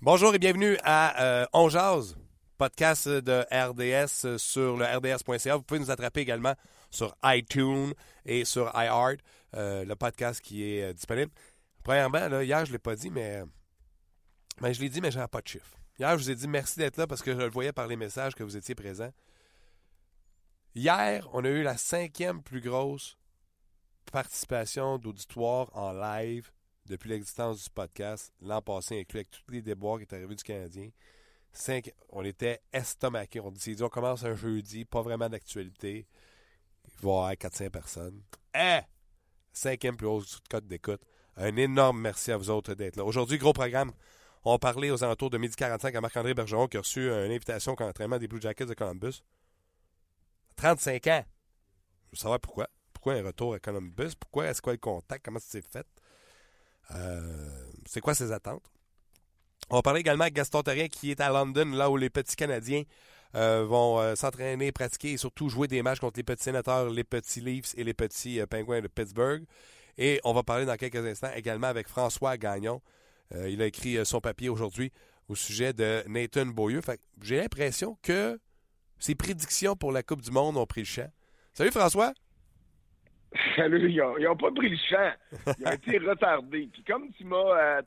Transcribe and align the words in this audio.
Bonjour 0.00 0.32
et 0.32 0.38
bienvenue 0.38 0.78
à 0.84 1.20
euh, 1.20 1.46
On 1.52 1.68
Jazz, 1.68 2.16
podcast 2.56 3.08
de 3.08 3.44
RDS 3.50 4.38
sur 4.38 4.76
le 4.76 4.84
rds.ca. 4.84 5.56
Vous 5.56 5.64
pouvez 5.64 5.80
nous 5.80 5.90
attraper 5.90 6.20
également 6.20 6.54
sur 6.88 7.16
iTunes 7.24 7.92
et 8.24 8.44
sur 8.44 8.70
iHeart, 8.76 9.18
euh, 9.56 9.84
le 9.84 9.96
podcast 9.96 10.40
qui 10.40 10.62
est 10.62 10.84
euh, 10.84 10.92
disponible. 10.92 11.32
Premièrement, 11.82 12.40
hier, 12.40 12.64
je 12.64 12.70
ne 12.70 12.74
l'ai 12.74 12.78
pas 12.78 12.94
dit, 12.94 13.10
mais 13.10 13.42
je 14.62 14.80
l'ai 14.80 14.88
dit, 14.88 15.00
mais 15.00 15.10
je 15.10 15.18
pas 15.26 15.40
de 15.40 15.48
chiffre. 15.48 15.76
Hier, 15.98 16.16
je 16.16 16.22
vous 16.22 16.30
ai 16.30 16.36
dit 16.36 16.46
merci 16.46 16.78
d'être 16.78 16.96
là 16.96 17.08
parce 17.08 17.20
que 17.20 17.32
je 17.32 17.38
le 17.38 17.50
voyais 17.50 17.72
par 17.72 17.88
les 17.88 17.96
messages 17.96 18.36
que 18.36 18.44
vous 18.44 18.56
étiez 18.56 18.76
présents. 18.76 19.12
Hier, 20.76 21.28
on 21.32 21.44
a 21.44 21.48
eu 21.48 21.64
la 21.64 21.76
cinquième 21.76 22.40
plus 22.40 22.60
grosse 22.60 23.18
participation 24.12 24.96
d'auditoire 24.96 25.76
en 25.76 25.90
live 25.90 26.52
depuis 26.88 27.10
l'existence 27.10 27.64
du 27.64 27.70
podcast, 27.70 28.32
l'an 28.40 28.62
passé 28.62 29.00
inclus 29.00 29.18
avec 29.18 29.30
tous 29.30 29.50
les 29.50 29.62
déboires 29.62 29.98
qui 29.98 30.04
est 30.04 30.12
arrivé 30.14 30.34
du 30.34 30.42
Canadien. 30.42 30.90
On 32.10 32.24
était 32.24 32.60
estomaqués. 32.72 33.40
On 33.40 33.54
s'est 33.54 33.74
dit, 33.74 33.82
on 33.82 33.88
commence 33.88 34.24
un 34.24 34.34
jeudi, 34.34 34.84
pas 34.84 35.02
vraiment 35.02 35.28
d'actualité. 35.28 36.06
Il 36.84 37.02
va 37.02 37.10
y 37.10 37.12
avoir 37.12 37.36
400 37.36 37.70
personnes. 37.70 38.22
Eh! 38.54 38.80
Cinquième 39.52 39.96
plus 39.96 40.06
haute 40.06 40.40
code 40.48 40.66
d'écoute. 40.66 41.02
Un 41.36 41.56
énorme 41.56 42.00
merci 42.00 42.32
à 42.32 42.36
vous 42.36 42.50
autres 42.50 42.74
d'être 42.74 42.96
là. 42.96 43.04
Aujourd'hui, 43.04 43.38
gros 43.38 43.52
programme. 43.52 43.92
On 44.44 44.58
parler 44.58 44.90
aux 44.90 45.02
alentours 45.04 45.30
de 45.30 45.38
12h45 45.38 45.96
à 45.96 46.00
Marc-André 46.00 46.32
Bergeron 46.32 46.68
qui 46.68 46.76
a 46.76 46.80
reçu 46.80 47.08
une 47.08 47.32
invitation 47.32 47.74
au 47.78 47.82
entraînement 47.82 48.18
des 48.18 48.28
Blue 48.28 48.40
Jackets 48.40 48.66
de 48.66 48.74
Columbus. 48.74 49.22
35 50.56 51.06
ans. 51.08 51.24
Je 52.06 52.16
veux 52.16 52.20
savoir 52.20 52.40
pourquoi. 52.40 52.68
Pourquoi 52.92 53.14
un 53.14 53.22
retour 53.22 53.54
à 53.54 53.58
Columbus? 53.58 54.14
Pourquoi? 54.18 54.46
Est-ce 54.46 54.62
quoi 54.62 54.72
le 54.72 54.78
contact? 54.78 55.24
Comment 55.24 55.38
ça 55.38 55.48
s'est 55.48 55.62
fait? 55.62 55.86
Euh, 56.94 57.20
c'est 57.86 58.00
quoi 58.00 58.14
ses 58.14 58.32
attentes? 58.32 58.64
On 59.70 59.76
va 59.76 59.82
parler 59.82 60.00
également 60.00 60.22
avec 60.22 60.34
Gaston 60.34 60.62
Terrien 60.62 60.88
qui 60.88 61.10
est 61.10 61.20
à 61.20 61.28
London, 61.30 61.66
là 61.72 61.90
où 61.90 61.96
les 61.96 62.10
petits 62.10 62.36
Canadiens 62.36 62.84
euh, 63.34 63.66
vont 63.68 64.00
euh, 64.00 64.14
s'entraîner, 64.14 64.72
pratiquer 64.72 65.12
et 65.12 65.16
surtout 65.16 65.48
jouer 65.48 65.68
des 65.68 65.82
matchs 65.82 66.00
contre 66.00 66.18
les 66.18 66.22
petits 66.22 66.44
sénateurs, 66.44 66.88
les 66.88 67.04
petits 67.04 67.40
Leafs 67.40 67.74
et 67.76 67.84
les 67.84 67.94
petits 67.94 68.40
Penguins 68.48 68.80
de 68.80 68.88
Pittsburgh. 68.88 69.44
Et 69.98 70.20
on 70.24 70.32
va 70.32 70.42
parler 70.42 70.64
dans 70.64 70.76
quelques 70.76 71.04
instants 71.04 71.32
également 71.34 71.66
avec 71.66 71.88
François 71.88 72.36
Gagnon. 72.36 72.80
il 73.34 73.60
a 73.60 73.66
écrit 73.66 73.98
son 74.06 74.20
papier 74.20 74.48
aujourd'hui 74.48 74.92
au 75.28 75.34
sujet 75.34 75.72
de 75.72 76.02
Nathan 76.06 76.46
Beaulieu. 76.46 76.80
J'ai 77.20 77.36
l'impression 77.36 77.98
que 78.00 78.38
ses 78.98 79.14
prédictions 79.14 79.76
pour 79.76 79.92
la 79.92 80.02
Coupe 80.02 80.22
du 80.22 80.30
Monde 80.30 80.56
ont 80.56 80.66
pris 80.66 80.82
le 80.82 80.86
champ. 80.86 81.10
Salut 81.52 81.72
François! 81.72 82.12
Salut, 83.56 83.90
ils 83.90 84.24
n'ont 84.24 84.36
pas 84.36 84.50
pris 84.50 84.70
le 84.70 84.76
champ. 84.76 85.12
Ils 85.58 85.66
ont 85.66 85.72
été 85.72 85.98
retardés. 86.06 86.68
Puis 86.72 86.82
comme 86.84 87.10
tu 87.12 87.24
m'as 87.24 87.80
euh, 87.80 87.82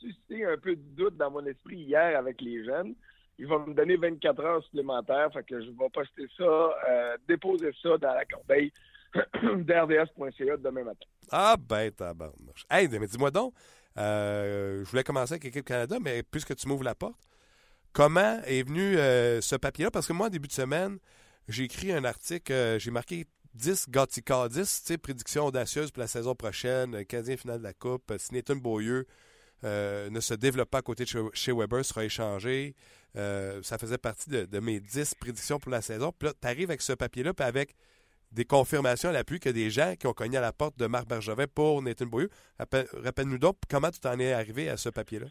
suscité 0.00 0.44
un 0.46 0.56
peu 0.56 0.76
de 0.76 0.82
doute 0.96 1.16
dans 1.16 1.30
mon 1.30 1.44
esprit 1.44 1.76
hier 1.76 2.18
avec 2.18 2.40
les 2.40 2.64
jeunes, 2.64 2.94
ils 3.38 3.46
vont 3.46 3.66
me 3.66 3.74
donner 3.74 3.96
24 3.96 4.40
heures 4.40 4.64
supplémentaires. 4.64 5.30
Fait 5.32 5.44
que 5.44 5.60
je 5.60 5.70
vais 5.70 5.90
poster 5.92 6.26
ça, 6.36 6.44
euh, 6.44 7.16
déposer 7.28 7.70
ça 7.82 7.98
dans 7.98 8.14
la 8.14 8.24
corbeille 8.24 8.72
d'RDS.ca 9.14 10.56
demain 10.56 10.84
matin. 10.84 11.06
Ah 11.30 11.56
ben, 11.58 11.90
tabarnouche. 11.90 12.64
Hey, 12.70 12.88
mais 12.88 13.06
dis-moi 13.06 13.30
donc, 13.30 13.52
euh, 13.98 14.84
je 14.84 14.90
voulais 14.90 15.04
commencer 15.04 15.34
avec 15.34 15.44
l'équipe 15.44 15.64
Canada, 15.64 15.98
mais 16.00 16.22
puisque 16.22 16.56
tu 16.56 16.66
m'ouvres 16.66 16.84
la 16.84 16.94
porte, 16.94 17.20
comment 17.92 18.40
est 18.46 18.66
venu 18.66 18.94
ce 18.94 19.56
papier-là? 19.56 19.90
Parce 19.90 20.06
que 20.06 20.12
moi, 20.14 20.28
en 20.28 20.30
début 20.30 20.48
de 20.48 20.52
semaine, 20.52 20.98
j'ai 21.46 21.64
écrit 21.64 21.92
un 21.92 22.04
article, 22.04 22.76
j'ai 22.78 22.90
marqué 22.90 23.26
10 23.58 23.90
Gatica 23.90 24.48
10, 24.48 24.98
prédiction 25.02 25.46
audacieuse 25.46 25.90
pour 25.90 26.00
la 26.00 26.06
saison 26.06 26.36
prochaine, 26.36 26.94
euh, 26.94 27.02
Canadien 27.02 27.36
final 27.36 27.58
de 27.58 27.64
la 27.64 27.72
Coupe. 27.72 28.08
Euh, 28.12 28.16
si 28.16 28.32
Nathan 28.32 28.54
Beaulieu 28.54 29.04
euh, 29.64 30.08
ne 30.10 30.20
se 30.20 30.32
développe 30.34 30.70
pas 30.70 30.78
à 30.78 30.82
côté 30.82 31.04
de 31.04 31.10
chez, 31.32 31.52
Weber, 31.52 31.84
sera 31.84 32.04
échangé. 32.04 32.76
ça 33.14 33.76
faisait 33.78 33.98
partie 33.98 34.30
de, 34.30 34.60
mes 34.60 34.78
10 34.78 35.16
prédictions 35.16 35.58
pour 35.58 35.72
la 35.72 35.82
saison. 35.82 36.12
Puis 36.16 36.28
là, 36.28 36.34
tu 36.40 36.46
arrives 36.46 36.70
avec 36.70 36.82
ce 36.82 36.92
papier-là, 36.92 37.34
puis 37.34 37.44
avec 37.44 37.74
des 38.30 38.44
confirmations 38.44 39.08
à 39.08 39.12
l'appui 39.12 39.40
que 39.40 39.48
des 39.48 39.70
gens 39.70 39.94
qui 39.98 40.06
ont 40.06 40.12
cogné 40.12 40.36
à 40.36 40.40
la 40.40 40.52
porte 40.52 40.78
de 40.78 40.86
Marc 40.86 41.08
Bergevin 41.08 41.46
pour 41.52 41.82
Nathan 41.82 42.06
Beaulieu. 42.06 42.30
Rappelle-nous 42.60 43.38
donc 43.38 43.56
comment 43.68 43.90
tu 43.90 43.98
t'en 43.98 44.20
es 44.20 44.32
arrivé 44.32 44.68
à 44.68 44.76
ce 44.76 44.88
papier-là. 44.90 45.26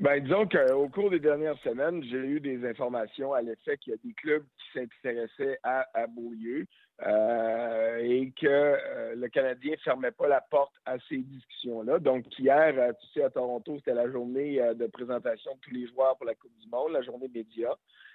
Ben, 0.00 0.20
disons 0.20 0.48
qu'au 0.48 0.88
cours 0.88 1.10
des 1.10 1.20
dernières 1.20 1.58
semaines, 1.58 2.02
j'ai 2.04 2.16
eu 2.16 2.40
des 2.40 2.66
informations 2.66 3.34
à 3.34 3.42
l'effet 3.42 3.76
qu'il 3.76 3.92
y 3.92 3.94
a 3.94 3.98
des 4.02 4.14
clubs 4.14 4.44
qui 4.56 4.78
s'intéressaient 4.80 5.58
à, 5.62 5.86
à 5.94 6.06
Beaulieu 6.06 6.66
euh, 7.02 7.98
et 8.02 8.30
que 8.30 8.46
euh, 8.46 9.14
le 9.16 9.28
Canadien 9.28 9.72
ne 9.72 9.76
fermait 9.78 10.12
pas 10.12 10.28
la 10.28 10.40
porte 10.40 10.74
à 10.86 10.96
ces 11.08 11.18
discussions-là. 11.18 11.98
Donc, 11.98 12.24
hier, 12.38 12.74
euh, 12.78 12.92
tu 13.00 13.06
sais, 13.08 13.24
à 13.24 13.30
Toronto, 13.30 13.76
c'était 13.78 13.94
la 13.94 14.10
journée 14.10 14.60
de 14.74 14.86
présentation 14.86 15.54
de 15.54 15.60
tous 15.60 15.74
les 15.74 15.88
joueurs 15.88 16.16
pour 16.16 16.26
la 16.26 16.34
Coupe 16.34 16.56
du 16.60 16.68
Monde, 16.68 16.92
la 16.92 17.02
journée 17.02 17.28
média. 17.34 17.70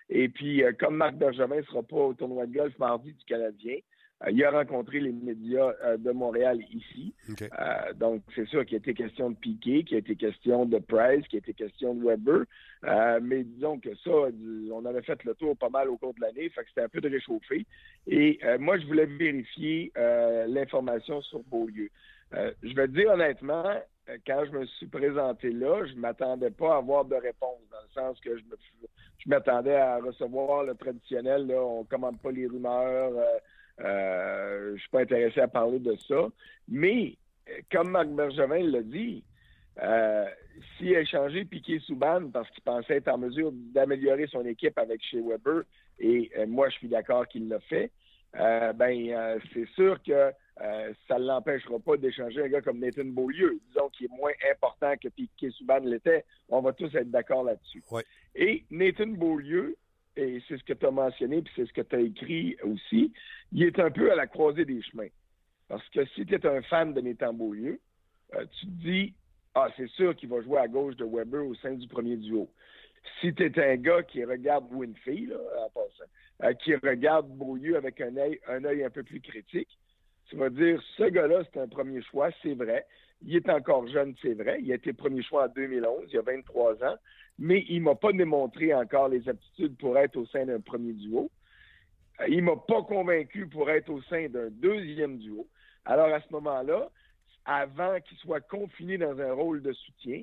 Et 0.10 0.30
puis, 0.30 0.64
comme 0.80 0.96
Marc 0.96 1.16
Bergevin 1.16 1.58
ne 1.58 1.62
sera 1.64 1.84
pas 1.84 1.98
au 1.98 2.14
tournoi 2.14 2.46
de 2.48 2.54
golf 2.54 2.78
mardi 2.80 3.14
du 3.14 3.26
Canadien, 3.26 3.78
il 4.28 4.44
a 4.44 4.52
rencontré 4.52 5.00
les 5.00 5.14
médias 5.14 5.72
euh, 5.84 5.98
de 5.98 6.12
Montréal 6.12 6.60
ici. 6.74 7.14
Euh, 7.42 7.94
donc, 7.96 8.22
c'est 8.36 8.48
sûr 8.48 8.66
qu'il 8.66 8.76
a 8.76 8.80
été 8.80 8.94
question 8.94 9.30
de 9.30 9.36
Piquet, 9.36 9.84
qu'il 9.84 9.96
a 9.96 10.00
été 10.00 10.16
question 10.16 10.66
de 10.66 10.78
Price, 10.78 11.26
qu'il 11.28 11.38
a 11.38 11.40
été 11.40 11.54
question 11.54 11.96
de 11.96 12.04
Weber. 12.04 12.44
mais 13.22 13.44
disons 13.44 13.80
que 13.80 13.96
ça, 13.96 14.12
on 14.74 14.86
avait 14.86 15.04
fait 15.04 15.24
le 15.24 15.34
tour 15.36 15.56
pas 15.58 15.70
mal 15.70 15.90
au 15.90 15.98
cours 15.98 16.14
de 16.14 16.22
l'année, 16.22 16.50
fait 16.50 16.64
que 16.64 16.70
c'était 16.70 16.84
un 16.84 16.90
peu 16.90 17.02
de 17.02 17.10
réchauffé. 17.10 17.66
Et 18.08 18.40
moi, 18.60 18.78
je 18.78 18.86
voulais 18.88 19.06
vérifier 19.06 19.92
l'information 20.48 21.22
sur 21.22 21.42
Beaulieu. 21.44 21.90
je 22.32 22.76
vais 22.76 22.88
te 22.88 22.94
dire 22.94 23.12
honnêtement, 23.12 23.74
quand 24.26 24.44
je 24.46 24.52
me 24.52 24.66
suis 24.66 24.88
présenté 24.88 25.52
là, 25.52 25.86
je 25.86 25.94
ne 25.94 26.00
m'attendais 26.00 26.52
pas 26.52 26.76
à 26.76 26.78
avoir 26.78 27.06
de 27.06 27.16
réponse, 27.16 27.60
dans 27.72 27.78
le 27.82 27.94
sens 27.94 28.20
que 28.20 28.38
je 28.38 29.30
m'attendais 29.30 29.76
à 29.76 29.98
recevoir 29.98 30.64
le 30.64 30.76
traditionnel, 30.76 31.48
là, 31.48 31.62
on 31.62 31.82
ne 31.82 31.88
commande 31.88 32.20
pas 32.22 32.32
les 32.32 32.48
rumeurs, 32.48 33.12
euh, 33.16 33.38
je 33.80 34.72
ne 34.74 34.78
suis 34.78 34.90
pas 34.90 35.02
intéressé 35.02 35.40
à 35.40 35.48
parler 35.48 35.80
de 35.80 35.96
ça. 36.08 36.28
Mais, 36.68 37.18
comme 37.72 37.92
Marc 37.92 38.10
Bergevin 38.10 38.64
l'a 38.64 38.82
dit, 38.82 39.24
euh, 39.82 40.26
s'il 40.78 40.96
a 40.96 41.02
échangé 41.02 41.46
Piquet 41.46 41.80
Souban 41.80 42.30
parce 42.32 42.50
qu'il 42.52 42.64
pensait 42.64 42.98
être 42.98 43.08
en 43.08 43.18
mesure 43.18 43.52
d'améliorer 43.54 44.28
son 44.28 44.46
équipe 44.46 44.78
avec 44.78 45.02
chez 45.04 45.22
Weber, 45.22 45.64
et 46.00 46.30
euh, 46.38 46.48
moi 46.48 46.68
je 46.70 46.76
suis 46.76 46.90
d'accord 46.90 47.28
qu'il 47.28 47.48
l'a 47.48 47.60
fait, 47.62 47.92
ben 48.34 49.40
c'est 49.54 49.68
sûr 49.70 50.02
que 50.04 50.32
ça 51.08 51.18
ne 51.18 51.26
l'empêchera 51.26 51.80
pas 51.80 51.96
d'échanger 51.96 52.44
un 52.44 52.50
gars 52.50 52.62
comme 52.62 52.80
Nathan 52.80 53.06
Beaulieu, 53.06 53.60
disons 53.70 53.90
qu'il 53.90 54.08
est 54.08 54.16
moins 54.16 54.34
important 54.52 54.94
que 55.02 55.08
Piquet 55.08 55.52
Souban 55.52 55.80
l'était. 55.80 56.26
On 56.50 56.62
va 56.62 56.74
tous 56.74 56.94
être 56.96 57.10
d'accord 57.10 57.46
là-dessus. 57.46 57.82
Et 58.36 58.66
Nathan 58.70 59.08
Beaulieu, 59.08 59.78
et 60.20 60.44
c'est 60.48 60.58
ce 60.58 60.64
que 60.64 60.74
tu 60.74 60.86
as 60.86 60.92
mentionné, 60.92 61.42
puis 61.42 61.54
c'est 61.56 61.66
ce 61.66 61.74
que 61.74 61.82
tu 61.82 61.96
as 61.96 62.00
écrit 62.00 62.58
aussi, 62.64 63.14
il 63.52 63.64
est 63.64 63.80
un 63.80 63.92
peu 63.92 64.12
à 64.12 64.16
la 64.16 64.28
croisée 64.28 64.66
des 64.66 64.82
chemins. 64.82 65.08
Parce 65.68 65.88
que 65.90 66.06
si 66.08 66.26
tu 66.26 66.34
es 66.34 66.46
un 66.46 66.62
fan 66.64 66.94
de 66.94 67.02
Nathan 67.02 67.34
Beaulieu, 67.34 67.80
euh, 68.36 68.46
tu 68.60 68.66
te 68.66 68.72
dis, 68.84 69.14
ah, 69.56 69.68
c'est 69.78 69.90
sûr 69.92 70.16
qu'il 70.16 70.30
va 70.30 70.42
jouer 70.42 70.60
à 70.60 70.68
gauche 70.68 70.96
de 70.96 71.06
Weber 71.06 71.46
au 71.46 71.56
sein 71.56 71.74
du 71.74 71.88
premier 71.88 72.18
duo. 72.18 72.50
Si 73.22 73.34
tu 73.34 73.44
es 73.44 73.72
un 73.72 73.78
gars 73.78 74.04
qui 74.04 74.24
regarde 74.24 74.66
Winfield, 74.72 75.32
euh, 75.32 76.54
qui 76.54 76.76
regarde 76.76 77.30
Beaulieu 77.30 77.78
avec 77.78 78.02
un 78.02 78.16
œil, 78.18 78.40
un 78.48 78.64
œil 78.66 78.84
un 78.84 78.90
peu 78.90 79.04
plus 79.04 79.22
critique, 79.22 79.70
tu 80.30 80.38
vas 80.38 80.50
dire, 80.50 80.82
ce 80.98 81.04
gars-là, 81.04 81.44
c'est 81.52 81.60
un 81.60 81.68
premier 81.68 82.02
choix, 82.04 82.30
c'est 82.42 82.54
vrai. 82.54 82.86
Il 83.26 83.36
est 83.36 83.50
encore 83.50 83.88
jeune, 83.88 84.16
c'est 84.22 84.34
vrai. 84.34 84.60
Il 84.62 84.72
a 84.72 84.76
été 84.76 84.94
premier 84.94 85.22
choix 85.24 85.46
en 85.46 85.50
2011, 85.50 86.10
il 86.12 86.18
a 86.18 86.22
23 86.22 86.84
ans 86.84 86.96
mais 87.40 87.66
il 87.70 87.80
ne 87.80 87.86
m'a 87.86 87.96
pas 87.96 88.12
démontré 88.12 88.74
encore 88.74 89.08
les 89.08 89.28
aptitudes 89.28 89.78
pour 89.78 89.98
être 89.98 90.18
au 90.18 90.26
sein 90.28 90.46
d'un 90.46 90.60
premier 90.60 90.92
duo. 90.92 91.32
Euh, 92.20 92.28
il 92.28 92.38
ne 92.38 92.52
m'a 92.52 92.58
pas 92.58 92.84
convaincu 92.84 93.48
pour 93.48 93.70
être 93.70 93.90
au 93.90 94.02
sein 94.04 94.28
d'un 94.28 94.50
deuxième 94.50 95.18
duo. 95.18 95.48
Alors 95.86 96.14
à 96.14 96.20
ce 96.20 96.32
moment-là, 96.34 96.90
avant 97.46 97.98
qu'il 98.02 98.18
soit 98.18 98.42
confiné 98.42 98.98
dans 98.98 99.18
un 99.20 99.32
rôle 99.32 99.62
de 99.62 99.72
soutien, 99.72 100.22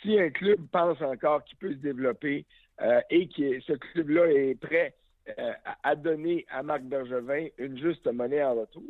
si 0.00 0.18
un 0.18 0.30
club 0.30 0.58
pense 0.72 1.00
encore 1.02 1.44
qu'il 1.44 1.58
peut 1.58 1.72
se 1.72 1.78
développer 1.78 2.46
euh, 2.80 3.00
et 3.10 3.28
que 3.28 3.60
ce 3.60 3.74
club-là 3.74 4.26
est 4.32 4.58
prêt 4.58 4.94
euh, 5.38 5.52
à 5.82 5.94
donner 5.94 6.46
à 6.48 6.62
Marc 6.62 6.82
Bergevin 6.82 7.48
une 7.58 7.78
juste 7.78 8.06
monnaie 8.10 8.42
en 8.42 8.54
retour 8.54 8.82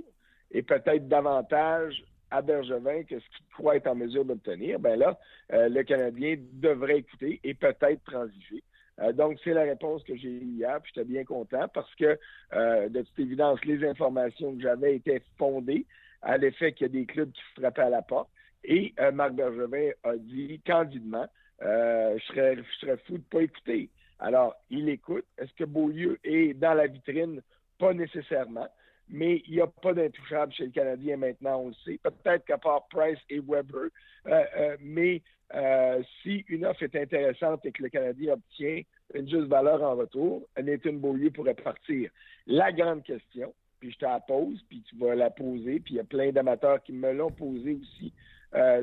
et 0.54 0.62
peut-être 0.62 1.08
davantage 1.08 2.02
à 2.30 2.40
Bergevin 2.40 3.02
que 3.02 3.18
ce 3.18 3.28
qu'il 3.36 3.46
croit 3.52 3.76
être 3.76 3.88
en 3.88 3.94
mesure 3.94 4.24
d'obtenir, 4.24 4.78
ben 4.78 4.98
là, 4.98 5.18
euh, 5.52 5.68
le 5.68 5.82
Canadien 5.82 6.36
devrait 6.54 6.98
écouter 6.98 7.40
et 7.44 7.54
peut-être 7.54 8.02
transiger. 8.04 8.62
Euh, 9.00 9.12
donc, 9.12 9.38
c'est 9.42 9.52
la 9.52 9.62
réponse 9.62 10.02
que 10.04 10.16
j'ai 10.16 10.28
eue 10.28 10.44
hier, 10.44 10.80
puis 10.80 10.92
j'étais 10.94 11.06
bien 11.06 11.24
content 11.24 11.66
parce 11.74 11.92
que, 11.96 12.18
euh, 12.54 12.88
de 12.88 13.02
toute 13.02 13.18
évidence, 13.18 13.62
les 13.64 13.84
informations 13.86 14.54
que 14.54 14.62
j'avais 14.62 14.96
étaient 14.96 15.22
fondées 15.36 15.86
à 16.22 16.38
l'effet 16.38 16.72
qu'il 16.72 16.86
y 16.86 16.90
a 16.90 16.92
des 16.92 17.06
clubs 17.06 17.30
qui 17.30 17.42
frappaient 17.56 17.82
à 17.82 17.90
la 17.90 18.02
porte. 18.02 18.30
Et 18.66 18.94
Marc 19.12 19.34
Bergevin 19.34 19.90
a 20.04 20.16
dit 20.16 20.58
candidement, 20.66 21.26
je, 21.60 22.18
serais, 22.28 22.56
je 22.56 22.78
serais 22.80 22.96
fou 23.06 23.12
de 23.12 23.18
ne 23.18 23.22
pas 23.24 23.42
écouter. 23.42 23.90
Alors, 24.18 24.54
il 24.70 24.88
écoute. 24.88 25.26
Est-ce 25.36 25.52
que 25.52 25.64
Beaulieu 25.64 26.18
est 26.24 26.54
dans 26.54 26.72
la 26.72 26.86
vitrine? 26.86 27.42
Pas 27.78 27.92
nécessairement. 27.92 28.68
Mais 29.08 29.42
il 29.46 29.54
n'y 29.54 29.60
a 29.60 29.66
pas 29.66 29.92
d'intouchable 29.92 30.52
chez 30.52 30.64
le 30.64 30.70
Canadien 30.70 31.16
maintenant, 31.16 31.60
on 31.60 31.68
le 31.68 31.74
sait. 31.84 31.98
Peut-être 32.02 32.44
qu'à 32.44 32.58
part 32.58 32.86
Price 32.88 33.18
et 33.28 33.40
Weber, 33.40 33.88
euh, 34.26 34.44
euh, 34.56 34.76
mais 34.80 35.22
euh, 35.54 36.02
si 36.22 36.44
une 36.48 36.64
offre 36.64 36.82
est 36.82 36.96
intéressante 36.96 37.64
et 37.66 37.72
que 37.72 37.82
le 37.82 37.90
Canadien 37.90 38.34
obtient 38.34 38.82
une 39.12 39.28
juste 39.28 39.46
valeur 39.46 39.82
en 39.82 39.94
retour, 39.94 40.48
Nathan 40.60 40.94
Beaulieu 40.94 41.30
pourrait 41.30 41.54
partir. 41.54 42.10
La 42.46 42.72
grande 42.72 43.02
question, 43.02 43.54
puis 43.78 43.92
je 43.92 43.98
te 43.98 44.04
la 44.04 44.20
pose, 44.20 44.64
puis 44.68 44.82
tu 44.88 44.96
vas 44.96 45.14
la 45.14 45.30
poser, 45.30 45.80
puis 45.80 45.94
il 45.94 45.96
y 45.96 46.00
a 46.00 46.04
plein 46.04 46.32
d'amateurs 46.32 46.82
qui 46.82 46.92
me 46.92 47.12
l'ont 47.12 47.30
posé 47.30 47.74
aussi 47.74 48.12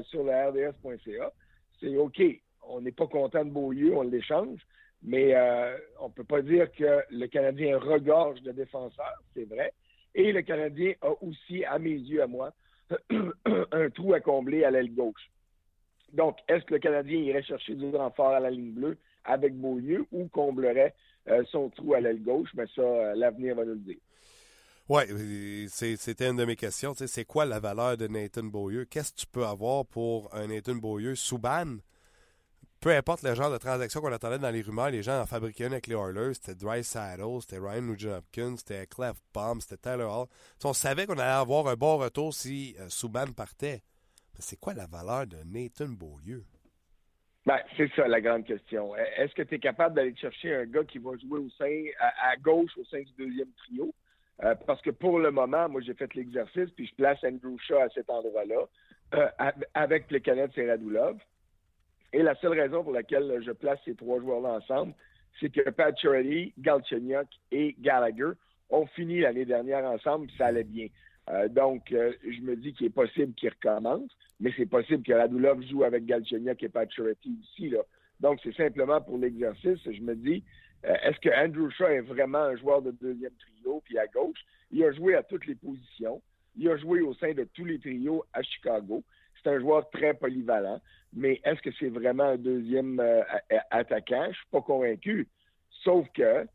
sur 0.09 0.23
le 0.23 0.31
RDS.ca, 0.31 1.31
c'est 1.79 1.95
OK, 1.95 2.21
on 2.63 2.81
n'est 2.81 2.91
pas 2.91 3.07
content 3.07 3.45
de 3.45 3.49
Beaulieu, 3.49 3.95
on 3.95 4.03
l'échange, 4.03 4.59
mais 5.01 5.33
on 5.99 6.09
ne 6.09 6.13
peut 6.13 6.25
pas 6.25 6.41
dire 6.41 6.71
que 6.73 7.03
le 7.09 7.27
Canadien 7.27 7.79
regorge 7.79 8.41
de 8.41 8.51
défenseurs, 8.51 9.23
c'est 9.33 9.45
vrai. 9.45 9.73
Et 10.15 10.31
le 10.31 10.41
Canadien 10.41 10.93
a 11.01 11.11
aussi, 11.21 11.63
à 11.65 11.79
mes 11.79 11.91
yeux, 11.91 12.21
à 12.21 12.27
moi, 12.27 12.53
un 13.71 13.89
trou 13.89 14.13
à 14.13 14.19
combler 14.19 14.63
à 14.63 14.71
l'aile 14.71 14.93
gauche. 14.93 15.29
Donc, 16.13 16.37
est-ce 16.47 16.65
que 16.65 16.73
le 16.73 16.79
Canadien 16.79 17.19
irait 17.19 17.43
chercher 17.43 17.75
du 17.75 17.95
renfort 17.95 18.29
à 18.29 18.39
la 18.39 18.49
ligne 18.49 18.73
bleue 18.73 18.97
avec 19.23 19.55
Beaulieu 19.55 20.05
ou 20.11 20.27
comblerait 20.27 20.93
euh, 21.29 21.43
son 21.51 21.69
trou 21.69 21.93
à 21.93 22.01
l'aile 22.01 22.21
gauche? 22.21 22.49
Mais 22.53 22.65
ça, 22.75 22.81
euh, 22.81 23.13
l'avenir 23.15 23.55
va 23.55 23.63
nous 23.63 23.73
le 23.73 23.79
dire. 23.79 23.97
Oui, 24.89 25.69
c'était 25.69 26.27
une 26.27 26.35
de 26.35 26.43
mes 26.43 26.57
questions. 26.57 26.93
C'est 26.93 27.23
quoi 27.23 27.45
la 27.45 27.59
valeur 27.61 27.95
de 27.95 28.07
Nathan 28.07 28.43
Beaulieu? 28.43 28.83
Qu'est-ce 28.83 29.13
que 29.13 29.19
tu 29.21 29.27
peux 29.27 29.45
avoir 29.45 29.85
pour 29.85 30.33
un 30.35 30.47
Nathan 30.47 30.75
Beaulieu 30.75 31.15
sous 31.15 31.37
ban? 31.37 31.77
Peu 32.81 32.89
importe 32.89 33.21
le 33.21 33.35
genre 33.35 33.51
de 33.51 33.59
transaction 33.59 34.01
qu'on 34.01 34.11
attendait 34.11 34.39
dans 34.39 34.49
les 34.49 34.63
rumeurs, 34.63 34.89
les 34.89 35.03
gens 35.03 35.21
en 35.21 35.27
fabriquaient 35.27 35.67
une 35.67 35.73
avec 35.73 35.85
les 35.85 35.95
Oilers. 35.95 36.33
C'était 36.33 36.55
Dry 36.55 36.83
Saddle, 36.83 37.39
c'était 37.41 37.59
Ryan 37.59 37.83
Nugent-Hopkins, 37.83 38.57
c'était 38.57 38.87
Clef 38.87 39.17
Bomb, 39.33 39.61
c'était 39.61 39.77
Tyler 39.77 40.03
Hall. 40.09 40.25
on 40.63 40.73
savait 40.73 41.05
qu'on 41.05 41.13
allait 41.13 41.21
avoir 41.21 41.67
un 41.67 41.75
bon 41.75 41.97
retour 41.97 42.33
si 42.33 42.75
euh, 42.79 42.89
Subban 42.89 43.33
partait. 43.37 43.83
Mais 44.33 44.39
c'est 44.39 44.59
quoi 44.59 44.73
la 44.73 44.87
valeur 44.87 45.27
de 45.27 45.37
Nathan 45.45 45.89
Beaulieu? 45.89 46.43
Ben, 47.45 47.59
c'est 47.77 47.91
ça 47.95 48.07
la 48.07 48.19
grande 48.19 48.45
question. 48.45 48.95
E, 48.95 48.99
est-ce 49.17 49.35
que 49.35 49.43
tu 49.43 49.55
es 49.55 49.59
capable 49.59 49.95
d'aller 49.95 50.15
chercher 50.15 50.55
un 50.55 50.65
gars 50.65 50.83
qui 50.83 50.97
va 50.97 51.11
jouer 51.17 51.39
au 51.39 51.49
sein, 51.51 51.83
à, 51.99 52.35
gauche 52.37 52.71
au 52.77 52.85
sein 52.85 53.01
du 53.01 53.13
deuxième 53.17 53.51
trio? 53.57 53.93
Euh, 54.43 54.55
parce 54.65 54.81
que 54.81 54.89
pour 54.89 55.19
le 55.19 55.29
moment, 55.29 55.69
moi, 55.69 55.81
j'ai 55.81 55.93
fait 55.93 56.11
l'exercice, 56.15 56.71
puis 56.75 56.87
je 56.87 56.95
place 56.95 57.23
Andrew 57.23 57.57
Shaw 57.59 57.77
à 57.77 57.89
cet 57.89 58.09
endroit-là, 58.09 58.67
euh, 59.13 59.51
avec 59.75 60.09
le 60.09 60.17
Canette 60.17 60.55
Radulov. 60.55 61.19
Et 62.13 62.23
la 62.23 62.35
seule 62.35 62.59
raison 62.59 62.83
pour 62.83 62.93
laquelle 62.93 63.41
je 63.45 63.51
place 63.51 63.79
ces 63.85 63.95
trois 63.95 64.19
joueurs-là 64.19 64.57
ensemble, 64.57 64.93
c'est 65.39 65.49
que 65.49 65.69
Pat 65.69 65.97
Charity, 65.97 66.53
Galchenyuk 66.57 67.27
et 67.51 67.75
Gallagher 67.79 68.31
ont 68.69 68.85
fini 68.87 69.19
l'année 69.21 69.45
dernière 69.45 69.85
ensemble, 69.85 70.27
puis 70.27 70.37
ça 70.37 70.47
allait 70.47 70.63
bien. 70.63 70.87
Euh, 71.29 71.47
donc, 71.47 71.91
euh, 71.91 72.13
je 72.23 72.41
me 72.41 72.55
dis 72.55 72.73
qu'il 72.73 72.87
est 72.87 72.91
possible 72.91 73.33
qu'ils 73.33 73.49
recommencent, 73.49 74.15
mais 74.39 74.51
c'est 74.57 74.65
possible 74.65 75.03
que 75.03 75.13
Radulov 75.13 75.61
joue 75.63 75.83
avec 75.83 76.05
Galchenyuk 76.05 76.61
et 76.63 76.69
Pat 76.69 76.89
Charity 76.91 77.37
aussi. 77.41 77.69
Là. 77.69 77.79
Donc, 78.19 78.39
c'est 78.43 78.55
simplement 78.55 78.99
pour 79.01 79.17
l'exercice. 79.17 79.79
Je 79.85 80.01
me 80.01 80.15
dis, 80.15 80.43
euh, 80.85 80.95
est-ce 81.03 81.19
que 81.19 81.29
Andrew 81.29 81.69
Shaw 81.69 81.87
est 81.87 82.01
vraiment 82.01 82.39
un 82.39 82.55
joueur 82.57 82.81
de 82.81 82.91
deuxième 82.91 83.33
trio, 83.33 83.81
puis 83.85 83.97
à 83.97 84.07
gauche? 84.07 84.39
Il 84.71 84.83
a 84.83 84.91
joué 84.91 85.15
à 85.15 85.23
toutes 85.23 85.45
les 85.45 85.55
positions. 85.55 86.21
Il 86.57 86.67
a 86.69 86.77
joué 86.77 87.01
au 87.01 87.13
sein 87.13 87.33
de 87.33 87.43
tous 87.53 87.65
les 87.65 87.79
trios 87.79 88.25
à 88.33 88.41
Chicago. 88.41 89.03
C'est 89.43 89.49
un 89.49 89.59
joueur 89.59 89.89
très 89.89 90.13
polyvalent, 90.13 90.79
mais 91.13 91.41
est-ce 91.43 91.61
que 91.61 91.71
c'est 91.79 91.89
vraiment 91.89 92.23
un 92.23 92.37
deuxième 92.37 92.99
euh, 92.99 93.21
attaquant? 93.71 94.23
Je 94.23 94.29
ne 94.29 94.33
suis 94.33 94.47
pas 94.51 94.61
convaincu. 94.61 95.27
Sauf 95.83 96.07
que, 96.13 96.45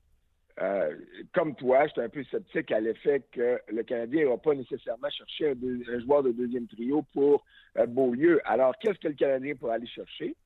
euh, 0.61 0.97
comme 1.35 1.57
toi, 1.57 1.87
je 1.87 1.93
suis 1.93 2.01
un 2.01 2.09
peu 2.09 2.25
sceptique 2.25 2.71
à 2.71 2.81
l'effet 2.81 3.23
que 3.33 3.61
le 3.69 3.83
Canadien 3.83 4.29
va 4.29 4.39
pas 4.39 4.55
nécessairement 4.55 5.11
chercher 5.11 5.51
un, 5.51 6.01
joueur 6.01 6.23
de 6.23 6.33
deuxième 6.33 6.67
trio 6.69 7.03
pour 7.13 7.45
euh, 7.77 7.87
Beaulieu. 7.87 8.41
Alors, 8.45 8.77
qu'est-ce 8.79 8.99
que 8.99 9.09
le 9.09 9.15
Canadien 9.15 9.57
pourrait 9.57 9.75
aller 9.75 9.89
chercher? 9.89 10.37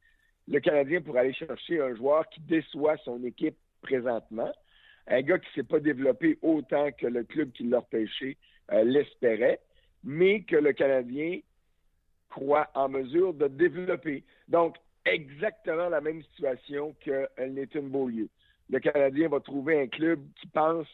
Le 0.49 0.61
Canadien 0.61 1.03
pourrait 1.03 1.21
aller 1.21 1.35
chercher 1.35 1.81
un 1.81 1.95
joueur 1.95 2.29
qui 2.31 2.41
déçoit 2.41 2.97
son 3.05 3.23
équipe 3.23 3.57
présentement, 3.83 4.51
un 5.07 5.23
gars 5.23 5.39
qui 5.39 5.49
ne 5.51 5.63
s'est 5.63 5.69
pas 5.69 5.81
développé 5.81 6.39
autant 6.43 6.91
que 6.93 7.07
le 7.07 7.23
club 7.25 7.53
qui 7.53 7.65
l'a 7.65 7.81
repêché 7.81 8.37
l'espérait, 8.85 9.61
mais 10.05 10.43
que 10.43 10.57
le 10.57 10.73
Canadien 10.73 11.41
croit 12.31 12.69
en 12.75 12.89
mesure 12.89 13.35
de 13.35 13.49
développer. 13.49 14.25
Donc, 14.49 14.77
exactement 15.05 15.89
la 15.89 16.01
même 16.01 16.23
situation 16.35 16.95
que 17.05 17.29
Nathan 17.39 17.83
Beaulieu. 17.83 18.29
Le 18.71 18.79
Canadien 18.79 19.29
va 19.29 19.41
trouver 19.41 19.81
un 19.81 19.87
club 19.89 20.21
qui 20.41 20.47
pense, 20.47 20.87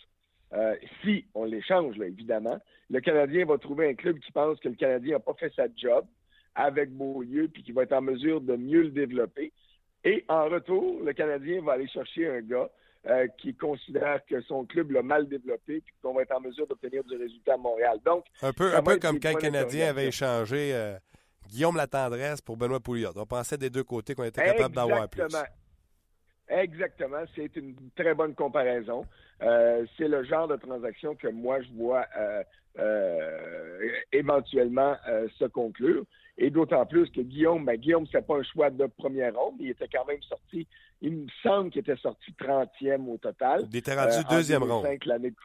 euh, 0.54 0.74
si 1.02 1.26
on 1.34 1.44
l'échange, 1.44 1.98
évidemment, 2.00 2.58
le 2.88 3.00
Canadien 3.00 3.44
va 3.44 3.58
trouver 3.58 3.90
un 3.90 3.94
club 3.94 4.18
qui 4.20 4.32
pense 4.32 4.58
que 4.60 4.68
le 4.68 4.76
Canadien 4.76 5.14
n'a 5.14 5.20
pas 5.20 5.34
fait 5.34 5.52
sa 5.54 5.66
job 5.76 6.06
avec 6.54 6.90
Beaulieu, 6.90 7.48
puis 7.52 7.62
qui 7.62 7.72
va 7.72 7.82
être 7.82 7.92
en 7.92 8.00
mesure 8.00 8.40
de 8.40 8.56
mieux 8.56 8.82
le 8.82 8.90
développer. 8.90 9.52
Et 10.04 10.24
en 10.28 10.48
retour, 10.48 11.02
le 11.02 11.12
Canadien 11.12 11.60
va 11.62 11.72
aller 11.72 11.88
chercher 11.88 12.28
un 12.28 12.40
gars 12.40 12.70
euh, 13.08 13.26
qui 13.38 13.54
considère 13.54 14.24
que 14.26 14.40
son 14.42 14.64
club 14.64 14.92
l'a 14.92 15.02
mal 15.02 15.28
développé, 15.28 15.80
puis 15.80 15.94
qu'on 16.02 16.14
va 16.14 16.22
être 16.22 16.34
en 16.34 16.40
mesure 16.40 16.66
d'obtenir 16.66 17.04
du 17.04 17.16
résultat 17.16 17.54
à 17.54 17.56
Montréal. 17.56 17.98
Donc, 18.04 18.24
un 18.40 18.52
peu, 18.52 18.74
un 18.74 18.82
peu 18.82 18.98
comme 18.98 19.20
quand 19.20 19.34
le 19.34 19.40
Canadien 19.40 19.90
avait 19.90 20.08
échangé 20.08 20.72
euh, 20.72 20.96
Guillaume 21.48 21.76
Latendresse 21.76 22.40
pour 22.40 22.56
Benoît 22.56 22.80
Pouliot. 22.80 23.12
On 23.16 23.26
pensait 23.26 23.58
des 23.58 23.70
deux 23.70 23.84
côtés 23.84 24.14
qu'on 24.14 24.24
était 24.24 24.44
capable 24.44 24.74
d'avoir 24.74 25.08
plus. 25.08 25.22
Exactement. 26.48 27.24
C'est 27.34 27.54
une 27.56 27.74
très 27.96 28.14
bonne 28.14 28.34
comparaison. 28.34 29.04
Euh, 29.42 29.84
c'est 29.96 30.08
le 30.08 30.24
genre 30.24 30.48
de 30.48 30.56
transaction 30.56 31.14
que 31.14 31.28
moi, 31.28 31.60
je 31.60 31.68
vois 31.72 32.06
euh, 32.16 32.42
euh, 32.78 33.88
éventuellement 34.12 34.96
se 35.38 35.44
conclure. 35.46 36.04
Et 36.38 36.50
d'autant 36.50 36.84
plus 36.84 37.10
que 37.10 37.22
Guillaume, 37.22 37.64
ben, 37.64 37.76
Guillaume, 37.76 38.06
c'est 38.12 38.24
pas 38.26 38.36
un 38.36 38.42
choix 38.42 38.70
de 38.70 38.86
première 38.86 39.34
ronde. 39.34 39.54
Il 39.58 39.70
était 39.70 39.88
quand 39.90 40.04
même 40.04 40.22
sorti, 40.22 40.66
il 41.00 41.12
me 41.12 41.26
semble 41.42 41.70
qu'il 41.70 41.80
était 41.80 41.96
sorti 41.96 42.30
30e 42.38 43.06
au 43.08 43.16
total. 43.16 43.66
Il 43.70 43.76
était 43.76 43.94
rendu 43.94 44.22
deuxième 44.28 44.62
ronde. 44.62 44.86
l'année 45.06 45.30
de 45.30 45.36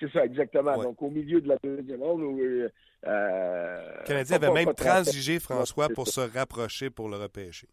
C'est 0.00 0.10
ça, 0.12 0.24
exactement. 0.24 0.80
Donc, 0.82 1.02
au 1.02 1.10
milieu 1.10 1.40
de 1.40 1.48
la 1.48 1.56
deuxième 1.62 2.02
ronde, 2.02 2.22
où, 2.22 2.40
euh, 2.40 2.68
le 3.04 4.06
Canadien 4.06 4.36
avait 4.36 4.52
même 4.52 4.74
transigé 4.74 5.40
François 5.40 5.88
pour 5.88 6.08
se 6.08 6.20
rapprocher 6.20 6.90
pour 6.90 7.08
le 7.08 7.16
repêcher. 7.16 7.68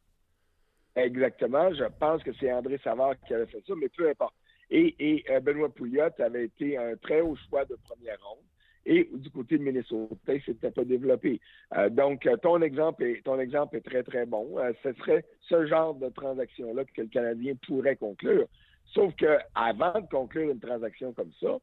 Exactement. 0.96 1.74
Je 1.74 1.84
pense 2.00 2.24
que 2.24 2.32
c'est 2.40 2.52
André 2.52 2.80
Savard 2.84 3.16
qui 3.28 3.34
avait 3.34 3.46
fait 3.48 3.64
ça, 3.68 3.74
mais 3.78 3.90
peu 3.90 4.10
importe. 4.10 4.34
Et, 4.72 5.24
euh, 5.30 5.40
Benoît 5.40 5.70
Pouliot 5.70 6.10
avait 6.20 6.46
été 6.46 6.78
un 6.78 6.96
très 6.96 7.22
haut 7.22 7.36
choix 7.48 7.66
de 7.66 7.78
première 7.88 8.18
ronde. 8.24 8.44
Et 8.88 9.10
du 9.14 9.30
côté 9.32 9.58
de 9.58 9.64
Minnesota, 9.64 10.34
il 10.34 10.42
s'était 10.44 10.72
pas 10.72 10.84
développé. 10.84 11.40
Euh, 11.76 11.90
donc, 11.90 12.28
ton 12.42 12.62
exemple, 12.62 13.04
est, 13.04 13.24
ton 13.24 13.40
exemple 13.40 13.78
est 13.78 13.82
très, 13.82 14.04
très 14.04 14.26
bon. 14.26 14.58
ce 14.84 14.94
serait 14.94 15.26
ce 15.42 15.66
genre 15.66 15.96
de 15.96 16.10
transaction-là 16.10 16.86
que 16.86 17.02
le 17.02 17.08
Canadien 17.08 17.54
pourrait 17.68 17.96
conclure. 17.96 18.48
Sauf 18.94 19.14
que 19.16 19.38
avant 19.56 20.00
de 20.00 20.08
conclure 20.08 20.52
une 20.52 20.60
transaction 20.60 21.14
comme 21.14 21.32
ça, 21.42 21.58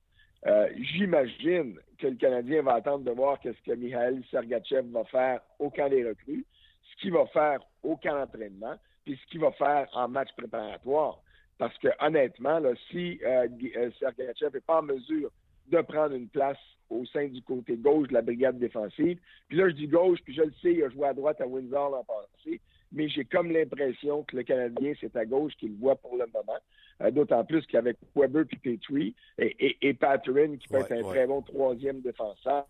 euh, 0.47 0.69
j'imagine 0.77 1.79
que 1.99 2.09
le 2.09 2.17
Canadien 2.17 2.63
va 2.63 2.75
attendre 2.75 3.05
de 3.05 3.11
voir 3.13 3.39
qu'est-ce 3.39 3.63
que 3.63 3.77
Mihail 3.77 4.23
Sergachev 4.31 4.89
va 4.91 5.05
faire 5.05 5.41
au 5.59 5.71
camp 5.71 5.89
des 5.89 6.07
recrues, 6.07 6.45
ce 6.91 7.01
qu'il 7.01 7.13
va 7.13 7.27
faire 7.27 7.61
au 7.83 7.97
camp 7.97 8.15
d'entraînement, 8.15 8.75
puis 9.05 9.19
ce 9.23 9.31
qu'il 9.31 9.41
va 9.41 9.53
faire 9.53 9.89
en 9.93 10.09
match 10.09 10.31
préparatoire. 10.37 11.21
Parce 11.59 11.77
que 11.79 11.89
honnêtement, 12.01 12.61
si 12.91 13.21
euh, 13.25 13.47
euh, 13.77 13.91
Sergachev 14.01 14.53
n'est 14.53 14.61
pas 14.61 14.81
en 14.81 14.83
mesure 14.83 15.31
de 15.69 15.81
prendre 15.81 16.15
une 16.15 16.29
place 16.29 16.59
au 16.91 17.07
sein 17.07 17.29
du 17.29 17.41
côté 17.43 17.77
gauche 17.77 18.09
de 18.09 18.15
la 18.15 18.23
brigade 18.23 18.59
défensive, 18.59 19.19
puis 19.49 19.59
là 19.59 19.69
je 19.69 19.75
dis 19.75 19.87
gauche, 19.87 20.19
puis 20.25 20.35
je 20.35 20.43
le 20.43 20.53
sais, 20.61 20.73
il 20.73 20.83
a 20.83 20.91
joué 20.91 21.07
à 21.07 21.15
droite 21.15 21.41
à 21.41 21.47
Windsor 21.47 21.91
l'an 21.91 22.05
passé, 22.05 22.61
mais 22.91 23.09
j'ai 23.09 23.25
comme 23.25 23.51
l'impression 23.51 24.25
que 24.25 24.37
le 24.37 24.43
Canadien, 24.43 24.93
c'est 25.01 25.17
à 25.17 25.25
gauche 25.25 25.55
qu'il 25.55 25.73
voit 25.75 25.97
pour 25.97 26.17
le 26.17 26.27
moment. 26.27 26.59
Euh, 27.03 27.11
d'autant 27.11 27.45
plus 27.45 27.67
qu'avec 27.67 27.97
Weber 28.15 28.45
puis 28.47 28.59
Petrie 28.59 29.15
et, 29.39 29.77
et, 29.81 29.95
qui 29.95 30.69
peut 30.69 30.79
être 30.79 30.93
un 30.93 31.03
très 31.03 31.27
bon 31.27 31.43
troisième 31.43 32.01
défenseur, 32.01 32.65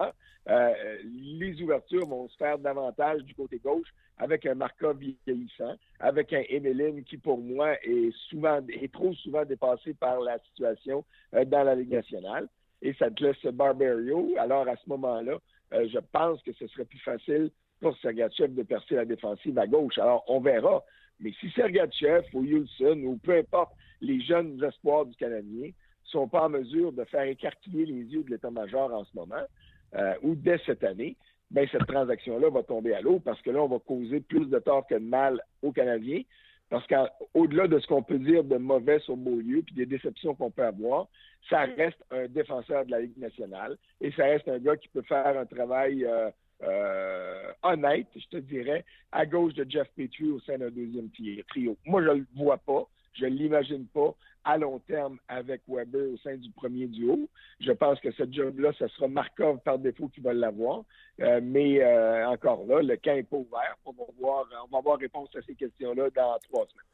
euh, 0.49 0.73
les 1.05 1.61
ouvertures 1.63 2.07
vont 2.07 2.29
se 2.29 2.37
faire 2.37 2.59
davantage 2.59 3.23
du 3.25 3.35
côté 3.35 3.59
gauche 3.59 3.89
avec 4.19 4.47
un 4.47 4.55
Markov 4.55 4.99
vieillissant, 4.99 5.75
avec 6.01 6.33
un 6.33 6.43
Emeline 6.49 7.03
qui, 7.05 7.17
pour 7.17 7.39
moi, 7.39 7.75
est 7.83 8.13
souvent 8.29 8.61
est 8.69 8.93
trop 8.93 9.13
souvent 9.15 9.45
dépassé 9.45 9.95
par 9.95 10.21
la 10.21 10.39
situation 10.41 11.05
euh, 11.35 11.45
dans 11.45 11.65
la 11.65 11.75
Ligue 11.75 11.93
nationale. 11.93 12.49
Et 12.81 12.95
ça 12.95 13.11
te 13.11 13.23
laisse 13.23 13.45
Barbario. 13.53 14.35
Alors, 14.39 14.67
à 14.67 14.77
ce 14.77 14.89
moment-là, 14.89 15.39
je 15.71 15.99
pense 16.11 16.43
que 16.43 16.53
ce 16.53 16.67
serait 16.67 16.85
plus 16.85 16.99
facile 16.99 17.51
pour 17.81 17.97
Sergachev 17.99 18.53
de 18.55 18.65
percer 18.65 18.97
la 18.97 19.05
défensive 19.05 19.57
à 19.57 19.69
gauche. 19.69 19.99
Alors, 19.99 20.25
on 20.27 20.41
verra. 20.41 20.83
Mais 21.21 21.33
si 21.41 21.49
Sergachev 21.53 22.25
ou 22.33 22.43
Yulson 22.45 23.01
ou 23.05 23.19
peu 23.19 23.39
importe 23.39 23.73
les 24.03 24.21
jeunes 24.21 24.63
espoirs 24.63 25.07
du 25.07 25.17
Canadien 25.17 25.71
sont 26.05 26.29
pas 26.29 26.45
en 26.45 26.51
mesure 26.51 26.93
de 26.93 27.05
faire 27.05 27.23
écarquiller 27.23 27.87
les 27.87 28.03
yeux 28.05 28.23
de 28.23 28.31
l'état-major 28.31 28.93
en 28.93 29.05
ce 29.05 29.17
moment 29.17 29.47
euh, 29.95 30.15
ou 30.23 30.35
dès 30.35 30.59
cette 30.67 30.85
année, 30.85 31.17
ben 31.51 31.67
cette 31.71 31.87
transaction-là 31.87 32.51
va 32.51 32.63
tomber 32.63 32.95
à 32.95 33.01
l'eau 33.01 33.21
parce 33.21 33.41
que 33.43 33.51
là, 33.51 33.63
on 33.63 33.69
va 33.69 33.79
causer 33.79 34.21
plus 34.21 34.47
de 34.47 34.59
tort 34.59 34.87
que 34.87 34.95
de 34.95 35.01
mal 35.01 35.41
aux 35.63 35.73
Canadiens. 35.73 36.23
Parce 36.71 36.87
qu'au-delà 36.87 37.69
de 37.69 37.79
ce 37.79 37.87
qu'on 37.87 38.03
peut 38.03 38.19
dire 38.19 38.45
de 38.45 38.57
mauvais 38.57 38.99
sur 39.01 39.15
Beaulieu, 39.15 39.63
puis 39.63 39.75
des 39.75 39.85
déceptions 39.85 40.35
qu'on 40.35 40.51
peut 40.51 40.65
avoir, 40.65 41.09
ça 41.51 41.61
reste 41.61 42.03
un 42.11 42.27
défenseur 42.29 42.87
de 42.87 42.91
la 42.91 43.01
Ligue 43.01 43.19
nationale 43.19 43.77
et 44.01 44.11
ça 44.13 44.25
reste 44.25 44.49
un 44.49 44.59
gars 44.59 44.77
qui 44.79 44.89
peut 44.89 45.03
faire 45.03 45.39
un 45.39 45.45
travail 45.45 46.07
euh, 46.07 46.31
euh, 46.63 47.53
honnête, 47.63 48.07
je 48.17 48.27
te 48.29 48.37
dirais, 48.39 48.87
à 49.11 49.27
gauche 49.27 49.53
de 49.53 49.67
Jeff 49.69 49.89
Petrie 49.95 50.31
au 50.31 50.41
sein 50.41 50.57
d'un 50.57 50.71
deuxième 50.71 51.11
trio. 51.49 51.77
Moi, 51.85 52.03
je 52.03 52.09
ne 52.09 52.15
le 52.15 52.27
vois 52.37 52.59
pas, 52.59 52.89
je 53.15 53.27
ne 53.27 53.31
l'imagine 53.31 53.87
pas 53.87 54.15
à 54.45 54.59
long 54.59 54.79
terme 54.81 55.19
avec 55.29 55.63
Weber 55.69 56.13
au 56.13 56.17
sein 56.19 56.37
du 56.37 56.51
premier 56.51 56.87
duo. 56.87 57.29
Je 57.61 57.73
pense 57.73 58.01
que 58.01 58.11
ce 58.11 58.25
job-là, 58.31 58.73
ce 58.79 58.89
sera 58.89 59.09
Markov 59.09 59.59
par 59.65 59.79
défaut 59.79 60.09
qui 60.09 60.21
va 60.21 60.33
l'avoir. 60.33 60.83
Euh, 61.21 61.41
mais 61.43 61.85
encore 62.27 62.65
là, 62.67 62.83
le 62.83 62.97
camp 62.97 63.15
n'est 63.15 63.23
pas 63.23 63.37
ouvert. 63.37 63.77
On 63.85 63.93
va, 63.93 64.05
voir, 64.19 64.47
on 64.65 64.73
va 64.73 64.79
avoir 64.79 64.99
réponse 64.99 65.29
à 65.37 65.43
ces 65.43 65.55
questions-là 65.55 66.11
dans 66.11 66.39
trois 66.51 66.67
semaines. 66.67 66.87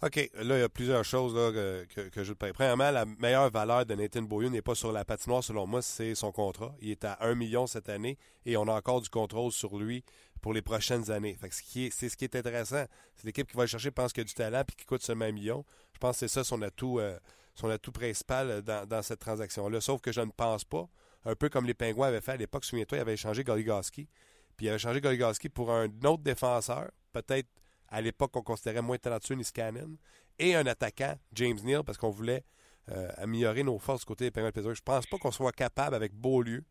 OK. 0.00 0.30
Là, 0.34 0.58
il 0.58 0.60
y 0.60 0.62
a 0.62 0.68
plusieurs 0.68 1.04
choses 1.04 1.34
que, 1.34 2.08
que, 2.08 2.22
je 2.22 2.32
te 2.32 2.52
Premièrement, 2.52 2.92
la 2.92 3.04
meilleure 3.04 3.50
valeur 3.50 3.84
de 3.84 3.94
Nathan 3.96 4.22
Beaulieu 4.22 4.48
n'est 4.48 4.62
pas 4.62 4.76
sur 4.76 4.92
la 4.92 5.04
patinoire, 5.04 5.42
selon 5.42 5.66
moi, 5.66 5.82
c'est 5.82 6.14
son 6.14 6.30
contrat. 6.30 6.72
Il 6.80 6.90
est 6.90 7.04
à 7.04 7.18
1 7.20 7.34
million 7.34 7.66
cette 7.66 7.88
année 7.88 8.16
et 8.46 8.56
on 8.56 8.68
a 8.68 8.72
encore 8.72 9.00
du 9.00 9.08
contrôle 9.08 9.50
sur 9.50 9.76
lui 9.76 10.04
pour 10.40 10.52
les 10.52 10.62
prochaines 10.62 11.10
années. 11.10 11.34
Fait 11.34 11.50
c'est 11.50 12.08
ce 12.08 12.16
qui 12.16 12.24
est 12.24 12.36
intéressant. 12.36 12.84
C'est 13.16 13.24
l'équipe 13.24 13.50
qui 13.50 13.56
va 13.56 13.64
le 13.64 13.68
chercher, 13.68 13.90
pense 13.90 14.12
qu'il 14.12 14.20
a 14.20 14.24
du 14.24 14.34
talent 14.34 14.60
et 14.60 14.72
qui 14.76 14.86
coûte 14.86 15.02
seulement 15.02 15.24
un 15.24 15.32
million. 15.32 15.64
Je 15.92 15.98
pense 15.98 16.12
que 16.12 16.18
c'est 16.20 16.28
ça 16.28 16.44
son 16.44 16.62
atout, 16.62 17.00
euh, 17.00 17.18
son 17.56 17.68
atout 17.68 17.90
principal 17.90 18.62
dans, 18.62 19.02
cette 19.02 19.18
transaction-là. 19.18 19.80
Sauf 19.80 20.00
que 20.00 20.12
je 20.12 20.20
ne 20.20 20.30
pense 20.30 20.64
pas, 20.64 20.88
un 21.24 21.34
peu 21.34 21.48
comme 21.48 21.66
les 21.66 21.74
Pingouins 21.74 22.06
avaient 22.06 22.20
fait 22.20 22.32
à 22.32 22.36
l'époque, 22.36 22.64
souviens-toi, 22.64 22.98
ils 22.98 23.00
avaient 23.00 23.14
échangé 23.14 23.42
Goligoski. 23.42 24.08
Puis 24.56 24.66
ils 24.66 24.68
avaient 24.68 24.76
échangé 24.76 25.00
Goligoski 25.00 25.48
pour 25.48 25.72
un 25.72 25.88
autre 26.04 26.22
défenseur, 26.22 26.88
peut-être 27.12 27.48
à 27.88 28.00
l'époque 28.00 28.32
qu'on 28.32 28.42
considérait 28.42 28.82
moins 28.82 28.98
talentueux 28.98 29.34
Niskanen, 29.34 29.96
et 30.38 30.54
un 30.54 30.66
attaquant, 30.66 31.18
James 31.32 31.58
Neal, 31.64 31.82
parce 31.84 31.98
qu'on 31.98 32.10
voulait 32.10 32.44
euh, 32.90 33.10
améliorer 33.16 33.62
nos 33.62 33.78
forces 33.78 34.00
du 34.00 34.06
côté 34.06 34.24
des 34.24 34.30
Penguins 34.30 34.50
de 34.50 34.62
Je 34.62 34.68
ne 34.68 34.74
pense 34.84 35.06
pas 35.06 35.18
qu'on 35.18 35.32
soit 35.32 35.52
capable, 35.52 35.94
avec 35.94 36.14
Beaulieu, 36.14 36.64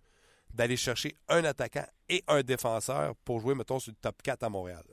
d'aller 0.54 0.78
chercher 0.78 1.16
un 1.28 1.44
attaquant 1.44 1.86
et 2.10 2.24
un 2.28 2.42
défenseur 2.42 3.16
pour 3.26 3.40
jouer, 3.40 3.56
mettons, 3.56 3.80
sur 3.80 3.92
le 3.92 3.98
top 4.02 4.22
4 4.22 4.44
à 4.44 4.50
Montréal. 4.50 4.84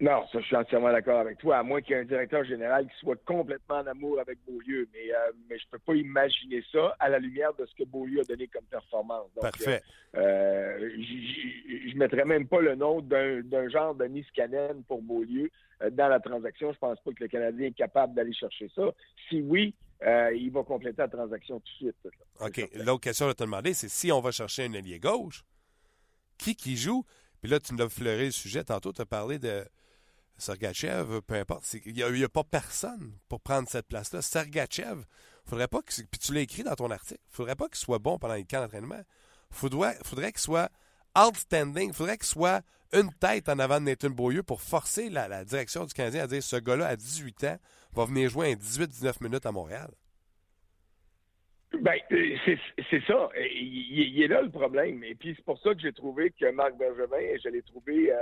Non, 0.00 0.24
ça, 0.30 0.38
je 0.38 0.46
suis 0.46 0.54
entièrement 0.54 0.92
d'accord 0.92 1.18
avec 1.18 1.38
toi, 1.38 1.58
à 1.58 1.62
moins 1.64 1.80
qu'il 1.80 1.96
y 1.96 1.98
ait 1.98 2.02
un 2.02 2.04
directeur 2.04 2.44
général 2.44 2.86
qui 2.86 2.96
soit 3.00 3.16
complètement 3.24 3.78
en 3.78 3.86
amour 3.88 4.20
avec 4.20 4.38
Beaulieu. 4.46 4.88
Mais, 4.92 5.12
euh, 5.12 5.32
mais 5.50 5.58
je 5.58 5.64
ne 5.66 5.70
peux 5.72 5.78
pas 5.80 5.94
imaginer 5.94 6.62
ça 6.70 6.94
à 7.00 7.08
la 7.08 7.18
lumière 7.18 7.52
de 7.54 7.66
ce 7.66 7.74
que 7.74 7.82
Beaulieu 7.82 8.20
a 8.20 8.24
donné 8.24 8.46
comme 8.46 8.64
performance. 8.64 9.28
Parfait. 9.40 9.82
Euh, 10.16 10.20
euh 10.20 10.90
je 10.98 11.94
ne 11.94 11.98
mettrais 11.98 12.24
même 12.24 12.46
pas 12.46 12.60
le 12.60 12.76
nom 12.76 13.00
d'un 13.00 13.68
genre 13.68 13.94
de 13.96 14.04
Niskanen 14.04 14.84
pour 14.84 15.02
Beaulieu 15.02 15.50
euh, 15.82 15.90
dans 15.90 16.06
la 16.06 16.20
transaction. 16.20 16.72
Je 16.72 16.78
pense 16.78 17.00
pas 17.00 17.10
que 17.10 17.24
le 17.24 17.28
Canadien 17.28 17.66
est 17.66 17.76
capable 17.76 18.14
d'aller 18.14 18.32
chercher 18.32 18.70
ça. 18.76 18.84
Si 19.28 19.40
oui, 19.40 19.74
il 20.00 20.50
va 20.52 20.62
compléter 20.62 21.02
la 21.02 21.08
transaction 21.08 21.58
tout 21.58 21.86
de 21.86 21.92
suite. 21.92 22.14
OK. 22.38 22.70
L'autre 22.84 23.00
question 23.00 23.26
à 23.26 23.34
te 23.34 23.42
demander, 23.42 23.74
c'est 23.74 23.88
si 23.88 24.12
on 24.12 24.20
va 24.20 24.30
chercher 24.30 24.66
un 24.66 24.74
allié 24.74 25.00
gauche, 25.00 25.44
qui 26.38 26.54
qui 26.54 26.76
joue? 26.76 27.04
Puis 27.40 27.50
là, 27.50 27.58
tu 27.58 27.74
nous 27.74 27.82
as 27.82 27.88
fleuré 27.88 28.26
le 28.26 28.30
sujet. 28.30 28.62
Tantôt, 28.62 28.92
tu 28.92 29.00
as 29.00 29.06
parlé 29.06 29.40
de 29.40 29.64
Sergachev, 30.38 31.20
peu 31.22 31.34
importe. 31.34 31.64
Il 31.84 31.94
n'y 31.94 32.24
a, 32.24 32.28
pas 32.28 32.44
personne 32.44 33.12
pour 33.28 33.40
prendre 33.40 33.68
cette 33.68 33.88
place-là. 33.88 34.22
Sergachev, 34.22 35.02
faudrait 35.44 35.68
pas 35.68 35.82
que. 35.82 35.92
Puis 35.92 36.18
tu 36.18 36.32
l'as 36.32 36.40
écrit 36.40 36.62
dans 36.62 36.76
ton 36.76 36.90
article. 36.90 37.20
faudrait 37.28 37.56
pas 37.56 37.68
qu'il 37.68 37.78
soit 37.78 37.98
bon 37.98 38.18
pendant 38.18 38.34
les 38.34 38.44
camps 38.44 38.60
d'entraînement. 38.60 39.02
Faudrait, 39.50 39.98
faudrait 40.04 40.32
qu'il 40.32 40.40
soit 40.40 40.70
outstanding. 41.18 41.92
faudrait 41.92 42.18
qu'il 42.18 42.26
soit 42.26 42.62
une 42.92 43.12
tête 43.14 43.48
en 43.48 43.58
avant 43.58 43.80
de 43.80 43.86
Nathan 43.86 44.10
Beaulieu 44.10 44.42
pour 44.42 44.62
forcer 44.62 45.10
la, 45.10 45.28
la 45.28 45.44
direction 45.44 45.84
du 45.84 45.92
Canadien 45.92 46.22
à 46.22 46.26
dire 46.26 46.42
ce 46.42 46.56
gars-là, 46.56 46.86
à 46.86 46.96
18 46.96 47.44
ans, 47.44 47.58
va 47.92 48.04
venir 48.04 48.30
jouer 48.30 48.54
en 48.54 48.56
18-19 48.56 49.22
minutes 49.22 49.46
à 49.46 49.52
Montréal. 49.52 49.90
Ben, 51.74 51.96
euh, 52.12 52.36
c'est 52.90 53.02
ça. 53.04 53.28
Il, 53.36 54.22
est 54.22 54.28
là 54.28 54.40
le 54.40 54.50
problème. 54.50 55.04
Et 55.04 55.14
puis 55.14 55.34
c'est 55.36 55.44
pour 55.44 55.58
ça 55.60 55.74
que 55.74 55.80
j'ai 55.80 55.92
trouvé 55.92 56.30
que 56.30 56.50
Marc 56.50 56.76
Bergevin, 56.78 57.36
je 57.42 57.48
l'ai 57.50 57.62
trouvé 57.62 58.10
euh, 58.10 58.16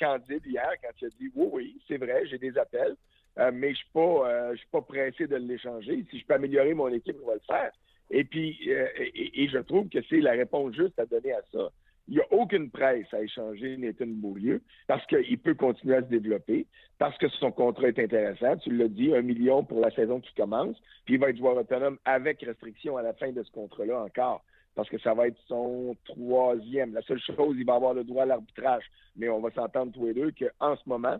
candide 0.00 0.44
hier 0.44 0.70
quand 0.82 0.90
il 1.00 1.06
a 1.06 1.10
dit 1.10 1.30
oui, 1.34 1.48
oui, 1.52 1.80
c'est 1.86 1.96
vrai, 1.96 2.26
j'ai 2.26 2.38
des 2.38 2.58
appels, 2.58 2.96
euh, 3.38 3.52
mais 3.54 3.70
je 3.70 3.76
suis 3.76 3.90
pas, 3.92 4.50
je 4.52 4.58
suis 4.58 4.68
pas 4.68 4.82
pressé 4.82 5.26
de 5.28 5.36
l'échanger. 5.36 6.04
Si 6.10 6.18
je 6.18 6.26
peux 6.26 6.34
améliorer 6.34 6.74
mon 6.74 6.88
équipe, 6.88 7.16
je 7.20 7.26
vais 7.26 7.34
le 7.34 7.40
faire. 7.46 7.70
Et 8.10 8.24
puis, 8.24 8.58
et, 8.68 9.48
je 9.48 9.58
trouve 9.58 9.88
que 9.88 9.98
c'est 10.08 10.20
la 10.20 10.32
réponse 10.32 10.74
juste 10.74 10.98
à 10.98 11.06
donner 11.06 11.32
à 11.32 11.42
ça. 11.52 11.70
Il 12.08 12.14
n'y 12.14 12.20
a 12.20 12.32
aucune 12.32 12.70
presse 12.70 13.12
à 13.12 13.20
échanger 13.20 13.76
Nathan 13.76 14.06
Beaulieu 14.06 14.62
parce 14.86 15.04
qu'il 15.06 15.38
peut 15.38 15.54
continuer 15.54 15.96
à 15.96 16.00
se 16.00 16.06
développer, 16.06 16.66
parce 16.98 17.16
que 17.18 17.28
son 17.28 17.52
contrat 17.52 17.88
est 17.88 17.98
intéressant. 17.98 18.56
Tu 18.56 18.70
l'as 18.74 18.88
dit, 18.88 19.14
un 19.14 19.22
million 19.22 19.62
pour 19.62 19.80
la 19.80 19.90
saison 19.90 20.20
qui 20.20 20.32
commence, 20.34 20.76
puis 21.04 21.14
il 21.14 21.20
va 21.20 21.30
être 21.30 21.36
joueur 21.36 21.56
autonome 21.56 21.98
avec 22.06 22.40
restriction 22.40 22.96
à 22.96 23.02
la 23.02 23.12
fin 23.12 23.30
de 23.30 23.42
ce 23.42 23.50
contrat-là 23.52 24.00
encore 24.00 24.42
parce 24.74 24.88
que 24.90 24.98
ça 25.00 25.12
va 25.12 25.26
être 25.26 25.40
son 25.48 25.96
troisième. 26.04 26.94
La 26.94 27.02
seule 27.02 27.18
chose, 27.18 27.56
il 27.58 27.66
va 27.66 27.74
avoir 27.74 27.94
le 27.94 28.04
droit 28.04 28.22
à 28.22 28.26
l'arbitrage. 28.26 28.84
Mais 29.16 29.28
on 29.28 29.40
va 29.40 29.50
s'entendre 29.50 29.90
tous 29.90 30.06
les 30.06 30.14
deux 30.14 30.30
qu'en 30.30 30.76
ce 30.76 30.88
moment, 30.88 31.18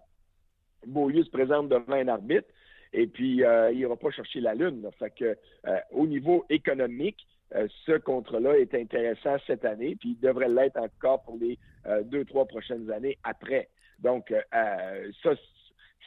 Beaulieu 0.86 1.24
se 1.24 1.30
présente 1.30 1.68
devant 1.68 1.94
un 1.94 2.06
arbitre 2.06 2.46
et 2.92 3.08
puis 3.08 3.42
euh, 3.42 3.72
il 3.72 3.78
n'ira 3.78 3.96
pas 3.96 4.10
chercher 4.10 4.40
la 4.40 4.54
lune. 4.54 4.88
Fait 4.98 5.10
que 5.10 5.36
euh, 5.66 5.78
au 5.90 6.06
niveau 6.06 6.44
économique, 6.48 7.26
ce 7.52 7.98
contrat-là 7.98 8.58
est 8.58 8.74
intéressant 8.74 9.36
cette 9.46 9.64
année, 9.64 9.96
puis 9.98 10.10
il 10.10 10.20
devrait 10.20 10.48
l'être 10.48 10.78
encore 10.78 11.22
pour 11.22 11.36
les 11.40 11.58
euh, 11.86 12.02
deux, 12.02 12.24
trois 12.24 12.44
prochaines 12.44 12.90
années 12.90 13.18
après. 13.24 13.68
Donc, 14.00 14.30
euh, 14.30 15.12
ça, 15.22 15.30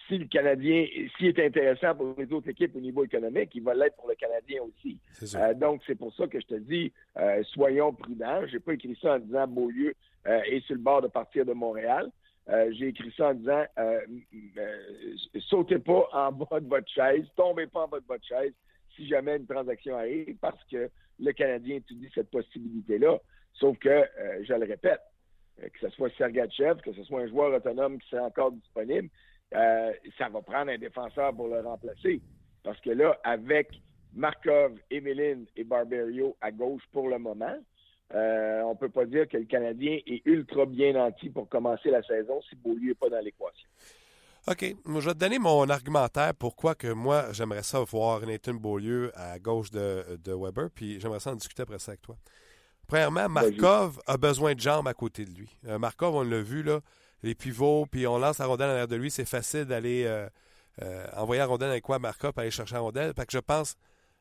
si 0.07 0.17
le 0.17 0.25
Canadien, 0.25 0.85
s'il 1.17 1.27
est 1.27 1.45
intéressant 1.45 1.95
pour 1.95 2.15
les 2.17 2.31
autres 2.31 2.49
équipes 2.49 2.75
au 2.75 2.79
niveau 2.79 3.03
économique, 3.03 3.49
il 3.55 3.63
va 3.63 3.73
l'être 3.73 3.95
pour 3.95 4.09
le 4.09 4.15
Canadien 4.15 4.61
aussi. 4.61 4.99
donc, 5.55 5.81
c'est 5.87 5.95
pour 5.95 6.13
ça 6.13 6.27
que 6.27 6.39
je 6.39 6.47
te 6.47 6.55
dis, 6.55 6.91
soyons 7.53 7.93
prudents. 7.93 8.45
Je 8.47 8.53
n'ai 8.53 8.59
pas 8.59 8.73
écrit 8.73 8.97
ça 9.01 9.15
en 9.15 9.19
disant 9.19 9.47
Beaulieu 9.47 9.93
est 10.25 10.63
sur 10.65 10.75
le 10.75 10.81
bord 10.81 11.01
de 11.01 11.07
partir 11.07 11.45
de 11.45 11.53
Montréal. 11.53 12.09
J'ai 12.71 12.89
écrit 12.89 13.13
ça 13.15 13.29
en 13.29 13.33
disant 13.33 13.63
sautez 15.49 15.79
pas 15.79 16.07
en 16.13 16.31
bas 16.31 16.59
de 16.59 16.67
votre 16.67 16.89
chaise, 16.89 17.25
tombez 17.35 17.67
pas 17.67 17.85
en 17.85 17.87
bas 17.87 17.99
de 17.99 18.07
votre 18.07 18.25
chaise 18.25 18.53
si 18.95 19.07
jamais 19.07 19.37
une 19.37 19.47
transaction 19.47 19.97
arrive, 19.97 20.35
parce 20.41 20.61
que 20.65 20.89
le 21.21 21.31
Canadien 21.33 21.77
étudie 21.77 22.09
cette 22.13 22.29
possibilité-là. 22.29 23.17
Sauf 23.53 23.77
que, 23.77 23.89
euh, 23.89 24.43
je 24.43 24.53
le 24.53 24.65
répète, 24.65 25.01
euh, 25.61 25.67
que 25.69 25.79
ce 25.79 25.89
soit 25.89 26.09
Sergachev, 26.17 26.81
que 26.81 26.93
ce 26.93 27.03
soit 27.03 27.21
un 27.21 27.27
joueur 27.27 27.53
autonome 27.53 27.99
qui 27.99 28.09
soit 28.09 28.23
encore 28.23 28.51
disponible, 28.51 29.09
euh, 29.53 29.93
ça 30.17 30.29
va 30.29 30.41
prendre 30.41 30.71
un 30.71 30.77
défenseur 30.77 31.33
pour 31.35 31.47
le 31.47 31.59
remplacer. 31.59 32.21
Parce 32.63 32.79
que 32.81 32.89
là, 32.89 33.19
avec 33.23 33.69
Markov, 34.13 34.77
Emeline 34.89 35.45
et 35.55 35.63
Barberio 35.63 36.35
à 36.41 36.51
gauche 36.51 36.83
pour 36.91 37.07
le 37.09 37.17
moment, 37.17 37.57
on 38.13 38.71
ne 38.71 38.77
peut 38.77 38.89
pas 38.89 39.05
dire 39.05 39.25
que 39.29 39.37
le 39.37 39.45
Canadien 39.45 39.99
est 40.05 40.21
ultra 40.25 40.65
bien 40.65 40.93
nanti 40.93 41.29
pour 41.29 41.47
commencer 41.47 41.89
la 41.89 42.03
saison 42.03 42.41
si 42.41 42.55
Beaulieu 42.57 42.89
n'est 42.89 42.93
pas 42.93 43.09
dans 43.09 43.21
l'équation. 43.23 43.69
OK. 44.47 44.75
Je 44.85 44.91
vais 44.91 45.13
te 45.13 45.19
donner 45.19 45.37
mon 45.37 45.69
argumentaire 45.69 46.33
pourquoi 46.33 46.73
que 46.73 46.91
moi, 46.91 47.31
j'aimerais 47.31 47.63
ça 47.63 47.79
voir 47.81 48.21
Nathan 48.21 48.55
Beaulieu 48.55 49.11
à 49.15 49.37
gauche 49.37 49.69
de, 49.69 50.17
Weber, 50.25 50.69
puis 50.73 50.99
j'aimerais 50.99 51.19
ça 51.19 51.31
en 51.31 51.35
discuter 51.35 51.61
après 51.61 51.79
ça 51.79 51.91
avec 51.91 52.01
toi. 52.01 52.17
Premièrement, 52.87 53.29
Markov 53.29 54.01
a 54.07 54.17
besoin 54.17 54.53
de 54.53 54.59
jambes 54.59 54.87
à 54.87 54.93
côté 54.93 55.25
de 55.25 55.31
lui. 55.31 55.55
Euh, 55.67 55.77
Markov, 55.77 56.15
on 56.15 56.23
l'a 56.23 56.41
vu, 56.41 56.63
là, 56.63 56.81
les 57.23 57.35
pivots, 57.35 57.85
puis 57.85 58.07
on 58.07 58.17
lance 58.17 58.39
la 58.39 58.47
rondelle 58.47 58.69
en 58.69 58.71
arrière 58.71 58.87
de 58.87 58.95
lui, 58.95 59.11
c'est 59.11 59.25
facile 59.25 59.65
d'aller 59.65 60.05
euh, 60.05 60.27
euh, 60.81 61.05
envoyer 61.15 61.39
la 61.39 61.45
rondelle 61.45 61.69
avec 61.69 61.83
quoi 61.83 61.99
Markov 61.99 62.33
pour 62.33 62.41
aller 62.41 62.51
chercher 62.51 62.75
la 62.75 62.81
rondelle. 62.81 63.13
Fait 63.15 63.25
que 63.25 63.31
je 63.31 63.39
pense, 63.39 63.75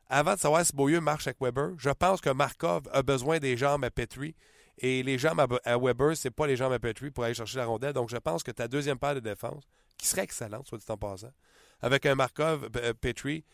avant 0.07 0.35
de 0.35 0.39
savoir 0.39 0.65
si 0.65 0.73
Beaulieu 0.73 1.01
marche 1.01 1.25
avec 1.27 1.41
Weber, 1.41 1.71
je 1.77 1.89
pense 1.89 2.21
que 2.21 2.29
Markov 2.29 2.83
a 2.93 3.01
besoin 3.01 3.39
des 3.39 3.57
jambes 3.57 3.83
à 3.83 3.89
Petrie. 3.89 4.35
Et 4.77 5.03
les 5.03 5.17
jambes 5.17 5.59
à, 5.63 5.77
Weber, 5.77 6.15
c'est 6.15 6.31
pas 6.31 6.47
les 6.47 6.55
jambes 6.55 6.73
à 6.73 6.79
Petrie 6.79 7.11
pour 7.11 7.23
aller 7.23 7.33
chercher 7.33 7.57
la 7.57 7.65
rondelle. 7.65 7.93
Donc 7.93 8.09
je 8.09 8.17
pense 8.17 8.43
que 8.43 8.51
ta 8.51 8.67
deuxième 8.67 8.97
paire 8.97 9.15
de 9.15 9.19
défense, 9.19 9.63
qui 10.01 10.07
serait 10.07 10.23
excellente, 10.23 10.67
soit 10.67 10.79
dit 10.79 10.85
en 10.89 10.97
passant. 10.97 11.31
Avec 11.79 12.07
un 12.07 12.15
Markov, 12.15 12.69
euh, 12.75 12.93
Petrie, 12.93 13.45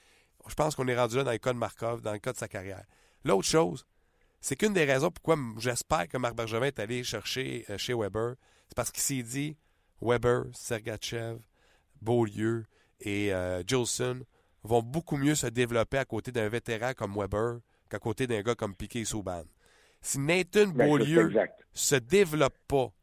je 0.47 0.55
pense 0.55 0.75
qu'on 0.75 0.87
est 0.87 0.97
rendu 0.97 1.17
là 1.17 1.25
dans 1.25 1.31
le 1.31 1.37
cas 1.37 1.51
de 1.51 1.57
Markov, 1.57 2.01
dans 2.01 2.13
le 2.13 2.19
cas 2.19 2.31
de 2.31 2.37
sa 2.37 2.47
carrière. 2.47 2.85
L'autre 3.25 3.47
chose, 3.47 3.85
c'est 4.39 4.55
qu'une 4.55 4.71
des 4.71 4.85
raisons 4.85 5.11
pourquoi 5.11 5.35
j'espère 5.57 6.07
que 6.07 6.17
Marc 6.17 6.35
Bergevin 6.35 6.67
est 6.67 6.79
allé 6.79 7.03
chercher 7.03 7.65
euh, 7.69 7.77
chez 7.77 7.93
Weber, 7.93 8.35
c'est 8.69 8.75
parce 8.75 8.91
qu'il 8.91 9.03
s'est 9.03 9.23
dit 9.23 9.57
Weber, 10.01 10.45
Sergachev, 10.53 11.39
Beaulieu 12.01 12.65
et 13.01 13.33
euh, 13.33 13.61
Jolson 13.67 14.21
vont 14.63 14.81
beaucoup 14.81 15.17
mieux 15.17 15.35
se 15.35 15.47
développer 15.47 15.97
à 15.97 16.05
côté 16.05 16.31
d'un 16.31 16.47
vétéran 16.47 16.93
comme 16.95 17.13
Weber 17.13 17.59
qu'à 17.89 17.99
côté 17.99 18.25
d'un 18.25 18.41
gars 18.41 18.55
comme 18.55 18.73
Piquet 18.73 19.03
Souban. 19.03 19.43
Si 20.01 20.17
Nathan 20.17 20.67
ben, 20.67 20.87
Beaulieu 20.87 21.33
se 21.73 21.95
développe 21.95 22.57
pas, 22.69 22.93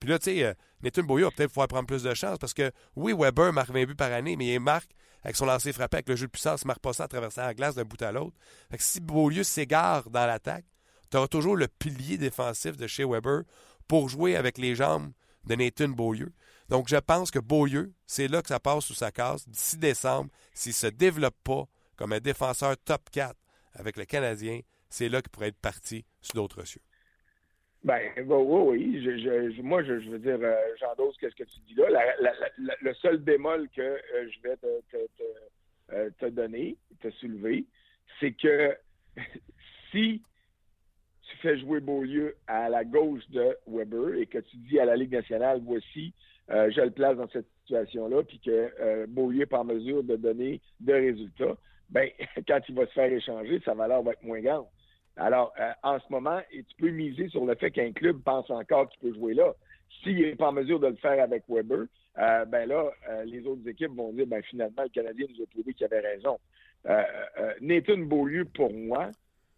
puis 0.00 0.08
là, 0.08 0.18
tu 0.18 0.36
sais, 0.36 0.56
Nathan 0.82 1.02
Beaulieu 1.02 1.26
va 1.26 1.30
peut-être 1.30 1.50
pouvoir 1.50 1.68
prendre 1.68 1.86
plus 1.86 2.02
de 2.02 2.14
chance 2.14 2.38
parce 2.38 2.54
que, 2.54 2.72
oui, 2.96 3.14
Weber 3.16 3.52
marque 3.52 3.70
20 3.70 3.84
buts 3.84 3.94
par 3.94 4.10
année, 4.12 4.36
mais 4.36 4.54
il 4.54 4.60
marque 4.60 4.90
avec 5.22 5.36
son 5.36 5.46
lancer 5.46 5.72
frappé, 5.72 5.98
avec 5.98 6.08
le 6.08 6.16
jeu 6.16 6.26
de 6.26 6.30
puissance, 6.30 6.62
il 6.62 6.66
marque 6.66 6.80
pas 6.80 6.94
ça 6.94 7.04
à 7.04 7.08
traverser 7.08 7.40
la 7.42 7.54
glace 7.54 7.74
d'un 7.74 7.84
bout 7.84 8.00
à 8.00 8.10
l'autre. 8.10 8.36
Fait 8.70 8.78
que 8.78 8.82
si 8.82 9.00
Beaulieu 9.00 9.42
s'égare 9.42 10.08
dans 10.08 10.26
l'attaque, 10.26 10.64
tu 11.10 11.16
auras 11.16 11.28
toujours 11.28 11.56
le 11.56 11.68
pilier 11.68 12.16
défensif 12.16 12.76
de 12.76 12.86
chez 12.86 13.04
Weber 13.04 13.42
pour 13.86 14.08
jouer 14.08 14.36
avec 14.36 14.56
les 14.56 14.74
jambes 14.74 15.12
de 15.44 15.54
Nathan 15.54 15.88
Beaulieu. 15.88 16.32
Donc, 16.68 16.88
je 16.88 16.96
pense 16.96 17.30
que 17.30 17.38
Beaulieu, 17.38 17.92
c'est 18.06 18.28
là 18.28 18.42
que 18.42 18.48
ça 18.48 18.60
passe 18.60 18.84
sous 18.84 18.94
sa 18.94 19.10
casse. 19.10 19.48
D'ici 19.48 19.76
décembre, 19.76 20.30
s'il 20.54 20.70
ne 20.70 20.74
se 20.74 20.86
développe 20.86 21.36
pas 21.42 21.64
comme 21.96 22.12
un 22.12 22.20
défenseur 22.20 22.76
top 22.84 23.10
4 23.10 23.34
avec 23.74 23.96
le 23.96 24.04
Canadien, 24.04 24.60
c'est 24.88 25.08
là 25.08 25.20
qu'il 25.20 25.30
pourrait 25.30 25.48
être 25.48 25.60
parti 25.60 26.04
sur 26.22 26.34
d'autres 26.34 26.64
cieux. 26.64 26.82
Ben, 27.82 28.00
oui, 28.18 29.00
oui. 29.02 29.62
moi, 29.62 29.82
je, 29.82 29.92
veux 30.10 30.18
dire, 30.18 30.38
euh, 30.42 30.54
ce 30.76 31.34
que 31.34 31.44
tu 31.44 31.60
dis 31.66 31.74
là. 31.74 31.86
le 32.58 32.94
seul 32.94 33.16
bémol 33.16 33.68
que 33.74 33.80
euh, 33.80 34.28
je 34.30 34.42
vais 34.42 34.56
euh, 35.92 36.10
te, 36.18 36.26
donner, 36.26 36.76
te 37.00 37.10
soulever, 37.12 37.64
c'est 38.18 38.32
que 38.32 38.76
si 39.90 40.22
tu 41.22 41.36
fais 41.38 41.58
jouer 41.58 41.80
Beaulieu 41.80 42.36
à 42.46 42.68
la 42.68 42.84
gauche 42.84 43.26
de 43.30 43.56
Weber 43.66 44.14
et 44.16 44.26
que 44.26 44.38
tu 44.38 44.56
dis 44.58 44.78
à 44.78 44.84
la 44.84 44.96
Ligue 44.96 45.12
nationale, 45.12 45.62
voici, 45.64 46.12
je 46.48 46.80
le 46.82 46.90
place 46.90 47.16
dans 47.16 47.28
cette 47.28 47.48
situation-là, 47.62 48.24
puis 48.24 48.40
que 48.40 49.06
Beaulieu 49.06 49.46
pas 49.46 49.60
en 49.60 49.64
mesure 49.64 50.02
de 50.02 50.16
donner 50.16 50.60
de 50.80 50.92
résultats, 50.92 51.56
ben, 51.88 52.10
quand 52.46 52.60
il 52.68 52.74
va 52.74 52.86
se 52.86 52.92
faire 52.92 53.12
échanger, 53.12 53.60
sa 53.64 53.74
valeur 53.74 54.02
va 54.02 54.12
être 54.12 54.22
moins 54.22 54.40
grande. 54.40 54.66
Alors, 55.20 55.52
euh, 55.60 55.70
en 55.82 55.98
ce 56.00 56.06
moment, 56.10 56.40
tu 56.50 56.64
peux 56.78 56.88
miser 56.88 57.28
sur 57.28 57.44
le 57.44 57.54
fait 57.54 57.70
qu'un 57.70 57.92
club 57.92 58.22
pense 58.22 58.48
encore 58.50 58.88
qu'il 58.88 59.00
peut 59.00 59.14
jouer 59.14 59.34
là. 59.34 59.52
S'il 60.02 60.18
n'est 60.18 60.34
pas 60.34 60.48
en 60.48 60.52
mesure 60.52 60.80
de 60.80 60.86
le 60.86 60.96
faire 60.96 61.22
avec 61.22 61.42
Weber, 61.46 61.84
euh, 62.18 62.44
ben 62.46 62.66
là, 62.66 62.90
euh, 63.10 63.24
les 63.24 63.46
autres 63.46 63.68
équipes 63.68 63.94
vont 63.94 64.12
dire, 64.12 64.26
ben 64.26 64.42
finalement, 64.44 64.82
le 64.82 64.88
Canadien 64.88 65.26
nous 65.28 65.42
a 65.42 65.46
prouvé 65.46 65.74
qu'il 65.74 65.84
avait 65.84 66.00
raison. 66.00 66.38
Nathan 67.60 67.98
Beaulieu, 67.98 68.46
pour 68.46 68.72
moi, 68.72 69.10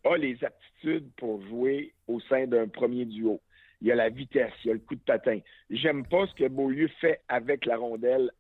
a 0.05 0.17
les 0.17 0.37
aptitudes 0.43 1.09
pour 1.17 1.41
jouer 1.47 1.95
au 2.09 2.19
sein 2.23 2.49
d'un 2.49 2.67
premier 2.67 3.05
duo. 3.05 3.41
Il 3.81 3.87
y 3.87 3.93
a 3.93 3.95
la 3.95 4.09
vitesse, 4.09 4.53
il 4.65 4.69
y 4.69 4.71
a 4.71 4.75
le 4.75 4.81
coup 4.81 4.97
de 4.97 5.01
patin. 5.01 5.39
J'aime 5.71 6.05
pas 6.05 6.27
ce 6.27 6.35
que 6.35 6.49
Beaulieu 6.49 6.89
fait 7.01 7.21
avec 7.29 7.65
la 7.67 7.77
rondelle 7.77 8.33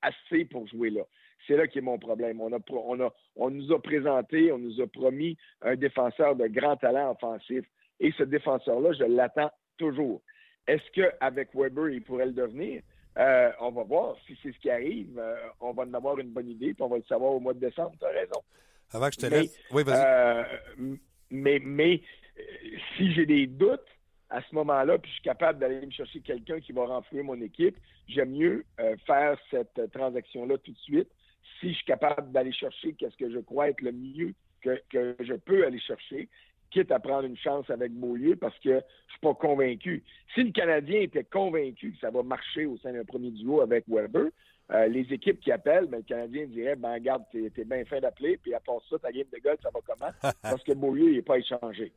assez 0.00 0.46
pour 0.46 0.66
jouer 0.68 0.88
là. 0.88 1.02
C'est 1.46 1.56
là 1.56 1.66
qui 1.66 1.78
est 1.78 1.82
mon 1.82 1.98
problème. 1.98 2.40
On, 2.40 2.52
a, 2.52 2.58
on, 2.70 3.10
on 3.36 3.50
nous 3.50 3.72
a 3.72 3.80
présenté, 3.80 4.52
on 4.52 4.58
nous 4.58 4.80
a 4.80 4.86
promis 4.86 5.36
un 5.62 5.76
défenseur 5.76 6.36
de 6.36 6.46
grand 6.46 6.76
talent 6.76 7.12
offensif. 7.12 7.64
Et 8.00 8.12
ce 8.12 8.22
défenseur-là, 8.22 8.92
je 8.92 9.04
l'attends 9.04 9.50
toujours. 9.76 10.20
Est-ce 10.66 10.90
qu'avec 10.92 11.54
Weber, 11.54 11.88
il 11.90 12.02
pourrait 12.02 12.26
le 12.26 12.32
devenir? 12.32 12.82
Euh, 13.18 13.50
on 13.60 13.70
va 13.70 13.82
voir 13.82 14.16
si 14.26 14.38
c'est 14.42 14.52
ce 14.52 14.58
qui 14.58 14.70
arrive. 14.70 15.18
Euh, 15.18 15.36
on 15.60 15.72
va 15.72 15.84
en 15.84 15.94
avoir 15.94 16.18
une 16.18 16.30
bonne 16.30 16.48
idée, 16.48 16.74
puis 16.74 16.82
on 16.82 16.88
va 16.88 16.98
le 16.98 17.02
savoir 17.04 17.32
au 17.32 17.40
mois 17.40 17.54
de 17.54 17.60
décembre. 17.60 17.92
Tu 17.98 18.06
as 18.06 18.10
raison. 18.10 18.42
Avant 18.92 19.08
que 19.08 19.14
je 19.14 19.26
te 19.26 19.26
laisse. 19.26 19.58
Oui, 19.72 19.82
vas-y. 19.82 20.04
Euh, 20.04 20.96
mais, 21.30 21.60
mais 21.62 22.00
si 22.96 23.12
j'ai 23.12 23.26
des 23.26 23.46
doutes 23.46 23.80
à 24.30 24.42
ce 24.42 24.54
moment-là, 24.54 24.98
puis 24.98 25.10
je 25.10 25.14
suis 25.14 25.24
capable 25.24 25.58
d'aller 25.58 25.84
me 25.84 25.90
chercher 25.90 26.20
quelqu'un 26.20 26.60
qui 26.60 26.72
va 26.72 26.86
renflouer 26.86 27.22
mon 27.22 27.40
équipe, 27.40 27.76
j'aime 28.06 28.30
mieux 28.30 28.64
faire 29.06 29.38
cette 29.50 29.90
transaction-là 29.92 30.58
tout 30.58 30.72
de 30.72 30.78
suite 30.78 31.08
si 31.60 31.70
je 31.70 31.74
suis 31.74 31.84
capable 31.84 32.32
d'aller 32.32 32.52
chercher 32.52 32.92
qu'est-ce 32.94 33.16
que 33.16 33.30
je 33.30 33.38
crois 33.38 33.68
être 33.68 33.80
le 33.80 33.92
mieux 33.92 34.34
que, 34.60 35.14
je 35.20 35.34
peux 35.34 35.64
aller 35.64 35.80
chercher, 35.80 36.28
quitte 36.70 36.90
à 36.90 36.98
prendre 36.98 37.24
une 37.24 37.36
chance 37.36 37.68
avec 37.70 37.92
Beaulieu 37.92 38.36
parce 38.36 38.58
que 38.58 38.74
je 38.74 39.12
suis 39.12 39.20
pas 39.20 39.34
convaincu. 39.34 40.02
Si 40.34 40.42
le 40.42 40.52
Canadien 40.52 41.00
était 41.00 41.24
convaincu 41.24 41.92
que 41.92 41.98
ça 41.98 42.10
va 42.10 42.22
marcher 42.22 42.66
au 42.66 42.76
sein 42.78 42.92
d'un 42.92 43.04
premier 43.04 43.30
duo 43.30 43.60
avec 43.60 43.84
Weber, 43.88 44.26
euh, 44.70 44.86
les 44.88 45.10
équipes 45.12 45.40
qui 45.40 45.50
appellent, 45.50 45.86
ben, 45.86 45.98
le 45.98 46.02
Canadien 46.02 46.46
dirait 46.46 46.76
ben 46.76 46.92
regarde, 46.92 47.24
t'es 47.32 47.50
es 47.56 47.64
bien 47.64 47.84
fin 47.86 48.00
d'appeler, 48.00 48.36
puis 48.36 48.52
à 48.52 48.60
part 48.60 48.82
ça, 48.90 48.98
ta 48.98 49.10
game 49.10 49.26
de 49.32 49.38
golf, 49.38 49.58
ça 49.62 49.70
va 49.72 49.80
comment? 49.86 50.12
Parce 50.42 50.62
que 50.62 50.72
Beaulieu, 50.72 51.08
il 51.08 51.16
n'est 51.16 51.22
pas 51.22 51.38
échangé. 51.38 51.92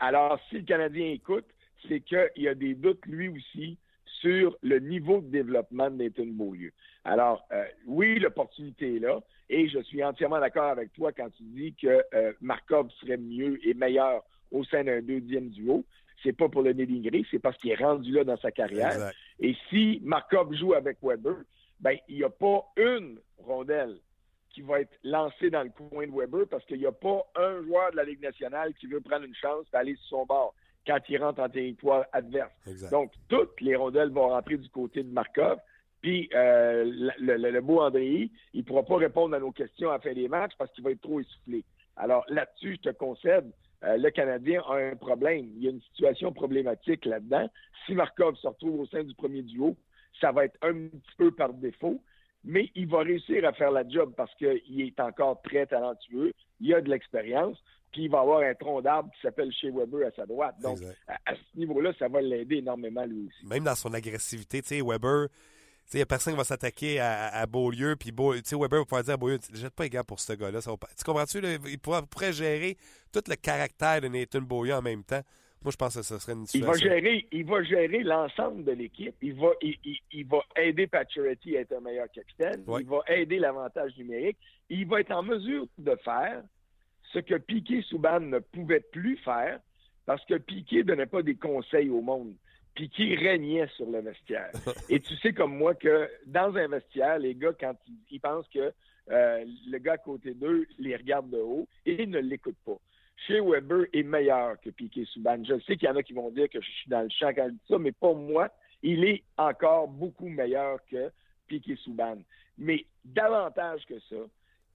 alors, 0.00 0.40
si 0.48 0.56
le 0.56 0.64
Canadien 0.64 1.12
écoute, 1.12 1.46
c'est 1.86 2.00
qu'il 2.00 2.30
y 2.36 2.48
a 2.48 2.54
des 2.54 2.74
doutes 2.74 3.04
lui 3.06 3.28
aussi 3.28 3.78
sur 4.20 4.56
le 4.62 4.78
niveau 4.78 5.20
de 5.20 5.28
développement 5.28 5.90
de 5.90 5.96
Nathan 5.96 6.26
Beaulieu. 6.26 6.72
Alors, 7.04 7.46
euh, 7.52 7.64
oui, 7.86 8.18
l'opportunité 8.18 8.96
est 8.96 9.00
là, 9.00 9.20
et 9.48 9.68
je 9.68 9.80
suis 9.80 10.02
entièrement 10.02 10.40
d'accord 10.40 10.70
avec 10.70 10.92
toi 10.92 11.12
quand 11.12 11.30
tu 11.30 11.42
dis 11.42 11.74
que 11.74 12.02
euh, 12.14 12.32
Markov 12.40 12.90
serait 13.00 13.16
mieux 13.16 13.58
et 13.66 13.74
meilleur 13.74 14.22
au 14.50 14.64
sein 14.64 14.84
d'un 14.84 15.00
deuxième 15.00 15.48
duo. 15.50 15.84
C'est 16.22 16.36
pas 16.36 16.48
pour 16.48 16.62
le 16.62 16.74
dénigrer, 16.74 17.24
c'est 17.30 17.38
parce 17.38 17.56
qu'il 17.58 17.70
est 17.70 17.76
rendu 17.76 18.10
là 18.10 18.24
dans 18.24 18.36
sa 18.38 18.50
carrière. 18.50 19.12
Et 19.38 19.54
si 19.70 20.00
Markov 20.02 20.52
joue 20.54 20.74
avec 20.74 20.98
Weber, 21.00 21.36
ben 21.80 21.96
il 22.08 22.16
n'y 22.16 22.24
a 22.24 22.30
pas 22.30 22.64
une 22.76 23.20
rondelle 23.38 23.98
qui 24.50 24.62
va 24.62 24.80
être 24.80 24.98
lancée 25.04 25.50
dans 25.50 25.62
le 25.62 25.70
coin 25.70 26.08
de 26.08 26.12
Weber 26.12 26.48
parce 26.50 26.64
qu'il 26.64 26.78
n'y 26.78 26.86
a 26.86 26.92
pas 26.92 27.22
un 27.36 27.62
joueur 27.62 27.92
de 27.92 27.96
la 27.96 28.04
Ligue 28.04 28.20
nationale 28.20 28.74
qui 28.74 28.88
veut 28.88 29.00
prendre 29.00 29.24
une 29.24 29.34
chance 29.36 29.64
d'aller 29.72 29.94
sur 29.94 30.18
son 30.18 30.26
bord 30.26 30.54
quand 30.88 30.98
il 31.10 31.22
rentre 31.22 31.40
en 31.42 31.48
territoire 31.50 32.06
adverse. 32.12 32.50
Donc, 32.90 33.12
toutes 33.28 33.60
les 33.60 33.76
rondelles 33.76 34.08
vont 34.08 34.30
rentrer 34.30 34.56
du 34.56 34.70
côté 34.70 35.02
de 35.02 35.12
Markov. 35.12 35.58
Puis 36.00 36.30
euh, 36.34 37.10
le, 37.18 37.60
beau 37.60 37.80
André, 37.80 38.30
il 38.54 38.60
ne 38.60 38.64
pourra 38.64 38.84
pas 38.84 38.96
répondre 38.96 39.34
à 39.36 39.40
nos 39.40 39.52
questions 39.52 39.90
à 39.90 39.94
la 39.94 39.98
fin 39.98 40.14
des 40.14 40.28
matchs 40.28 40.52
parce 40.56 40.72
qu'il 40.72 40.84
va 40.84 40.92
être 40.92 41.02
trop 41.02 41.20
essoufflé. 41.20 41.64
Alors 41.96 42.24
là-dessus, 42.28 42.78
je 42.82 42.90
te 42.90 42.96
concède, 42.96 43.50
euh, 43.84 43.96
le 43.96 44.10
Canadien 44.10 44.62
a 44.68 44.76
un 44.76 44.96
problème. 44.96 45.50
Il 45.56 45.64
y 45.64 45.66
a 45.66 45.70
une 45.70 45.82
situation 45.82 46.32
problématique 46.32 47.04
là-dedans. 47.04 47.50
Si 47.84 47.94
Markov 47.94 48.36
se 48.36 48.46
retrouve 48.46 48.80
au 48.80 48.86
sein 48.86 49.02
du 49.02 49.14
premier 49.14 49.42
duo, 49.42 49.76
ça 50.20 50.32
va 50.32 50.46
être 50.46 50.56
un 50.62 50.72
petit 50.72 51.16
peu 51.18 51.30
par 51.32 51.52
défaut, 51.52 52.00
mais 52.44 52.70
il 52.74 52.88
va 52.88 53.00
réussir 53.00 53.44
à 53.44 53.52
faire 53.52 53.72
la 53.72 53.86
job 53.86 54.14
parce 54.16 54.34
qu'il 54.36 54.80
est 54.80 55.00
encore 55.00 55.42
très 55.42 55.66
talentueux, 55.66 56.32
il 56.60 56.72
a 56.74 56.80
de 56.80 56.88
l'expérience 56.88 57.58
puis 57.92 58.04
il 58.04 58.10
va 58.10 58.20
avoir 58.20 58.40
un 58.40 58.54
tronc 58.54 58.82
d'arbre 58.82 59.10
qui 59.14 59.20
s'appelle 59.20 59.52
chez 59.52 59.70
Weber 59.70 60.06
à 60.06 60.10
sa 60.12 60.26
droite. 60.26 60.56
Donc, 60.60 60.78
à, 61.06 61.34
ce 61.34 61.58
niveau-là, 61.58 61.92
ça 61.98 62.08
va 62.08 62.20
l'aider 62.20 62.56
énormément 62.56 63.04
lui 63.04 63.26
aussi. 63.26 63.46
Même 63.46 63.64
dans 63.64 63.74
son 63.74 63.92
agressivité, 63.94 64.62
tu 64.62 64.68
sais, 64.68 64.82
Weber, 64.82 65.28
il 65.92 65.96
n'y 65.96 66.02
a 66.02 66.06
personne 66.06 66.34
qui 66.34 66.38
va 66.38 66.44
s'attaquer 66.44 67.00
à, 67.00 67.46
Beaulieu, 67.46 67.96
puis 67.96 68.12
sais, 68.44 68.56
Weber 68.56 68.80
va 68.80 68.84
pouvoir 68.84 69.04
dire 69.04 69.14
à 69.14 69.16
Beaulieu, 69.16 69.38
jette 69.54 69.74
pas 69.74 69.84
les 69.84 69.90
gars 69.90 70.04
pour 70.04 70.20
ce 70.20 70.34
gars-là. 70.34 70.60
Tu 70.60 71.04
comprends-tu? 71.04 71.40
Il 71.66 71.78
pourrait, 71.78 72.32
gérer 72.32 72.76
tout 73.12 73.22
le 73.26 73.36
caractère 73.36 74.00
de 74.00 74.08
Nathan 74.08 74.42
Beaulieu 74.42 74.74
en 74.74 74.82
même 74.82 75.02
temps. 75.02 75.22
Moi, 75.62 75.72
je 75.72 75.76
pense 75.76 75.96
que 75.96 76.02
ce 76.02 76.18
serait 76.18 76.34
une 76.34 76.46
situation. 76.46 76.72
Il 76.72 76.88
va 76.88 76.94
gérer, 76.94 77.26
il 77.32 77.44
va 77.44 77.62
gérer 77.64 78.02
l'ensemble 78.04 78.64
de 78.64 78.72
l'équipe. 78.72 79.14
Il 79.20 79.34
va, 79.34 79.50
il, 79.60 80.26
va 80.26 80.38
aider 80.56 80.86
Pacioretty 80.86 81.56
à 81.56 81.62
être 81.62 81.72
un 81.72 81.80
meilleur 81.80 82.08
capitaine. 82.12 82.62
Il 82.78 82.86
va 82.86 83.00
aider 83.08 83.38
l'avantage 83.38 83.96
numérique. 83.96 84.38
Il 84.68 84.86
va 84.86 85.00
être 85.00 85.10
en 85.10 85.24
mesure 85.24 85.66
de 85.78 85.96
faire 86.04 86.42
ce 87.12 87.18
que 87.20 87.36
Piquet 87.36 87.82
Souban 87.82 88.20
ne 88.20 88.38
pouvait 88.38 88.84
plus 88.92 89.16
faire 89.18 89.60
parce 90.06 90.24
que 90.24 90.34
Piquet 90.34 90.78
ne 90.78 90.82
donnait 90.82 91.06
pas 91.06 91.22
des 91.22 91.34
conseils 91.34 91.90
au 91.90 92.00
monde. 92.00 92.34
Piquet 92.74 93.14
régnait 93.16 93.66
sur 93.76 93.90
le 93.90 94.00
vestiaire. 94.00 94.50
Et 94.88 95.00
tu 95.00 95.16
sais 95.16 95.32
comme 95.32 95.56
moi 95.56 95.74
que 95.74 96.08
dans 96.26 96.54
un 96.56 96.68
vestiaire, 96.68 97.18
les 97.18 97.34
gars, 97.34 97.52
quand 97.58 97.74
ils, 98.10 98.20
pensent 98.20 98.48
que 98.48 98.72
euh, 99.10 99.44
le 99.66 99.78
gars 99.78 99.94
à 99.94 99.98
côté 99.98 100.34
d'eux 100.34 100.66
les 100.78 100.96
regarde 100.96 101.30
de 101.30 101.38
haut 101.38 101.66
et 101.84 102.06
ne 102.06 102.18
l'écoutent 102.18 102.62
pas. 102.64 102.78
Chez 103.26 103.40
Weber 103.40 103.86
est 103.92 104.04
meilleur 104.04 104.60
que 104.60 104.70
Piquet 104.70 105.04
Souban. 105.06 105.42
Je 105.44 105.58
sais 105.60 105.76
qu'il 105.76 105.88
y 105.88 105.90
en 105.90 105.96
a 105.96 106.02
qui 106.02 106.12
vont 106.12 106.30
dire 106.30 106.48
que 106.48 106.60
je 106.60 106.70
suis 106.70 106.88
dans 106.88 107.02
le 107.02 107.08
champ 107.10 107.32
quand 107.34 107.46
je 107.46 107.52
dis 107.52 107.60
ça, 107.68 107.78
mais 107.78 107.92
pour 107.92 108.14
moi, 108.14 108.48
il 108.82 109.04
est 109.04 109.24
encore 109.36 109.88
beaucoup 109.88 110.28
meilleur 110.28 110.78
que 110.90 111.10
Piquet 111.48 111.76
Souban. 111.76 112.18
Mais 112.56 112.86
davantage 113.04 113.84
que 113.86 113.98
ça, 114.08 114.16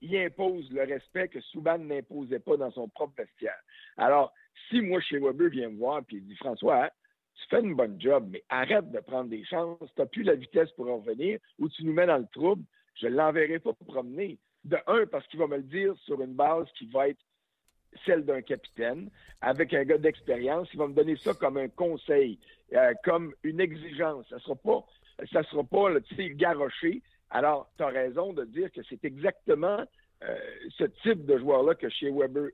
il 0.04 0.16
impose 0.18 0.70
le 0.72 0.84
respect 0.84 1.30
que 1.30 1.40
Souban 1.40 1.78
n'imposait 1.78 2.40
pas 2.40 2.58
dans 2.58 2.72
son 2.72 2.90
propre 2.90 3.14
vestiaire. 3.18 3.58
Alors, 3.98 4.34
si 4.70 4.82
moi, 4.82 5.00
chez 5.00 5.18
Weber, 5.18 5.50
vient 5.50 5.70
me 5.70 5.78
voir 5.78 6.02
et 6.12 6.20
dit 6.20 6.36
François, 6.36 6.86
hein, 6.86 6.90
tu 7.36 7.48
fais 7.50 7.62
une 7.62 7.74
bonne 7.74 8.00
job, 8.00 8.28
mais 8.30 8.44
arrête 8.50 8.92
de 8.92 9.00
prendre 9.00 9.30
des 9.30 9.46
chances, 9.46 9.80
tu 9.80 10.02
n'as 10.02 10.06
plus 10.06 10.24
la 10.24 10.36
vitesse 10.36 10.70
pour 10.72 10.90
en 10.90 10.98
revenir 10.98 11.40
ou 11.58 11.70
tu 11.70 11.86
nous 11.86 11.94
mets 11.94 12.06
dans 12.06 12.18
le 12.18 12.28
trouble, 12.34 12.64
je 12.96 13.08
ne 13.08 13.16
l'enverrai 13.16 13.60
pas 13.60 13.74
pour 13.74 13.88
promener. 13.88 14.38
De 14.66 14.78
un, 14.88 15.06
parce 15.08 15.26
qu'il 15.28 15.40
va 15.40 15.48
me 15.48 15.58
le 15.58 15.64
dire 15.64 15.94
sur 16.06 16.22
une 16.22 16.36
base 16.36 16.68
qui 16.78 16.86
va 16.88 17.10
être 17.10 17.20
celle 18.06 18.26
d'un 18.26 18.42
capitaine, 18.42 19.10
avec 19.42 19.74
un 19.74 19.84
gars 19.84 19.98
d'expérience. 19.98 20.68
Il 20.74 20.80
va 20.80 20.88
me 20.88 20.94
donner 20.94 21.16
ça 21.16 21.34
comme 21.34 21.58
un 21.58 21.70
conseil, 21.70 22.40
euh, 22.74 22.94
comme 23.04 23.34
une 23.44 23.60
exigence. 23.60 24.26
Ça 24.30 24.36
ne 24.36 24.42
sera 24.42 24.56
pas, 24.56 24.86
ça 25.32 25.44
sera 25.44 25.64
pas, 25.64 25.94
sais, 26.16 26.30
garoché. 26.32 27.02
Alors, 27.34 27.68
tu 27.78 27.84
as 27.84 27.88
raison 27.88 28.32
de 28.32 28.46
dire 28.46 28.72
que 28.72 28.82
c'est 28.88 29.04
exactement 29.04 29.84
euh, 30.24 30.38
ce 30.78 30.84
type 31.02 31.26
de 31.26 31.40
joueur-là 31.40 31.74
que 31.74 31.90
chez 31.90 32.12
Weber 32.12 32.50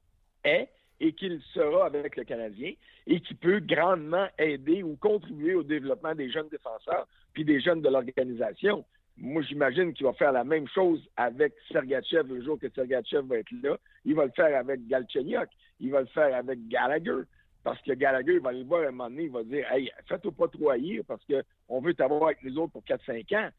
est 0.45 0.69
et 1.01 1.11
qu'il 1.11 1.41
sera 1.53 1.85
avec 1.85 2.15
le 2.15 2.23
Canadien 2.23 2.71
et 3.05 3.19
qui 3.19 3.33
peut 3.33 3.59
grandement 3.59 4.27
aider 4.37 4.81
ou 4.81 4.95
contribuer 4.95 5.53
au 5.53 5.63
développement 5.63 6.15
des 6.15 6.31
jeunes 6.31 6.47
défenseurs 6.47 7.07
puis 7.33 7.43
des 7.43 7.59
jeunes 7.59 7.81
de 7.81 7.89
l'organisation. 7.89 8.85
Moi, 9.17 9.41
j'imagine 9.41 9.93
qu'il 9.93 10.05
va 10.05 10.13
faire 10.13 10.31
la 10.31 10.45
même 10.45 10.67
chose 10.69 11.05
avec 11.17 11.53
Sergachev 11.69 12.33
le 12.33 12.41
jour 12.41 12.57
que 12.57 12.69
Sergachev 12.69 13.27
va 13.27 13.39
être 13.39 13.51
là. 13.61 13.77
Il 14.05 14.15
va 14.15 14.25
le 14.25 14.31
faire 14.31 14.57
avec 14.57 14.87
Galchenyuk. 14.87 15.49
Il 15.81 15.91
va 15.91 16.01
le 16.01 16.07
faire 16.07 16.33
avec 16.33 16.65
Gallagher. 16.69 17.23
Parce 17.65 17.81
que 17.81 17.91
Gallagher, 17.91 18.39
va 18.39 18.51
aller 18.51 18.63
voir 18.63 18.87
un 18.87 18.91
moment 18.91 19.09
donné, 19.09 19.23
il 19.23 19.31
va 19.31 19.43
dire 19.43 19.69
Hey, 19.69 19.91
faites-toi 20.07 20.31
pas 20.31 20.47
trop 20.47 20.69
haïr 20.69 21.03
parce 21.05 21.21
qu'on 21.25 21.81
veut 21.81 21.93
t'avoir 21.93 22.27
avec 22.27 22.41
nous 22.43 22.57
autres 22.59 22.71
pour 22.71 22.83
4-5 22.83 23.35
ans. 23.35 23.49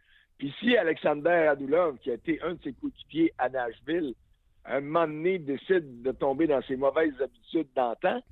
Puis 0.40 0.54
si 0.58 0.74
Alexander 0.74 1.48
Adulov, 1.50 1.98
qui 1.98 2.10
a 2.10 2.14
été 2.14 2.40
un 2.40 2.54
de 2.54 2.62
ses 2.64 2.72
coéquipiers 2.72 3.30
à 3.36 3.50
Nashville, 3.50 4.14
un 4.64 4.80
moment 4.80 5.06
donné 5.06 5.38
décide 5.38 6.00
de 6.00 6.12
tomber 6.12 6.46
dans 6.46 6.62
ses 6.62 6.76
mauvaises 6.76 7.12
habitudes 7.20 7.68
d'antan, 7.76 8.22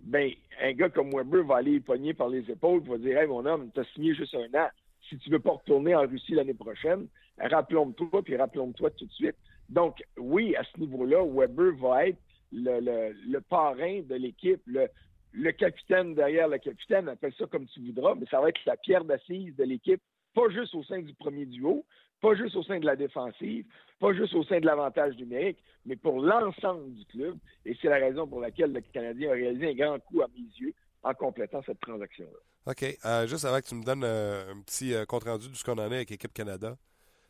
ben 0.00 0.32
un 0.60 0.72
gars 0.72 0.88
comme 0.88 1.10
Weber 1.14 1.44
va 1.44 1.58
aller 1.58 1.78
pogner 1.78 2.12
par 2.12 2.28
les 2.28 2.50
épaules, 2.50 2.82
va 2.82 2.98
dire 2.98 3.18
Hey 3.18 3.28
mon 3.28 3.46
homme, 3.46 3.70
t'as 3.72 3.84
signé 3.94 4.16
juste 4.16 4.34
un 4.34 4.52
an. 4.58 4.68
si 5.08 5.16
tu 5.18 5.30
ne 5.30 5.36
veux 5.36 5.40
pas 5.40 5.52
retourner 5.52 5.94
en 5.94 6.08
Russie 6.08 6.34
l'année 6.34 6.54
prochaine, 6.54 7.06
rappelons-toi, 7.38 8.24
puis 8.24 8.36
rappelons-toi 8.36 8.90
tout 8.90 9.06
de 9.06 9.12
suite. 9.12 9.36
Donc, 9.68 10.02
oui, 10.16 10.56
à 10.56 10.64
ce 10.64 10.80
niveau-là, 10.80 11.24
Weber 11.24 11.76
va 11.76 12.08
être 12.08 12.18
le, 12.50 13.38
parrain 13.48 14.00
de 14.00 14.16
l'équipe, 14.16 14.60
le, 14.66 15.52
capitaine 15.52 16.16
derrière 16.16 16.48
le 16.48 16.58
capitaine, 16.58 17.08
appelle 17.08 17.32
ça 17.38 17.46
comme 17.46 17.66
tu 17.66 17.78
voudras, 17.78 18.16
mais 18.16 18.26
ça 18.28 18.40
va 18.40 18.48
être 18.48 18.64
la 18.66 18.76
pierre 18.76 19.04
d'assise 19.04 19.54
de 19.54 19.62
l'équipe, 19.62 20.02
pas 20.34 20.48
juste 20.50 20.74
au 20.74 20.82
sein 20.84 21.00
du 21.00 21.14
premier 21.14 21.46
duo, 21.46 21.84
pas 22.20 22.34
juste 22.34 22.56
au 22.56 22.62
sein 22.62 22.78
de 22.78 22.86
la 22.86 22.96
défensive, 22.96 23.66
pas 24.00 24.12
juste 24.12 24.34
au 24.34 24.44
sein 24.44 24.60
de 24.60 24.66
l'avantage 24.66 25.16
numérique, 25.16 25.58
mais 25.84 25.96
pour 25.96 26.20
l'ensemble 26.20 26.92
du 26.94 27.04
club. 27.06 27.36
Et 27.64 27.76
c'est 27.80 27.88
la 27.88 27.96
raison 27.96 28.26
pour 28.26 28.40
laquelle 28.40 28.72
le 28.72 28.80
Canadien 28.80 29.30
a 29.30 29.34
réalisé 29.34 29.70
un 29.70 29.74
grand 29.74 29.98
coup 30.00 30.22
à 30.22 30.28
mes 30.28 30.46
yeux 30.58 30.74
en 31.02 31.14
complétant 31.14 31.62
cette 31.64 31.80
transaction-là. 31.80 32.72
OK. 32.72 32.98
Euh, 33.04 33.26
juste 33.26 33.44
avant 33.44 33.60
que 33.60 33.66
tu 33.66 33.74
me 33.74 33.84
donnes 33.84 34.04
euh, 34.04 34.52
un 34.52 34.60
petit 34.62 34.94
euh, 34.94 35.04
compte-rendu 35.04 35.50
de 35.50 35.54
ce 35.54 35.62
qu'on 35.62 35.74
en 35.74 35.92
est 35.92 35.96
avec 35.96 36.10
l'équipe 36.10 36.32
Canada, 36.32 36.76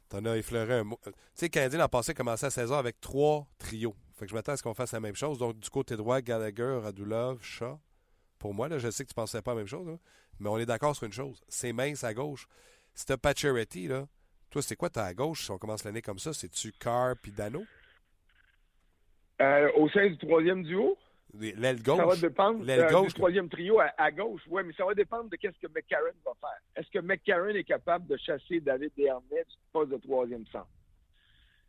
tu 0.09 0.17
en 0.17 0.25
as 0.27 0.37
effleuré 0.37 0.75
un 0.75 0.85
mot. 0.85 0.99
Tu 1.05 1.11
sais, 1.35 1.47
le 1.47 1.51
Canadien 1.51 1.79
l'an 1.81 1.89
passé 1.89 2.15
commencé 2.15 2.47
la 2.47 2.51
saison 2.51 2.77
avec 2.77 3.01
trois 3.01 3.47
trios. 3.59 3.97
Fait 4.15 4.27
que 4.27 4.31
je 4.31 4.35
m'attends 4.37 4.53
à 4.53 4.57
ce 4.57 4.63
qu'on 4.63 4.75
fasse 4.75 4.93
la 4.93 5.01
même 5.01 5.17
chose. 5.17 5.39
Donc, 5.39 5.59
du 5.59 5.69
côté 5.71 5.97
droit, 5.97 6.21
Gallagher, 6.21 6.79
Radulov, 6.83 7.43
Shaw. 7.43 7.81
Pour 8.39 8.55
moi, 8.55 8.69
là, 8.69 8.79
je 8.79 8.91
sais 8.91 9.05
que 9.05 9.09
tu 9.09 9.19
ne 9.19 9.23
pensais 9.23 9.43
pas 9.43 9.53
la 9.53 9.59
même 9.59 9.67
chose, 9.67 9.99
mais 10.39 10.49
on 10.49 10.59
est 10.59 10.67
d'accord 10.67 10.95
sur 10.95 11.07
une 11.07 11.13
chose. 11.13 11.43
C'est 11.49 11.73
mince 11.73 12.05
à 12.05 12.15
gauche. 12.15 12.47
Si 12.95 13.07
tu 13.07 13.17
Pacioretty, 13.17 13.89
là, 13.89 14.07
toi, 14.51 14.63
c'est 14.63 14.77
quoi 14.77 14.89
ta 14.89 15.05
à 15.05 15.15
gauche 15.15 15.45
si 15.45 15.51
on 15.51 15.59
commence 15.59 15.85
l'année 15.85 16.03
comme 16.03 16.19
ça? 16.19 16.33
C'est-tu 16.33 16.73
Carr 16.73 17.17
puis 17.21 17.33
Dano? 17.33 17.65
au 19.77 19.89
sein 19.89 20.07
du 20.07 20.17
troisième 20.17 20.63
duo? 20.63 20.97
L'aile 21.41 21.83
gauche. 21.83 21.97
Ça 21.97 22.07
va 22.07 22.17
dépendre 22.17 22.65
euh, 22.69 23.07
du 23.07 23.15
troisième 23.15 23.49
trio 23.49 23.81
à, 23.81 24.11
gauche. 24.13 24.43
Oui, 24.49 24.63
mais 24.65 24.73
ça 24.75 24.85
va 24.85 24.95
dépendre 24.95 25.29
de 25.29 25.37
ce 25.43 25.49
que 25.49 25.73
McCarron 25.73 26.13
va 26.25 26.33
faire. 26.41 26.61
Est-ce 26.77 26.91
que 26.91 27.01
McCarron 27.01 27.49
est 27.49 27.65
capable 27.65 28.07
de 28.07 28.17
chasser 28.17 28.61
David 28.61 28.93
Dernay 28.97 29.45
du 29.49 29.57
poste 29.73 29.91
de 29.91 29.97
troisième 29.97 30.47
centre? 30.47 30.69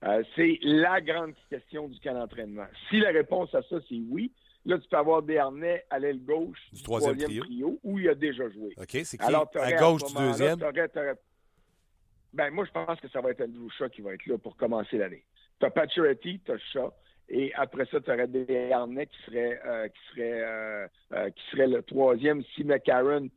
Euh, 0.04 0.24
c'est 0.36 0.60
la 0.62 1.02
grande 1.02 1.34
question 1.50 1.88
du 1.88 2.00
camp 2.00 2.14
d'entraînement. 2.14 2.68
Si 2.90 3.00
la 3.00 3.10
réponse 3.10 3.54
à 3.56 3.64
ça, 3.64 3.78
c'est 3.90 4.02
oui, 4.10 4.32
là, 4.66 4.80
tu 4.80 4.88
peux 4.90 4.98
avoir 4.98 5.22
Dernay 5.22 5.86
à 5.90 6.00
l'aile 6.00 6.24
gauche 6.24 6.60
du, 6.74 6.82
troisième, 6.82 7.18
trio. 7.18 7.80
où 7.84 8.00
il 8.00 8.10
a 8.10 8.16
déjà 8.16 8.50
joué. 8.50 8.74
OK, 8.78 8.98
c'est 9.04 9.18
qui? 9.18 9.24
Alors, 9.24 9.50
à 9.56 9.74
gauche 9.74 10.04
du 10.04 10.14
deuxième? 10.14 10.60
ben, 12.34 12.52
moi, 12.52 12.66
je 12.66 12.72
pense 12.72 13.00
que 13.00 13.08
ça 13.10 13.22
va 13.22 13.32
être 13.32 13.42
Andrew 13.42 13.70
Shaw 13.78 13.90
qui 13.90 14.02
va 14.02 14.14
être 14.14 14.26
là 14.26 14.38
pour 14.38 14.58
commencer 14.58 14.98
l'année. 14.98 15.24
Tu 15.60 15.66
as 15.66 15.70
Pacioretty, 15.70 16.42
tu 16.44 16.52
as 16.52 16.58
Shaw. 16.58 16.92
Et 17.30 17.54
après 17.56 17.86
ça, 17.86 18.00
tu 18.02 18.12
aurais 18.12 18.28
des 18.28 18.72
Harnais 18.72 19.08
qui 19.08 19.18
serait, 19.26 19.60
euh, 19.66 19.88
qui, 19.88 20.22
euh, 20.22 20.88
euh, 21.14 21.30
qui 21.30 21.56
le 21.56 21.82
troisième 21.82 22.44
si 22.56 22.64
McCarron 22.64 23.30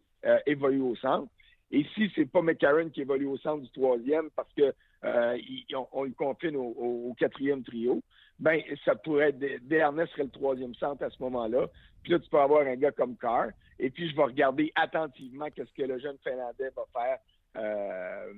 évolue 0.47 0.81
au 0.81 0.97
centre. 0.97 1.31
Et 1.71 1.85
si 1.95 2.11
c'est 2.15 2.27
pas 2.27 2.43
McCarron 2.43 2.91
qui 2.91 3.03
évolue 3.03 3.27
au 3.27 3.39
centre 3.39 3.63
du 3.63 3.71
troisième 3.71 4.31
parce 4.35 4.53
que 4.55 4.75
on, 5.03 6.05
le 6.05 6.13
confine 6.13 6.57
au, 6.57 7.15
quatrième 7.19 7.63
trio, 7.63 8.01
ben 8.39 8.61
ça 8.85 8.95
pourrait 8.95 9.33
Desharnais 9.33 10.07
serait 10.07 10.25
le 10.25 10.31
troisième 10.31 10.75
centre 10.75 11.05
à 11.05 11.11
ce 11.11 11.23
moment-là. 11.23 11.67
Puis 12.03 12.13
là, 12.13 12.19
tu 12.19 12.29
peux 12.31 12.39
avoir 12.39 12.67
un 12.67 12.77
gars 12.77 12.93
comme 12.93 13.17
Carr. 13.17 13.49
Et 13.79 13.91
puis 13.91 14.11
je 14.11 14.17
vais 14.17 14.25
regarder 14.25 14.73
attentivement 14.75 15.47
qu'est-ce 15.55 15.73
que 15.73 15.87
le 15.87 15.99
jeune 15.99 16.17
Finlandais 16.23 16.71
va 16.77 16.85
faire. 16.93 17.19
Euh, 17.57 18.33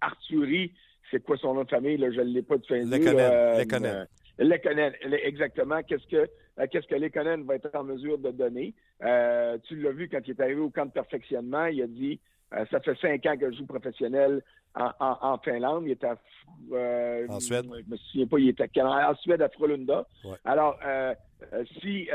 Arthurie, 0.00 0.72
c'est 1.10 1.22
quoi 1.22 1.36
son 1.36 1.54
nom 1.54 1.64
de 1.64 1.70
famille? 1.70 1.96
Là, 1.96 2.10
je 2.10 2.20
ne 2.20 2.24
l'ai 2.24 2.42
pas 2.42 2.56
de 2.56 2.66
fin 2.66 2.78
Lekonen. 2.84 4.06
Lekonen, 4.38 4.92
exactement. 5.24 5.82
Qu'est-ce 5.82 6.06
que 6.08 6.28
euh, 6.58 6.66
qu'est-ce 6.70 6.86
que 6.86 6.94
Lekonen 6.94 7.44
va 7.44 7.56
être 7.56 7.74
en 7.74 7.84
mesure 7.84 8.18
de 8.18 8.30
donner? 8.30 8.74
Euh, 9.02 9.58
tu 9.64 9.76
l'as 9.76 9.92
vu 9.92 10.08
quand 10.08 10.20
il 10.26 10.30
est 10.30 10.40
arrivé 10.40 10.60
au 10.60 10.70
camp 10.70 10.86
de 10.86 10.90
perfectionnement, 10.90 11.66
il 11.66 11.82
a 11.82 11.86
dit 11.86 12.20
euh, 12.54 12.64
ça 12.70 12.80
fait 12.80 12.96
cinq 13.00 13.26
ans 13.26 13.36
que 13.36 13.50
je 13.50 13.58
joue 13.58 13.66
professionnel 13.66 14.42
en, 14.74 15.38
Finlande. 15.38 15.84
Il 15.86 15.92
était 15.92 16.06
à, 16.06 16.16
en 17.28 17.40
Suède. 17.40 17.64
Je 17.64 17.90
me 17.90 17.96
souviens 17.96 18.26
pas, 18.26 18.38
il 18.38 18.48
était 18.50 18.82
en 18.82 19.14
Suède 19.16 19.40
à 19.40 19.48
Frölunda. 19.48 20.06
Alors, 20.44 20.78
si 21.80 22.08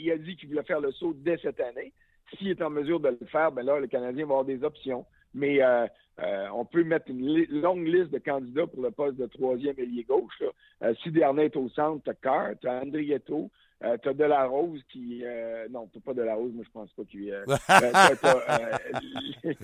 il 0.00 0.10
a 0.12 0.18
dit 0.18 0.36
qu'il 0.36 0.50
voulait 0.50 0.64
faire 0.64 0.80
le 0.80 0.92
saut 0.92 1.14
dès 1.16 1.38
cette 1.38 1.60
année, 1.60 1.92
s'il 2.36 2.48
est 2.48 2.62
en 2.62 2.70
mesure 2.70 3.00
de 3.00 3.08
le 3.08 3.26
faire, 3.26 3.52
ben 3.52 3.64
là, 3.64 3.78
le 3.78 3.86
Canadien 3.86 4.26
va 4.26 4.32
avoir 4.32 4.44
des 4.44 4.62
options. 4.64 5.04
Mais 5.34 5.62
euh, 5.62 5.86
euh, 6.20 6.46
on 6.54 6.64
peut 6.64 6.84
mettre 6.84 7.10
une 7.10 7.44
longue 7.60 7.86
liste 7.86 8.10
de 8.10 8.18
candidats 8.18 8.66
pour 8.66 8.82
le 8.82 8.90
poste 8.90 9.16
de 9.16 9.26
troisième 9.26 9.74
ailier 9.78 10.04
gauche. 10.04 10.42
Euh, 10.82 10.94
si 11.02 11.10
Dernay 11.10 11.46
est 11.46 11.56
au 11.56 11.68
centre, 11.70 12.02
tu 12.04 12.10
as 12.10 12.14
Carr, 12.14 12.50
tu 12.60 12.68
as 12.68 12.82
Andrietto, 12.82 13.50
euh, 13.84 13.96
tu 14.02 14.08
as 14.08 14.14
Delarose 14.14 14.82
qui. 14.90 15.22
Euh, 15.24 15.68
non, 15.70 15.88
tu 15.92 16.00
pas 16.00 16.14
Delarose, 16.14 16.52
moi 16.52 16.64
je 16.64 16.70
pense 16.70 16.90
pas 16.92 17.04
qu'il. 17.04 17.32
Euh, 17.32 17.44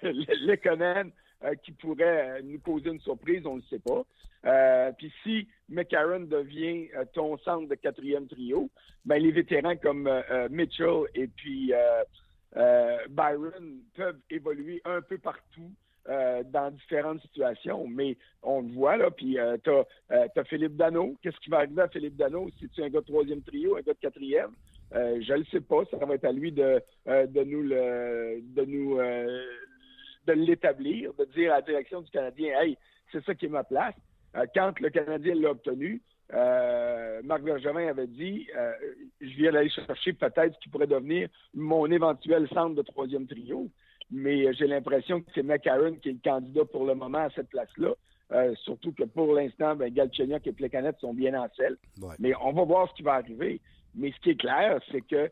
tu 0.00 0.06
Lekonen 0.46 1.10
qui 1.62 1.72
pourrait 1.72 2.42
nous 2.42 2.58
causer 2.58 2.90
une 2.90 3.00
surprise, 3.00 3.46
on 3.46 3.56
ne 3.56 3.60
le 3.60 3.66
sait 3.70 3.78
pas. 3.78 4.04
Puis 4.98 5.12
si 5.22 5.46
McCarron 5.68 6.20
devient 6.20 6.88
ton 7.12 7.38
centre 7.38 7.68
de 7.68 7.74
quatrième 7.76 8.26
trio, 8.26 8.68
ben 9.04 9.22
les 9.22 9.30
vétérans 9.30 9.76
comme 9.76 10.10
Mitchell 10.50 11.04
et 11.14 11.28
puis 11.28 11.72
euh, 12.56 12.96
Byron 13.10 13.80
peuvent 13.94 14.20
évoluer 14.30 14.80
un 14.84 15.02
peu 15.02 15.18
partout 15.18 15.70
euh, 16.08 16.42
dans 16.44 16.70
différentes 16.70 17.20
situations, 17.22 17.86
mais 17.86 18.16
on 18.42 18.62
le 18.62 18.72
voit, 18.72 18.96
là, 18.96 19.10
puis 19.10 19.38
euh, 19.38 19.56
tu 19.62 19.70
as, 19.70 20.44
Philippe 20.44 20.76
Dano. 20.76 21.16
Qu'est-ce 21.22 21.38
qui 21.40 21.50
va 21.50 21.58
arriver 21.58 21.82
à 21.82 21.88
Philippe 21.88 22.16
Dano? 22.16 22.48
Si 22.58 22.68
tu 22.68 22.82
un 22.82 22.88
gars 22.88 23.00
de 23.00 23.06
troisième 23.06 23.42
trio, 23.42 23.76
un 23.76 23.82
gars 23.82 23.94
de 23.94 23.98
quatrième? 23.98 24.50
je 24.90 25.32
ne 25.32 25.38
le 25.38 25.44
sais 25.46 25.60
pas. 25.60 25.84
Ça 25.90 25.98
va 25.98 26.14
être 26.14 26.24
à 26.24 26.32
lui 26.32 26.50
de, 26.50 26.80
de 27.06 27.44
nous 27.44 27.62
le 27.62 28.40
de 28.40 28.64
nous 28.64 28.96
de 28.96 30.32
l'établir, 30.32 31.12
de 31.12 31.26
dire 31.26 31.52
à 31.52 31.56
la 31.56 31.62
direction 31.62 32.00
du 32.00 32.10
Canadien 32.10 32.58
Hey, 32.58 32.78
c'est 33.12 33.22
ça 33.24 33.34
qui 33.34 33.46
est 33.46 33.50
ma 33.50 33.64
place. 33.64 33.94
quand 34.54 34.80
le 34.80 34.88
Canadien 34.88 35.34
l'a 35.34 35.50
obtenu, 35.50 36.00
euh, 36.34 37.22
Marc 37.24 37.42
Bergevin 37.42 37.88
avait 37.88 38.06
dit 38.06 38.46
euh, 38.54 38.72
je 39.20 39.34
viens 39.36 39.52
d'aller 39.52 39.70
chercher 39.70 40.12
peut-être 40.12 40.54
ce 40.54 40.58
qui 40.60 40.68
pourrait 40.68 40.86
devenir 40.86 41.28
mon 41.54 41.90
éventuel 41.90 42.46
centre 42.48 42.74
de 42.74 42.82
troisième 42.82 43.26
trio. 43.26 43.70
Mais 44.10 44.52
j'ai 44.54 44.66
l'impression 44.66 45.20
que 45.20 45.30
c'est 45.34 45.42
McCarron 45.42 45.96
qui 45.96 46.10
est 46.10 46.12
le 46.12 46.18
candidat 46.24 46.64
pour 46.64 46.86
le 46.86 46.94
moment 46.94 47.18
à 47.18 47.30
cette 47.30 47.48
place-là. 47.48 47.94
Euh, 48.32 48.54
surtout 48.56 48.92
que 48.92 49.04
pour 49.04 49.34
l'instant, 49.34 49.74
ben, 49.74 49.92
Galchenyuk 49.92 50.46
et 50.46 50.52
Plekanec 50.52 50.96
sont 51.00 51.14
bien 51.14 51.34
en 51.34 51.48
selle. 51.56 51.76
Mais 52.18 52.32
on 52.42 52.52
va 52.52 52.64
voir 52.64 52.88
ce 52.90 52.94
qui 52.94 53.02
va 53.02 53.14
arriver. 53.14 53.60
Mais 53.94 54.12
ce 54.12 54.20
qui 54.20 54.30
est 54.30 54.40
clair, 54.40 54.80
c'est 54.90 55.00
que 55.00 55.30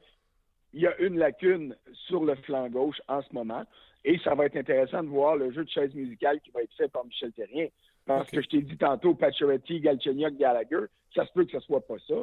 il 0.72 0.82
y 0.82 0.86
a 0.86 0.96
une 0.98 1.18
lacune 1.18 1.74
sur 2.06 2.24
le 2.24 2.34
flanc 2.34 2.68
gauche 2.68 3.00
en 3.08 3.22
ce 3.22 3.32
moment. 3.32 3.64
Et 4.04 4.18
ça 4.18 4.34
va 4.34 4.46
être 4.46 4.56
intéressant 4.56 5.02
de 5.02 5.08
voir 5.08 5.36
le 5.36 5.50
jeu 5.52 5.64
de 5.64 5.70
chaise 5.70 5.94
musicale 5.94 6.40
qui 6.40 6.50
va 6.50 6.62
être 6.62 6.74
fait 6.76 6.88
par 6.88 7.04
Michel 7.04 7.32
Terrien. 7.32 7.68
Parce 8.04 8.30
que 8.30 8.40
je 8.40 8.48
t'ai 8.48 8.62
dit 8.62 8.76
tantôt, 8.76 9.14
Pacioretty, 9.14 9.80
Galchenyuk, 9.80 10.36
Gallagher, 10.36 10.86
ça 11.14 11.26
se 11.26 11.32
peut 11.32 11.44
que 11.44 11.52
ce 11.52 11.60
soit 11.60 11.84
pas 11.84 11.96
ça. 12.06 12.14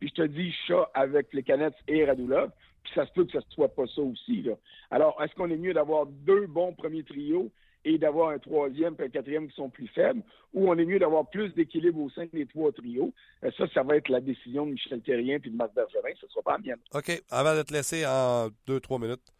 Puis 0.00 0.08
je 0.08 0.22
te 0.22 0.26
dis 0.26 0.52
chat 0.66 0.90
avec 0.94 1.32
les 1.32 1.42
canettes 1.42 1.76
et 1.86 2.04
Radulov, 2.04 2.50
ça 2.94 3.06
se 3.06 3.12
peut 3.12 3.24
que 3.24 3.32
ce 3.32 3.46
soit 3.50 3.68
pas 3.68 3.86
ça 3.86 4.02
aussi. 4.02 4.46
Alors, 4.90 5.20
est-ce 5.22 5.34
qu'on 5.34 5.50
est 5.50 5.56
mieux 5.56 5.74
d'avoir 5.74 6.06
deux 6.06 6.46
bons 6.46 6.72
premiers 6.72 7.04
trios 7.04 7.50
et 7.84 7.96
d'avoir 7.98 8.30
un 8.30 8.38
troisième 8.38 8.96
et 8.98 9.04
un 9.04 9.08
quatrième 9.08 9.48
qui 9.48 9.54
sont 9.54 9.70
plus 9.70 9.88
faibles, 9.88 10.22
ou 10.52 10.68
on 10.68 10.76
est 10.76 10.84
mieux 10.84 10.98
d'avoir 10.98 11.28
plus 11.28 11.54
d'équilibre 11.54 12.00
au 12.00 12.10
sein 12.10 12.26
des 12.32 12.46
trois 12.46 12.72
trios? 12.72 13.12
Euh, 13.44 13.50
ça, 13.56 13.66
ça 13.72 13.82
va 13.82 13.96
être 13.96 14.08
la 14.08 14.20
décision 14.20 14.66
de 14.66 14.72
Michel 14.72 15.00
Terrien 15.00 15.38
puis 15.38 15.50
de 15.50 15.56
Marc 15.56 15.74
Bergerin, 15.74 16.10
ce 16.20 16.26
ne 16.26 16.30
sera 16.30 16.42
pas 16.42 16.52
la 16.52 16.58
mienne. 16.58 16.80
OK. 16.94 17.22
Avant 17.30 17.56
de 17.56 17.62
te 17.62 17.72
laisser 17.72 18.04
en 18.06 18.48
deux, 18.66 18.80
trois 18.80 18.98
minutes, 18.98 19.32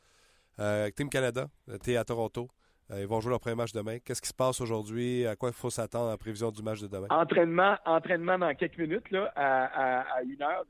euh, 0.60 0.90
Team 0.90 1.08
Canada, 1.08 1.48
tu 1.82 1.92
es 1.92 1.96
à 1.96 2.04
Toronto. 2.04 2.48
Euh, 2.90 3.00
ils 3.02 3.06
vont 3.06 3.20
jouer 3.20 3.30
leur 3.30 3.40
premier 3.40 3.56
match 3.56 3.72
demain. 3.72 3.98
Qu'est-ce 3.98 4.22
qui 4.22 4.28
se 4.28 4.34
passe 4.34 4.60
aujourd'hui? 4.60 5.26
À 5.26 5.36
quoi 5.36 5.50
il 5.50 5.54
faut 5.54 5.68
s'attendre 5.68 6.10
en 6.10 6.16
prévision 6.16 6.50
du 6.50 6.62
match 6.62 6.80
de 6.80 6.86
demain? 6.86 7.06
Entraînement, 7.10 7.76
entraînement 7.84 8.38
dans 8.38 8.54
quelques 8.54 8.78
minutes, 8.78 9.10
là, 9.10 9.30
à, 9.36 10.22
une 10.22 10.42
heure. 10.42 10.64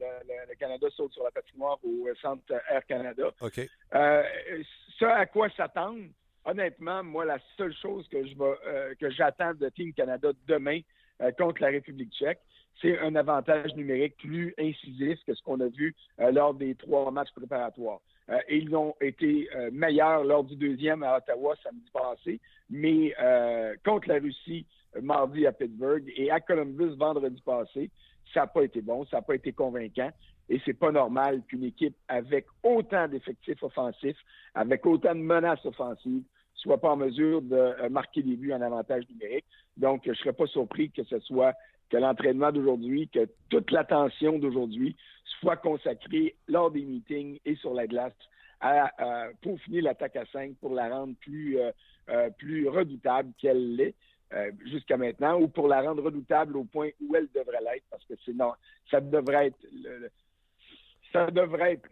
Le, 0.00 0.54
Canada 0.56 0.88
saute 0.96 1.12
sur 1.12 1.22
la 1.22 1.30
patinoire 1.30 1.78
au 1.84 2.08
centre 2.20 2.42
Air 2.68 2.84
Canada. 2.86 3.30
OK. 3.40 3.60
Euh, 3.94 4.22
ça, 4.98 5.14
à 5.16 5.26
quoi 5.26 5.48
s'attendre? 5.50 6.00
Honnêtement, 6.44 7.04
moi, 7.04 7.24
la 7.24 7.38
seule 7.56 7.74
chose 7.80 8.08
que 8.08 8.26
je 8.26 8.36
vais, 8.36 8.58
euh, 8.66 8.94
que 9.00 9.10
j'attends 9.10 9.54
de 9.54 9.68
Team 9.68 9.92
Canada 9.92 10.30
demain 10.48 10.80
contre 11.38 11.62
la 11.62 11.68
République 11.68 12.12
tchèque, 12.12 12.40
c'est 12.80 12.98
un 12.98 13.14
avantage 13.14 13.72
numérique 13.76 14.16
plus 14.16 14.52
incisif 14.58 15.20
que 15.24 15.34
ce 15.34 15.42
qu'on 15.42 15.60
a 15.60 15.68
vu 15.68 15.94
lors 16.18 16.52
des 16.54 16.74
trois 16.74 17.12
matchs 17.12 17.30
préparatoires. 17.32 18.00
Euh, 18.30 18.38
ils 18.48 18.74
ont 18.74 18.94
été 19.00 19.48
euh, 19.54 19.70
meilleurs 19.72 20.24
lors 20.24 20.44
du 20.44 20.56
deuxième 20.56 21.02
à 21.02 21.16
Ottawa 21.16 21.54
samedi 21.62 21.90
passé, 21.92 22.40
mais 22.70 23.14
euh, 23.20 23.74
contre 23.84 24.08
la 24.08 24.18
Russie 24.18 24.64
mardi 25.00 25.46
à 25.46 25.52
Pittsburgh 25.52 26.04
et 26.16 26.30
à 26.30 26.40
Columbus 26.40 26.94
vendredi 26.96 27.40
passé, 27.44 27.90
ça 28.32 28.40
n'a 28.40 28.46
pas 28.46 28.62
été 28.62 28.80
bon, 28.80 29.04
ça 29.06 29.16
n'a 29.16 29.22
pas 29.22 29.34
été 29.34 29.52
convaincant. 29.52 30.10
Et 30.48 30.60
c'est 30.64 30.78
pas 30.78 30.92
normal 30.92 31.42
qu'une 31.48 31.64
équipe 31.64 31.96
avec 32.08 32.46
autant 32.62 33.08
d'effectifs 33.08 33.62
offensifs, 33.62 34.18
avec 34.54 34.84
autant 34.84 35.14
de 35.14 35.20
menaces 35.20 35.64
offensives, 35.64 36.22
soit 36.54 36.78
pas 36.78 36.90
en 36.90 36.96
mesure 36.96 37.40
de 37.40 37.88
marquer 37.88 38.22
des 38.22 38.36
buts 38.36 38.52
en 38.52 38.60
avantage 38.60 39.04
numérique. 39.08 39.46
Donc, 39.76 40.02
je 40.04 40.12
serais 40.12 40.32
pas 40.32 40.46
surpris 40.46 40.90
que 40.90 41.04
ce 41.04 41.18
soit 41.20 41.54
que 41.92 41.98
l'entraînement 41.98 42.50
d'aujourd'hui, 42.50 43.08
que 43.08 43.28
toute 43.50 43.70
l'attention 43.70 44.38
d'aujourd'hui 44.38 44.96
soit 45.40 45.58
consacrée 45.58 46.34
lors 46.48 46.70
des 46.70 46.82
meetings 46.82 47.38
et 47.44 47.54
sur 47.56 47.74
la 47.74 47.86
glace 47.86 48.14
à, 48.60 49.28
peaufiner 49.42 49.82
l'attaque 49.82 50.16
à 50.16 50.24
5 50.32 50.54
pour 50.56 50.72
la 50.72 50.88
rendre 50.88 51.14
plus, 51.20 51.58
plus 52.38 52.68
redoutable 52.68 53.32
qu'elle 53.38 53.76
l'est. 53.76 53.94
jusqu'à 54.64 54.96
maintenant, 54.96 55.38
ou 55.38 55.48
pour 55.48 55.68
la 55.68 55.82
rendre 55.82 56.02
redoutable 56.02 56.56
au 56.56 56.64
point 56.64 56.88
où 57.04 57.14
elle 57.14 57.28
devrait 57.34 57.60
l'être, 57.60 57.84
parce 57.90 58.04
que 58.04 58.14
sinon, 58.24 58.52
ça 58.90 59.00
devrait 59.00 59.48
être 59.48 59.66
ça 61.12 61.30
devrait 61.30 61.74
être 61.74 61.88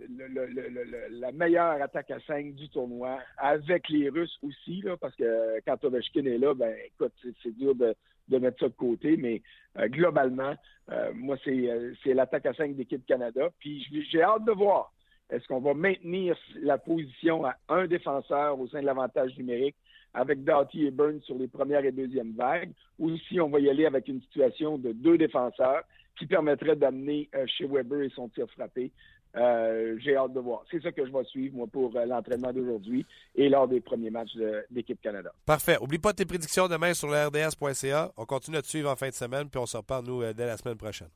la 1.11 1.33
meilleure 1.33 1.83
attaque 1.83 2.11
à 2.11 2.21
5 2.21 2.55
du 2.55 2.71
tournoi, 2.71 3.19
avec 3.37 3.89
les 3.91 4.09
Russes 4.09 4.39
aussi, 4.43 4.81
là, 4.81 4.97
parce 4.97 5.15
que 5.15 5.61
quand 5.67 5.85
Ovechkin 5.85 6.25
est 6.25 6.39
là, 6.39 6.55
ben 6.55 6.75
écoute, 6.87 7.13
c'est 7.43 7.55
dur 7.57 7.75
de, 7.75 7.95
mettre 8.39 8.61
ça 8.61 8.69
de 8.69 8.75
côté, 8.75 9.17
mais 9.17 9.43
euh, 9.79 9.89
globalement, 9.89 10.55
euh, 10.91 11.13
moi, 11.15 11.37
euh, 11.47 11.93
c'est 12.03 12.15
l'attaque 12.15 12.47
à 12.47 12.55
5 12.55 12.75
d'équipe 12.75 13.05
Canada. 13.07 13.49
Puis 13.59 13.87
j'ai 14.11 14.23
hâte 14.23 14.45
de 14.45 14.53
voir. 14.53 14.93
Est-ce 15.31 15.47
qu'on 15.47 15.61
va 15.61 15.75
maintenir 15.75 16.37
la 16.61 16.79
position 16.79 17.45
à 17.45 17.57
un 17.69 17.87
défenseur 17.87 18.59
au 18.59 18.67
sein 18.69 18.81
de 18.81 18.87
l'avantage 18.87 19.37
numérique 19.37 19.77
avec 20.13 20.43
Doughty 20.43 20.87
et 20.87 20.91
Burns 20.91 21.21
sur 21.23 21.37
les 21.37 21.47
premières 21.47 21.85
et 21.85 21.93
deuxièmes 21.93 22.33
vagues, 22.33 22.73
ou 22.99 23.17
si 23.29 23.41
on 23.41 23.49
va 23.49 23.61
y 23.61 23.71
aller 23.71 23.87
avec 23.87 24.09
une 24.09 24.21
situation 24.23 24.77
de 24.77 24.91
deux 24.91 25.17
défenseurs 25.17 25.85
qui 26.19 26.27
permettrait 26.27 26.75
d'amener 26.75 27.31
chez 27.47 27.65
Weber 27.65 28.03
et 28.03 28.11
son 28.11 28.29
tir 28.29 28.51
frappé. 28.51 28.91
Euh, 29.37 29.97
j'ai 30.01 30.17
hâte 30.17 30.33
de 30.33 30.41
voir. 30.41 30.65
C'est 30.71 30.83
ça 30.83 30.91
que 30.91 31.07
je 31.07 31.13
vais 31.13 31.25
suivre, 31.25 31.57
moi, 31.57 31.67
pour 31.67 31.95
euh, 31.97 32.05
l'entraînement 32.05 32.53
d'aujourd'hui 32.53 33.07
et 33.35 33.49
lors 33.49 33.69
des 33.69 33.81
premiers 33.81 34.11
matchs 34.11 34.37
d'équipe 34.71 35.01
Canada. 35.01 35.33
Parfait. 35.47 35.77
Oublie 35.81 35.99
pas 35.99 36.13
tes 36.13 36.27
prédictions 36.27 36.67
demain 36.67 36.95
sur 36.95 37.09
le 37.09 37.27
RDS.ca. 37.27 38.13
On 38.17 38.25
continue 38.25 38.57
à 38.57 38.63
te 38.63 38.67
suivre 38.67 38.91
en 38.91 38.97
fin 38.97 39.09
de 39.09 39.15
semaine, 39.15 39.49
puis 39.49 39.61
on 39.61 39.67
se 39.67 39.77
reparle, 39.77 40.05
nous, 40.07 40.33
dès 40.33 40.47
la 40.47 40.57
semaine 40.57 40.77
prochaine. 40.77 41.11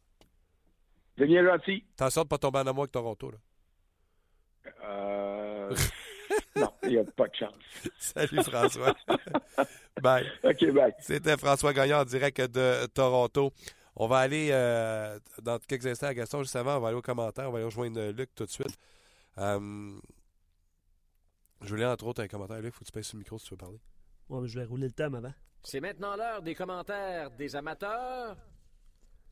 C'est 1.18 1.26
bien 1.26 1.44
gentil. 1.44 1.84
Attention 1.94 2.22
de 2.22 2.26
ne 2.26 2.28
pas 2.28 2.38
tomber 2.38 2.58
en 2.60 2.66
amour 2.66 2.84
avec 2.84 2.92
Toronto, 2.92 3.30
là. 3.30 3.38
non, 6.56 6.70
il 6.84 6.90
n'y 6.90 6.98
a 6.98 7.04
pas 7.04 7.28
de 7.28 7.34
chance. 7.34 7.54
Salut, 7.98 8.42
François. 8.42 8.94
bye. 10.02 10.26
OK, 10.42 10.70
bye. 10.72 10.94
C'était 10.98 11.36
François 11.36 11.72
Gagnant 11.72 12.00
en 12.00 12.04
direct 12.04 12.40
de 12.40 12.86
Toronto. 12.86 13.52
On 13.96 14.08
va 14.08 14.18
aller 14.18 14.48
euh, 14.50 15.18
dans 15.42 15.58
quelques 15.58 15.86
instants 15.86 16.08
à 16.08 16.14
Gaston, 16.14 16.42
juste 16.42 16.56
avant, 16.56 16.76
on 16.76 16.80
va 16.80 16.88
aller 16.88 16.96
aux 16.96 17.02
commentaires, 17.02 17.48
on 17.48 17.52
va 17.52 17.58
aller 17.58 17.66
rejoindre 17.66 18.10
Luc 18.10 18.34
tout 18.34 18.44
de 18.44 18.50
suite. 18.50 18.76
Euh, 19.38 19.92
je 21.60 21.68
voulais 21.68 21.86
entre 21.86 22.06
autres 22.06 22.22
un 22.22 22.28
commentaire. 22.28 22.60
Luc, 22.60 22.74
faut 22.74 22.80
que 22.80 22.86
tu 22.86 22.92
payes 22.92 23.04
sur 23.04 23.16
le 23.16 23.20
micro 23.20 23.38
si 23.38 23.46
tu 23.46 23.50
veux 23.52 23.58
parler. 23.58 23.80
Ouais, 24.28 24.40
mais 24.40 24.48
je 24.48 24.58
vais 24.58 24.64
rouler 24.64 24.86
le 24.86 24.92
thème 24.92 25.14
avant. 25.14 25.32
C'est 25.62 25.80
maintenant 25.80 26.16
l'heure 26.16 26.42
des 26.42 26.54
commentaires 26.54 27.30
des 27.30 27.54
amateurs. 27.56 28.36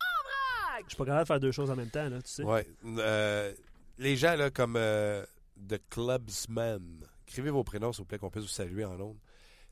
En 0.00 0.74
vrac! 0.74 0.84
Je 0.84 0.88
suis 0.90 0.96
pas 0.96 1.04
capable 1.04 1.22
de 1.22 1.26
faire 1.26 1.40
deux 1.40 1.52
choses 1.52 1.70
en 1.70 1.76
même 1.76 1.90
temps, 1.90 2.08
là, 2.08 2.22
tu 2.22 2.30
sais. 2.30 2.44
Ouais. 2.44 2.66
Euh, 2.84 3.52
les 3.98 4.16
gens, 4.16 4.36
là, 4.36 4.50
comme 4.50 4.74
The 4.74 5.80
Clubsman, 5.90 7.04
écrivez 7.26 7.50
vos 7.50 7.64
prénoms, 7.64 7.92
s'il 7.92 8.02
vous 8.02 8.06
plaît, 8.06 8.18
qu'on 8.18 8.30
puisse 8.30 8.44
vous 8.44 8.48
saluer 8.48 8.84
en 8.84 8.94
Londres. 8.94 9.20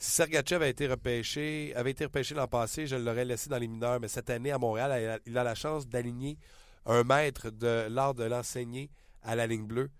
Si 0.02 0.12
Sergachev 0.12 0.56
avait 0.56 0.70
été 0.70 0.86
repêché, 0.86 1.74
avait 1.76 1.90
été 1.90 2.06
repêché 2.06 2.34
l'an 2.34 2.48
passé, 2.48 2.86
je 2.86 2.96
l'aurais 2.96 3.26
laissé 3.26 3.50
dans 3.50 3.58
les 3.58 3.68
mineurs. 3.68 4.00
Mais 4.00 4.08
cette 4.08 4.30
année, 4.30 4.50
à 4.50 4.56
Montréal, 4.56 5.20
il 5.26 5.36
a 5.36 5.44
la 5.44 5.54
chance 5.54 5.86
d'aligner 5.86 6.38
un 6.86 7.04
maître 7.04 7.50
de 7.50 7.86
l'art 7.90 8.14
de 8.14 8.24
l'enseigner 8.24 8.90
à 9.22 9.36
la 9.36 9.46
ligne 9.46 9.66
bleue 9.66 9.90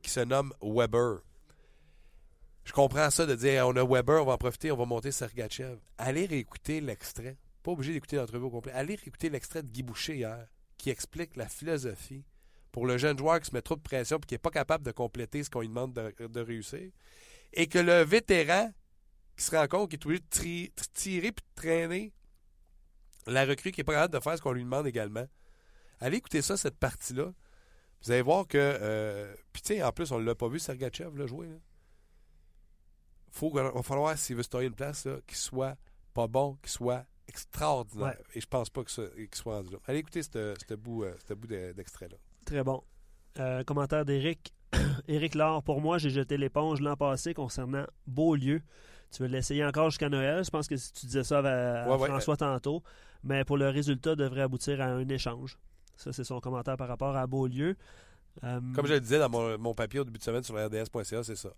qui 0.00 0.08
se 0.08 0.20
nomme 0.20 0.54
Weber. 0.62 1.18
Je 2.64 2.72
comprends 2.72 3.10
ça 3.10 3.26
de 3.26 3.34
dire 3.34 3.68
on 3.68 3.76
a 3.76 3.84
Weber, 3.84 4.22
on 4.22 4.24
va 4.24 4.32
en 4.32 4.38
profiter, 4.38 4.72
on 4.72 4.78
va 4.78 4.86
monter 4.86 5.12
Sergachev. 5.12 5.76
Allez 5.98 6.24
réécouter 6.24 6.80
l'extrait. 6.80 7.36
Pas 7.62 7.72
obligé 7.72 7.92
d'écouter 7.92 8.16
l'entrevue 8.16 8.46
au 8.46 8.50
complet. 8.50 8.72
Allez 8.72 8.94
réécouter 8.94 9.28
l'extrait 9.28 9.62
de 9.62 9.68
Guy 9.68 9.82
Boucher 9.82 10.16
hier 10.16 10.46
qui 10.78 10.88
explique 10.88 11.36
la 11.36 11.50
philosophie 11.50 12.24
pour 12.72 12.86
le 12.86 12.96
jeune 12.96 13.18
joueur 13.18 13.40
qui 13.40 13.50
se 13.50 13.54
met 13.54 13.60
trop 13.60 13.76
de 13.76 13.82
pression 13.82 14.16
et 14.16 14.26
qui 14.26 14.32
n'est 14.32 14.38
pas 14.38 14.48
capable 14.48 14.86
de 14.86 14.90
compléter 14.90 15.44
ce 15.44 15.50
qu'on 15.50 15.60
lui 15.60 15.68
demande 15.68 15.92
de, 15.92 16.26
de 16.28 16.40
réussir. 16.40 16.90
Et 17.52 17.66
que 17.66 17.78
le 17.78 18.04
vétéran 18.04 18.72
qui 19.40 19.46
se 19.46 19.56
rend 19.56 19.66
compte 19.68 19.88
qu'il 19.88 19.98
est 19.98 20.04
obligé 20.04 20.20
de 20.68 20.82
tirer 20.92 21.26
et 21.28 21.30
de 21.30 21.40
traîner 21.54 22.12
la 23.26 23.46
recrue 23.46 23.72
qui 23.72 23.80
n'est 23.80 23.84
pas 23.84 23.94
capable 23.94 24.12
de 24.12 24.20
faire 24.20 24.36
ce 24.36 24.42
qu'on 24.42 24.52
lui 24.52 24.64
demande 24.64 24.86
également. 24.86 25.26
Allez 25.98 26.18
écouter 26.18 26.42
ça, 26.42 26.58
cette 26.58 26.76
partie-là. 26.76 27.32
Vous 28.02 28.10
allez 28.10 28.20
voir 28.20 28.46
que. 28.46 28.58
Euh, 28.58 29.34
puis, 29.52 29.62
tu 29.62 29.74
sais, 29.74 29.82
en 29.82 29.92
plus, 29.92 30.12
on 30.12 30.20
ne 30.20 30.26
l'a 30.26 30.34
pas 30.34 30.48
vu, 30.48 30.58
Sergachev, 30.58 31.16
là, 31.16 31.26
jouer. 31.26 31.48
Il 33.40 33.50
va 33.50 33.82
falloir, 33.82 34.18
s'il 34.18 34.36
veut 34.36 34.42
se 34.42 34.50
tailler 34.50 34.66
une 34.66 34.74
place, 34.74 35.08
qu'il 35.26 35.36
soit 35.36 35.76
pas 36.12 36.26
bon, 36.26 36.56
qu'il 36.62 36.70
soit 36.70 37.06
extraordinaire. 37.26 38.18
Et 38.34 38.42
je 38.42 38.46
pense 38.46 38.68
pas 38.68 38.84
qu'il 38.84 39.28
soit 39.32 39.56
rendu 39.56 39.72
là. 39.72 39.78
Allez 39.86 40.00
écouter 40.00 40.22
ce 40.22 40.74
bout, 40.74 41.04
euh, 41.04 41.14
bout 41.34 41.46
d'extrait-là. 41.46 42.16
Très 42.44 42.62
bon. 42.62 42.82
Euh, 43.38 43.64
commentaire 43.64 44.04
d'Éric. 44.04 44.52
Éric 45.08 45.34
Laure, 45.34 45.62
pour 45.62 45.80
moi, 45.80 45.96
j'ai 45.96 46.10
jeté 46.10 46.36
l'éponge 46.36 46.82
l'an 46.82 46.96
passé 46.96 47.32
concernant 47.32 47.86
Beaulieu. 48.06 48.62
Tu 49.10 49.22
veux 49.22 49.28
l'essayer 49.28 49.64
encore 49.64 49.90
jusqu'à 49.90 50.08
Noël? 50.08 50.44
Je 50.44 50.50
pense 50.50 50.68
que 50.68 50.74
tu 50.74 51.06
disais 51.06 51.24
ça 51.24 51.38
à, 51.40 51.98
François 51.98 52.36
tantôt. 52.36 52.82
Mais 53.24 53.44
pour 53.44 53.56
le 53.56 53.68
résultat, 53.68 54.14
devrait 54.14 54.42
aboutir 54.42 54.80
à 54.80 54.86
un 54.86 55.08
échange. 55.08 55.58
Ça, 55.96 56.12
c'est 56.12 56.24
son 56.24 56.40
commentaire 56.40 56.76
par 56.76 56.88
rapport 56.88 57.16
à 57.16 57.26
Beaulieu. 57.26 57.76
Euh, 58.44 58.60
Comme 58.74 58.86
je 58.86 58.94
le 58.94 59.00
disais 59.00 59.18
dans 59.18 59.28
mon, 59.58 59.74
papier 59.74 60.00
au 60.00 60.04
début 60.04 60.18
de 60.18 60.24
semaine 60.24 60.42
sur 60.42 60.54
rds.ca, 60.54 61.22
c'est 61.22 61.36
ça. 61.36 61.52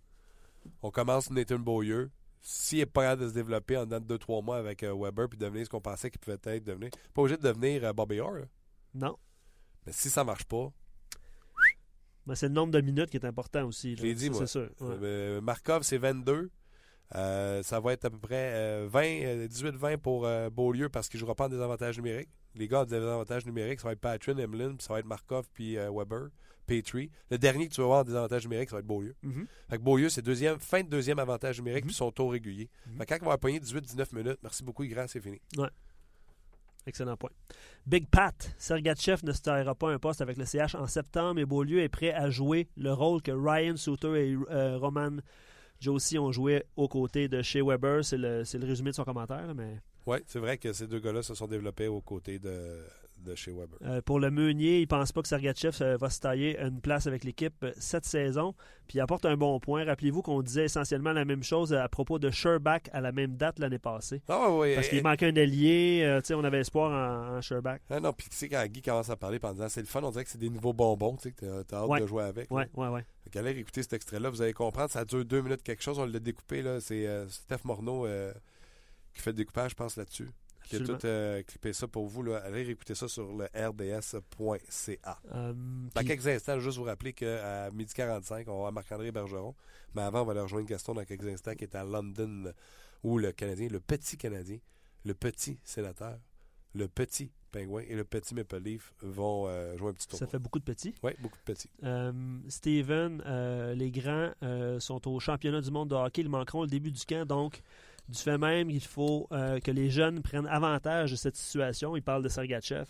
On 0.83 0.91
commence 0.91 1.31
Nathan 1.31 1.59
Beaulieu. 1.59 2.11
S'il 2.41 2.79
n'est 2.79 2.87
pas 2.87 3.03
capable 3.03 3.23
de 3.23 3.29
se 3.29 3.35
développer 3.35 3.77
en 3.77 3.85
dedans 3.85 4.01
de 4.01 4.17
2-3 4.17 4.45
mois 4.45 4.57
avec 4.57 4.83
euh, 4.83 4.93
Weber 4.99 5.29
puis 5.29 5.38
devenir 5.38 5.65
ce 5.65 5.71
qu'on 5.71 5.81
pensait 5.81 6.11
qu'il 6.11 6.19
pouvait 6.19 6.38
être 6.43 6.65
devenir, 6.65 6.91
pas 7.15 7.23
obligé 7.23 7.37
de 7.37 7.43
devenir 7.43 7.85
euh, 7.85 7.93
Bobby 7.93 8.19
Orr. 8.19 8.47
Non. 8.95 9.17
Mais 9.87 9.93
si 9.93 10.11
ça 10.11 10.25
marche 10.25 10.45
pas, 10.45 10.73
c'est 12.35 12.49
le 12.49 12.55
nombre 12.55 12.73
de 12.73 12.81
minutes 12.81 13.11
qui 13.11 13.17
est 13.17 13.25
important 13.25 13.65
aussi. 13.65 13.97
Je 13.97 14.03
l'ai 14.03 14.15
dit, 14.15 14.31
moi. 14.31 14.45
Markov, 15.41 15.83
c'est 15.83 15.99
22. 15.99 16.51
Euh, 17.14 17.62
ça 17.62 17.81
va 17.81 17.92
être 17.92 18.05
à 18.07 18.11
peu 18.11 18.18
près 18.18 18.87
20, 18.87 19.03
euh, 19.03 19.48
18-20 19.48 19.85
euh, 19.85 19.96
pour 19.98 20.29
Beaulieu 20.51 20.88
parce 20.88 21.09
qu'il 21.09 21.18
ne 21.18 21.20
jouera 21.20 21.35
pas 21.35 21.46
en 21.46 21.48
désavantage 21.48 21.96
numérique. 21.96 22.29
Les 22.55 22.68
gars 22.68 22.81
en 22.81 22.85
désavantage 22.85 23.46
numérique, 23.46 23.81
ça 23.81 23.88
va 23.88 23.92
être 23.92 24.01
Patrin, 24.01 24.37
Emlyn, 24.38 24.75
puis 24.75 24.87
ça 24.87 24.92
va 24.92 25.01
être 25.01 25.07
Markov, 25.07 25.46
puis 25.53 25.77
Weber, 25.77 26.29
Petrie. 26.66 27.11
Le 27.31 27.38
dernier 27.38 27.68
que 27.68 27.75
tu 27.75 27.81
vas 27.81 27.87
voir 27.87 28.01
en 28.01 28.05
désavantage 28.05 28.44
numérique, 28.44 28.70
ça 28.70 28.77
va 28.77 28.81
être 28.81 28.87
Beaulieu. 28.87 29.14
Mm-hmm. 29.25 29.46
Fait 29.70 29.77
que 29.79 29.83
Beaulieu, 29.83 30.09
c'est 30.09 30.22
deuxième, 30.22 30.59
fin 30.59 30.83
de 30.83 30.88
deuxième 30.88 31.18
avantage 31.18 31.59
numérique, 31.59 31.85
mm-hmm. 31.85 31.88
puis 31.88 31.94
son 31.94 32.12
taux 32.12 32.29
régulier. 32.29 32.68
Mm-hmm. 32.68 32.98
Fait 32.98 33.07
que 33.07 33.14
quand 33.14 33.20
il 33.22 33.29
va 33.29 33.38
pogner 33.38 33.61
18-19 33.61 34.14
minutes, 34.14 34.38
merci 34.42 34.62
beaucoup, 34.62 34.85
grand, 34.85 35.07
c'est 35.09 35.20
fini. 35.20 35.40
Ouais. 35.57 35.70
Excellent 36.87 37.16
point. 37.16 37.31
Big 37.87 38.09
Pat, 38.09 38.55
Sergachev 38.59 39.25
ne 39.25 39.33
se 39.33 39.40
taillera 39.40 39.75
pas 39.75 39.90
un 39.90 39.98
poste 39.98 40.20
avec 40.20 40.37
le 40.37 40.44
CH 40.44 40.75
en 40.75 40.87
septembre 40.87 41.40
et 41.40 41.46
Beaulieu 41.46 41.81
est 41.81 41.88
prêt 41.88 42.12
à 42.12 42.29
jouer 42.29 42.68
le 42.77 42.92
rôle 42.92 43.22
que 43.22 43.31
Ryan 43.31 43.77
Souter 43.77 44.31
et 44.31 44.37
Roman 44.77 45.18
Josie 45.83 46.18
ont 46.18 46.31
joué 46.31 46.62
aux 46.77 46.87
côtés 46.87 47.29
de 47.29 47.42
Shea 47.42 47.64
Weber. 47.64 48.05
C'est 48.05 48.16
le, 48.16 48.42
le, 48.42 48.66
résumé 48.66 48.90
de 48.90 48.95
son 48.95 49.05
commentaire. 49.05 49.53
Mais... 49.57 49.81
Oui, 50.07 50.18
c'est 50.27 50.38
vrai 50.38 50.57
que 50.57 50.73
ces 50.73 50.87
deux 50.87 51.01
gars-là 51.01 51.23
se 51.23 51.35
sont 51.35 51.49
développés 51.49 51.88
aux 51.88 52.01
côtés 52.01 52.38
de, 52.38 52.85
de 53.22 53.35
chez 53.35 53.50
Weber. 53.50 53.78
Euh, 53.82 54.02
pour 54.02 54.20
le 54.20 54.30
Meunier, 54.30 54.78
il 54.78 54.82
ne 54.82 54.87
pense 54.87 55.12
pas 55.12 55.22
que 55.22 55.28
Sergachev 55.28 55.76
euh, 55.80 55.96
va 55.96 56.11
se 56.11 56.20
tailler 56.20 56.58
une 56.61 56.80
place 56.80 57.06
avec 57.06 57.24
l'équipe 57.24 57.54
euh, 57.64 57.72
cette 57.78 58.04
saison. 58.04 58.54
Puis 58.87 58.98
il 58.98 59.00
apporte 59.00 59.24
un 59.24 59.37
bon 59.37 59.58
point. 59.61 59.85
Rappelez-vous 59.85 60.22
qu'on 60.22 60.42
disait 60.42 60.64
essentiellement 60.64 61.12
la 61.12 61.24
même 61.24 61.42
chose 61.42 61.72
à 61.72 61.88
propos 61.88 62.18
de 62.18 62.30
Sherbach 62.30 62.82
à 62.92 63.00
la 63.00 63.12
même 63.12 63.37
date 63.37 63.58
l'année 63.58 63.78
passée. 63.78 64.22
Ah 64.28 64.50
oui. 64.50 64.74
Parce 64.74 64.88
qu'il 64.88 65.02
manquait 65.02 65.26
un 65.26 65.37
allié. 65.37 66.20
on 66.30 66.44
avait 66.44 66.61
espoir 66.61 66.90
en, 66.90 67.37
en 67.37 67.40
Sherbach. 67.40 67.80
Ah 67.90 68.00
non, 68.00 68.12
puis 68.12 68.28
tu 68.28 68.37
sais, 68.37 68.48
quand 68.48 68.64
Guy 68.66 68.82
commence 68.82 69.11
à 69.11 69.16
parler 69.16 69.38
en 69.42 69.52
disant 69.52 69.68
c'est 69.68 69.80
le 69.80 69.87
fun, 69.87 70.02
on 70.02 70.11
dirait 70.11 70.24
que 70.24 70.30
c'est 70.30 70.38
des 70.38 70.50
nouveaux 70.50 70.72
bonbons, 70.72 71.16
tu 71.16 71.32
sais, 71.38 71.46
hâte 71.48 72.00
de 72.00 72.06
jouer 72.06 72.24
avec. 72.24 72.48
Oui, 72.50 72.64
oui, 72.74 72.87
oui. 72.88 73.00
Allez 73.35 73.58
écouter 73.58 73.82
cet 73.82 73.94
extrait-là, 73.94 74.28
vous 74.28 74.42
allez 74.42 74.52
comprendre. 74.52 74.90
Ça 74.90 75.04
dure 75.04 75.24
deux 75.24 75.40
minutes 75.40 75.62
quelque 75.62 75.82
chose. 75.82 75.98
On 75.98 76.04
l'a 76.04 76.18
découpé. 76.18 76.62
là. 76.62 76.80
C'est 76.80 77.08
Steph 77.28 77.64
Morneau 77.64 78.06
qui 79.14 79.20
fait 79.20 79.30
le 79.30 79.37
découpage, 79.37 79.72
je 79.72 79.76
pense, 79.76 79.96
là-dessus 79.96 80.28
qui 80.64 80.77
a 80.77 80.81
tout 80.81 80.98
euh, 81.05 81.42
clippé 81.42 81.72
ça 81.72 81.88
pour 81.88 82.07
vous. 82.07 82.22
Là. 82.22 82.38
Allez 82.38 82.68
écouter 82.68 82.94
ça 82.94 83.09
sur 83.09 83.33
le 83.33 83.44
rds.ca. 83.55 85.20
Euh, 85.35 85.53
dans 85.94 86.05
quelques 86.05 86.27
instants, 86.27 86.59
juste 86.61 86.79
vous 86.79 86.85
rappeler 86.85 87.12
qu'à 87.12 87.70
midi 87.70 87.92
45, 87.94 88.48
on 88.48 88.64
va 88.64 88.70
Marc-André 88.70 89.12
Bergeron. 89.12 89.55
Mais 89.94 90.03
avant, 90.03 90.22
on 90.22 90.25
va 90.25 90.33
aller 90.33 90.40
rejoindre 90.40 90.66
Gaston 90.66 90.94
dans 90.94 91.05
quelques 91.05 91.27
instants 91.27 91.55
qui 91.55 91.64
est 91.64 91.75
à 91.75 91.85
London, 91.85 92.53
où 93.03 93.18
le 93.18 93.33
Canadien, 93.33 93.68
le 93.68 93.81
petit 93.81 94.16
Canadien, 94.16 94.59
le 95.05 95.14
petit 95.14 95.59
sénateur, 95.64 96.18
le 96.75 96.88
petit 96.88 97.31
Pingouin 97.51 97.83
et 97.87 97.94
le 97.94 98.05
petit 98.05 98.35
Maple 98.35 98.61
Leaf 98.61 98.94
vont 99.03 99.46
euh, 99.46 99.77
jouer 99.77 99.90
un 99.90 99.92
petit 99.92 100.09
tour. 100.09 100.18
Ça 100.18 100.27
fait 100.27 100.38
beaucoup 100.38 100.59
de 100.59 100.64
petits. 100.64 100.94
Oui, 101.03 101.12
beaucoup 101.20 101.37
de 101.37 101.53
petits. 101.53 101.68
Steven, 102.48 103.22
les 103.75 103.90
grands 103.90 104.33
sont 104.79 105.07
au 105.07 105.20
championnat 105.20 105.61
du 105.61 105.70
monde 105.70 105.90
de 105.90 105.94
hockey. 105.94 106.22
Ils 106.22 106.31
manqueront 106.31 106.62
le 106.62 106.68
début 106.68 106.90
du 106.90 107.05
camp, 107.05 107.27
donc 107.27 107.62
du 108.09 108.19
fait 108.19 108.38
même 108.38 108.69
qu'il 108.69 108.85
faut 108.85 109.29
euh, 109.33 109.61
que 109.61 109.71
les 109.71 109.91
jeunes 109.91 110.23
prennent 110.23 110.47
avantage 110.47 111.12
de 111.12 111.17
cette 111.17 111.37
situation. 111.37 111.97
Il 111.97 112.03
parle 112.03 112.23
de 112.23 112.29
Sergachev. 112.29 112.87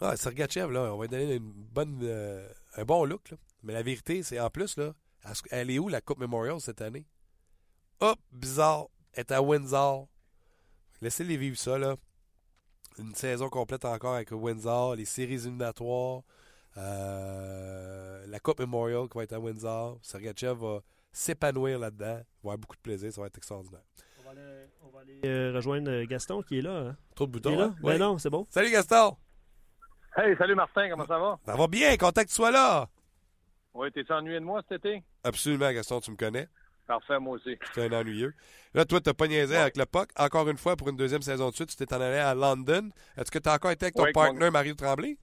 Ah, 0.00 0.16
Sergachev, 0.16 0.72
là, 0.72 0.92
on 0.94 0.98
va 0.98 1.04
lui 1.04 1.10
donner 1.10 1.34
une 1.34 1.52
bonne, 1.52 2.00
euh, 2.02 2.48
un 2.76 2.84
bon 2.84 3.04
look. 3.04 3.34
Mais 3.62 3.72
la 3.72 3.82
vérité, 3.82 4.22
c'est 4.22 4.40
en 4.40 4.50
plus, 4.50 4.76
là, 4.76 4.94
elle 5.50 5.70
est 5.70 5.78
où 5.78 5.88
la 5.88 6.00
Coupe 6.00 6.18
Memorial 6.18 6.60
cette 6.60 6.80
année? 6.80 7.06
Hop, 8.00 8.18
bizarre, 8.32 8.88
elle 9.12 9.20
est 9.20 9.32
à 9.32 9.40
Windsor. 9.40 10.08
Laissez-les 11.00 11.36
vivre 11.36 11.56
ça, 11.56 11.78
là. 11.78 11.96
Une 12.98 13.14
saison 13.14 13.48
complète 13.48 13.84
encore 13.84 14.14
avec 14.14 14.32
Windsor, 14.32 14.96
les 14.96 15.04
séries 15.04 15.34
éliminatoires. 15.34 16.22
Euh, 16.76 18.26
la 18.26 18.40
Coupe 18.40 18.60
Memorial 18.60 19.08
qui 19.08 19.18
va 19.18 19.24
être 19.24 19.34
à 19.34 19.40
Windsor. 19.40 19.98
Sergachev 20.02 20.54
va 20.54 20.80
s'épanouir 21.12 21.78
là-dedans. 21.78 22.18
Il 22.18 22.46
va 22.46 22.52
avoir 22.52 22.58
beaucoup 22.58 22.76
de 22.76 22.80
plaisir. 22.82 23.12
Ça 23.12 23.20
va 23.20 23.26
être 23.28 23.36
extraordinaire. 23.36 23.82
On 24.84 24.88
va 24.90 25.00
aller, 25.00 25.20
euh, 25.24 25.52
rejoindre 25.54 26.02
Gaston 26.04 26.42
qui 26.42 26.58
est 26.58 26.62
là. 26.62 26.78
Hein? 26.78 26.96
Trop 27.14 27.26
de 27.26 27.32
boutons. 27.32 27.50
Il 27.50 27.54
est 27.54 27.58
là? 27.58 27.64
Hein? 27.66 27.76
Ben 27.82 27.98
non, 27.98 28.18
c'est 28.18 28.30
bon. 28.30 28.46
Salut 28.50 28.70
Gaston. 28.70 29.16
Hey, 30.16 30.36
salut 30.36 30.54
Martin, 30.54 30.90
comment 30.90 31.06
ça 31.06 31.18
va? 31.18 31.38
Ça 31.46 31.56
va 31.56 31.66
bien, 31.68 31.96
content 31.96 32.22
que 32.22 32.28
tu 32.28 32.34
sois 32.34 32.50
là. 32.50 32.88
Oui, 33.74 33.90
t'es 33.92 34.10
ennuyé 34.12 34.38
de 34.40 34.44
moi 34.44 34.60
cet 34.68 34.84
été? 34.84 35.02
Absolument, 35.24 35.72
Gaston, 35.72 36.00
tu 36.00 36.10
me 36.10 36.16
connais. 36.16 36.48
Parfait, 36.86 37.18
moi 37.18 37.36
aussi. 37.36 37.56
Tu 37.72 37.80
es 37.80 37.86
un 37.86 37.92
ennuyeux. 38.00 38.34
Là, 38.74 38.84
toi, 38.84 39.00
tu 39.00 39.08
n'as 39.08 39.14
pas 39.14 39.26
niaisé 39.26 39.56
avec 39.56 39.76
le 39.78 39.86
POC. 39.86 40.10
Encore 40.18 40.48
une 40.48 40.58
fois, 40.58 40.76
pour 40.76 40.88
une 40.88 40.96
deuxième 40.96 41.22
saison 41.22 41.48
de 41.48 41.54
suite, 41.54 41.70
tu 41.70 41.76
t'es 41.76 41.94
en 41.94 42.00
allé 42.00 42.18
à 42.18 42.34
London. 42.34 42.90
Est-ce 43.16 43.30
que 43.30 43.38
tu 43.38 43.48
as 43.48 43.54
encore 43.54 43.70
été 43.70 43.86
avec 43.86 43.94
ton 43.94 44.02
Oui, 44.04 44.12
partner, 44.12 44.46
mon- 44.46 44.50
Mario 44.50 44.74
Tremblay? 44.74 45.16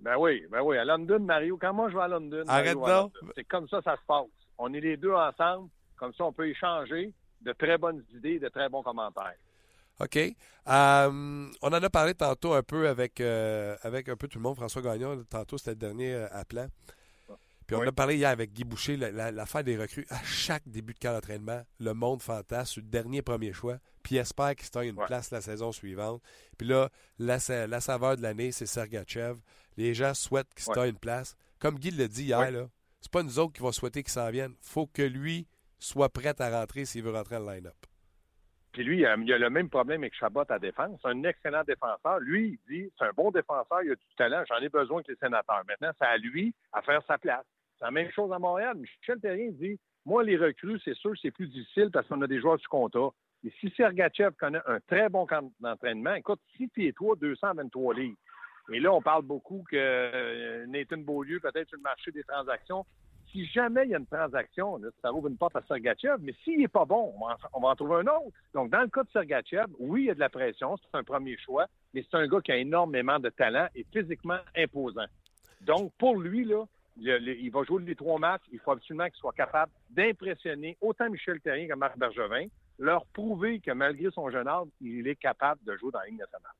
Ben 0.00 0.16
oui, 0.18 0.44
ben 0.50 0.60
oui, 0.62 0.76
à 0.76 0.84
London, 0.84 1.20
Mario. 1.20 1.56
Quand 1.58 1.72
moi 1.72 1.88
je 1.88 1.96
vais 1.96 2.02
à 2.02 2.08
London, 2.08 2.44
Arrête 2.48 2.76
Mario 2.76 2.84
à. 2.84 3.00
London. 3.02 3.12
C'est 3.36 3.44
comme 3.44 3.68
ça 3.68 3.80
ça 3.82 3.96
se 3.96 4.02
passe. 4.06 4.26
On 4.58 4.72
est 4.74 4.80
les 4.80 4.96
deux 4.96 5.12
ensemble, 5.12 5.68
comme 5.96 6.12
ça 6.14 6.24
on 6.24 6.32
peut 6.32 6.48
échanger 6.48 7.12
de 7.40 7.52
très 7.52 7.78
bonnes 7.78 8.04
idées, 8.14 8.38
de 8.38 8.48
très 8.48 8.68
bons 8.68 8.82
commentaires. 8.82 9.34
OK. 10.00 10.16
Euh, 10.16 11.50
on 11.62 11.68
en 11.68 11.72
a 11.72 11.90
parlé 11.90 12.14
tantôt 12.14 12.54
un 12.54 12.62
peu 12.62 12.88
avec, 12.88 13.20
euh, 13.20 13.76
avec 13.82 14.08
un 14.08 14.16
peu 14.16 14.28
tout 14.28 14.38
le 14.38 14.42
monde. 14.42 14.56
François 14.56 14.82
Gagnon, 14.82 15.22
tantôt, 15.28 15.58
c'était 15.58 15.70
le 15.72 15.76
dernier 15.76 16.14
euh, 16.14 16.26
appelant. 16.32 16.66
Puis 17.66 17.76
on 17.76 17.80
Oui. 17.80 17.86
a 17.88 17.92
parlé 17.92 18.16
hier 18.16 18.30
avec 18.30 18.52
Guy 18.52 18.64
Boucher, 18.64 18.96
la- 18.96 19.10
la- 19.10 19.30
l'affaire 19.30 19.62
des 19.64 19.76
recrues. 19.76 20.06
À 20.10 20.22
chaque 20.24 20.66
début 20.66 20.94
de 20.94 20.98
camp 20.98 21.12
d'entraînement, 21.12 21.62
le 21.78 21.94
monde 21.94 22.20
fantasme, 22.22 22.80
le 22.80 22.86
dernier 22.86 23.22
premier 23.22 23.52
choix, 23.52 23.76
puis 24.02 24.16
espère 24.16 24.54
qu'il 24.56 24.66
se 24.66 24.78
une 24.84 24.98
Ouais. 24.98 25.06
place 25.06 25.30
la 25.30 25.40
saison 25.40 25.70
suivante. 25.72 26.20
Puis 26.58 26.66
là, 26.66 26.88
la, 27.18 27.38
sa- 27.38 27.66
la 27.66 27.80
saveur 27.80 28.16
de 28.16 28.22
l'année, 28.22 28.50
c'est 28.50 28.66
Sergachev. 28.66 29.36
Les 29.76 29.94
gens 29.94 30.12
souhaitent 30.14 30.52
qu'il 30.54 30.64
se 30.64 30.70
Ouais. 30.70 30.88
une 30.88 30.98
place. 30.98 31.36
Comme 31.60 31.78
Guy 31.78 31.90
l'a 31.92 32.08
dit 32.08 32.24
hier, 32.24 32.38
Ouais. 32.40 32.50
là, 32.50 32.66
c'est 33.02 33.10
pas 33.10 33.24
nous 33.24 33.38
autres 33.40 33.52
qui 33.52 33.62
va 33.62 33.72
souhaiter 33.72 34.02
qu'il 34.02 34.12
s'en 34.12 34.30
vienne. 34.30 34.54
faut 34.60 34.86
que 34.86 35.02
lui 35.02 35.48
soit 35.78 36.08
prêt 36.08 36.40
à 36.40 36.60
rentrer 36.60 36.84
s'il 36.84 37.02
veut 37.02 37.10
rentrer 37.10 37.38
le 37.40 37.46
line-up. 37.52 37.74
Puis 38.72 38.84
lui, 38.84 39.00
il 39.00 39.06
a, 39.06 39.16
il 39.16 39.32
a 39.32 39.38
le 39.38 39.50
même 39.50 39.68
problème 39.68 40.02
avec 40.02 40.14
Chabot 40.14 40.44
à 40.48 40.58
défense. 40.58 40.98
C'est 41.02 41.08
un 41.08 41.22
excellent 41.24 41.64
défenseur. 41.64 42.20
Lui, 42.20 42.60
il 42.68 42.74
dit, 42.74 42.92
c'est 42.96 43.04
un 43.04 43.12
bon 43.14 43.32
défenseur, 43.32 43.82
il 43.82 43.90
a 43.90 43.94
du 43.96 44.14
talent, 44.16 44.44
j'en 44.48 44.58
ai 44.58 44.68
besoin 44.68 45.02
que 45.02 45.10
les 45.10 45.18
sénateurs. 45.18 45.62
Maintenant, 45.68 45.90
c'est 46.00 46.06
à 46.06 46.16
lui 46.16 46.54
à 46.72 46.80
faire 46.80 47.02
sa 47.06 47.18
place. 47.18 47.44
C'est 47.78 47.84
la 47.84 47.90
même 47.90 48.10
chose 48.12 48.32
à 48.32 48.38
Montréal. 48.38 48.76
Michel 48.76 49.20
Terrien 49.20 49.50
dit, 49.50 49.78
moi, 50.06 50.22
les 50.22 50.36
recrues, 50.36 50.80
c'est 50.84 50.94
sûr, 50.94 51.12
c'est 51.20 51.32
plus 51.32 51.48
difficile 51.48 51.90
parce 51.92 52.06
qu'on 52.06 52.22
a 52.22 52.26
des 52.28 52.40
joueurs 52.40 52.58
sous 52.60 52.68
contrat. 52.68 53.12
Et 53.44 53.52
si 53.60 53.70
Sergachev 53.76 54.30
connaît 54.38 54.62
un 54.66 54.78
très 54.86 55.08
bon 55.08 55.26
camp 55.26 55.52
d'entraînement, 55.58 56.14
écoute, 56.14 56.40
6 56.56 56.68
pieds 56.68 56.92
3, 56.92 57.16
223 57.16 57.94
livres. 57.94 58.16
Et 58.70 58.80
là, 58.80 58.92
on 58.92 59.02
parle 59.02 59.22
beaucoup 59.22 59.64
que 59.68 59.76
euh, 59.76 60.66
Nathan 60.66 60.98
Beaulieu, 60.98 61.40
peut-être 61.40 61.68
sur 61.68 61.76
le 61.76 61.82
marché 61.82 62.12
des 62.12 62.22
transactions. 62.22 62.86
Si 63.30 63.46
jamais 63.46 63.84
il 63.84 63.90
y 63.90 63.94
a 63.94 63.98
une 63.98 64.06
transaction, 64.06 64.78
ça 65.00 65.12
ouvre 65.12 65.28
une 65.28 65.38
porte 65.38 65.56
à 65.56 65.62
Sergachev, 65.62 66.18
mais 66.20 66.34
s'il 66.44 66.60
n'est 66.60 66.68
pas 66.68 66.84
bon, 66.84 67.14
on 67.18 67.60
va, 67.60 67.70
en, 67.70 67.74
trouver 67.74 67.96
un 67.96 68.06
autre. 68.06 68.36
Donc, 68.52 68.70
dans 68.70 68.82
le 68.82 68.88
cas 68.88 69.02
de 69.02 69.10
Sergachev, 69.10 69.66
oui, 69.78 70.02
il 70.02 70.06
y 70.06 70.10
a 70.10 70.14
de 70.14 70.20
la 70.20 70.28
pression, 70.28 70.76
c'est 70.76 70.98
un 70.98 71.02
premier 71.02 71.36
choix, 71.38 71.66
mais 71.94 72.04
c'est 72.08 72.16
un 72.16 72.26
gars 72.28 72.40
qui 72.40 72.52
a 72.52 72.56
énormément 72.56 73.18
de 73.18 73.30
talent 73.30 73.68
et 73.74 73.86
physiquement 73.90 74.38
imposant. 74.54 75.06
Donc, 75.62 75.92
pour 75.98 76.16
lui, 76.16 76.44
là, 76.44 76.66
il 76.96 77.50
va 77.50 77.62
jouer 77.64 77.82
les 77.84 77.96
trois 77.96 78.18
matchs. 78.18 78.42
Il 78.52 78.58
faut 78.58 78.72
absolument 78.72 79.06
qu'il 79.06 79.16
soit 79.16 79.32
capable 79.32 79.72
d'impressionner 79.90 80.76
autant 80.80 81.08
Michel 81.08 81.40
Terrien 81.40 81.68
que 81.68 81.74
Marc 81.74 81.96
Bergevin, 81.96 82.46
leur 82.78 83.06
prouver 83.06 83.60
que 83.60 83.70
malgré 83.70 84.10
son 84.10 84.30
jeune 84.30 84.48
âge, 84.48 84.66
il 84.80 85.06
est 85.06 85.16
capable 85.16 85.62
de 85.64 85.76
jouer 85.76 85.90
dans 85.90 86.00
la 86.00 86.06
Ligue 86.06 86.18
nationale. 86.18 86.52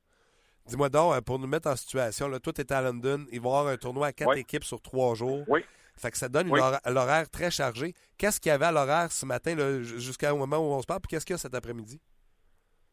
Dis-moi 0.67 0.89
donc, 0.89 1.13
euh, 1.13 1.21
pour 1.21 1.39
nous 1.39 1.47
mettre 1.47 1.67
en 1.69 1.75
situation, 1.75 2.27
là, 2.27 2.39
toi, 2.39 2.53
tu 2.53 2.63
à 2.73 2.81
London, 2.81 3.25
il 3.31 3.39
va 3.41 3.45
y 3.49 3.51
avoir 3.51 3.67
un 3.67 3.77
tournoi 3.77 4.07
à 4.07 4.13
quatre 4.13 4.29
Oui. 4.29 4.39
équipes 4.39 4.63
sur 4.63 4.81
trois 4.81 5.13
jours. 5.15 5.43
Oui. 5.47 5.61
Fait 5.97 6.09
que 6.09 6.17
ça 6.17 6.29
donne 6.29 6.49
Oui. 6.51 6.59
l'horaire 6.87 7.29
très 7.29 7.51
chargé. 7.51 7.93
Qu'est-ce 8.17 8.39
qu'il 8.39 8.49
y 8.49 8.53
avait 8.53 8.65
à 8.65 8.71
l'horaire 8.71 9.11
ce 9.11 9.25
matin, 9.25 9.55
jusqu'au 9.81 10.35
moment 10.37 10.57
où 10.57 10.73
on 10.73 10.81
se 10.81 10.87
parle, 10.87 11.01
puis 11.01 11.09
qu'est-ce 11.09 11.25
qu'il 11.25 11.33
y 11.33 11.35
a 11.35 11.37
cet 11.37 11.53
après-midi? 11.53 11.99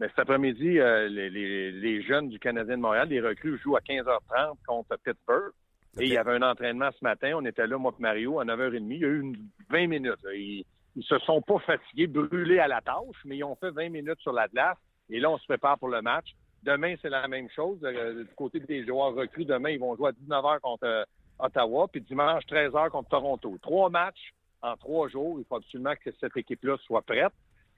Mais 0.01 0.09
cet 0.09 0.19
après-midi, 0.21 0.79
euh, 0.81 1.09
les, 1.09 1.31
les- 1.31 1.73
les 1.73 2.03
jeunes 2.03 2.29
du 2.29 2.39
Canadien 2.39 2.77
de 2.77 2.83
Montréal, 2.83 3.09
les 3.09 3.21
recrues, 3.21 3.59
jouent 3.59 3.77
à 3.77 3.81
15h30 3.81 4.57
contre 4.67 4.97
Pittsburgh. 5.05 5.53
Et 5.99 6.05
il 6.07 6.13
y 6.13 6.17
avait 6.17 6.33
un 6.37 6.43
entraînement 6.43 6.91
ce 6.99 7.03
matin. 7.05 7.33
On 7.37 7.45
était 7.45 7.67
là, 7.67 7.77
moi 7.77 7.93
et 7.99 8.03
Mario, 8.03 8.39
à 8.41 8.45
9h30. 8.45 8.87
Il 8.95 8.99
y 9.01 9.05
a 9.05 9.09
eu 9.09 9.21
une 9.21 9.37
20 9.71 9.89
minutes. 9.89 10.15
Ils, 10.35 10.65
ils 10.97 11.05
se 11.05 11.19
sont 11.21 11.43
pas 11.43 11.59
fatigués, 11.61 12.07
brûlés 12.07 12.59
à 12.61 12.69
la 12.69 12.81
tâche, 12.81 13.17
mais 13.25 13.37
ils 13.39 13.45
ont 13.45 13.57
fait 13.57 13.71
20 13.71 13.89
minutes 13.91 14.21
sur 14.21 14.33
la 14.33 14.47
glace. 14.49 14.79
Et 15.11 15.19
là, 15.21 15.31
on 15.31 15.39
se 15.39 15.45
prépare 15.47 15.79
pour 15.79 15.89
le 15.89 16.01
match. 16.01 16.29
Demain, 16.63 16.95
c'est 17.01 17.09
la 17.09 17.27
même 17.27 17.49
chose. 17.51 17.79
Euh, 17.83 18.25
du 18.25 18.35
côté 18.37 18.61
des 18.61 18.85
joueurs 18.85 19.15
recrues, 19.15 19.47
demain, 19.47 19.71
ils 19.71 19.81
vont 19.81 19.97
jouer 19.97 20.11
à 20.11 20.13
19h 20.13 20.61
contre 20.61 20.85
euh, 20.85 21.05
Ottawa, 21.39 21.89
puis 21.89 22.03
dimanche, 22.03 22.45
13h 22.45 22.91
contre 22.91 23.09
Toronto. 23.09 23.57
Trois 23.63 23.89
matchs 23.89 24.35
en 24.61 24.77
trois 24.77 25.09
jours. 25.09 25.39
Il 25.39 25.47
faut 25.47 25.57
absolument 25.57 25.95
que 26.05 26.11
cette 26.21 26.37
équipe-là 26.37 26.77
soit 26.85 27.01
prête. 27.01 27.33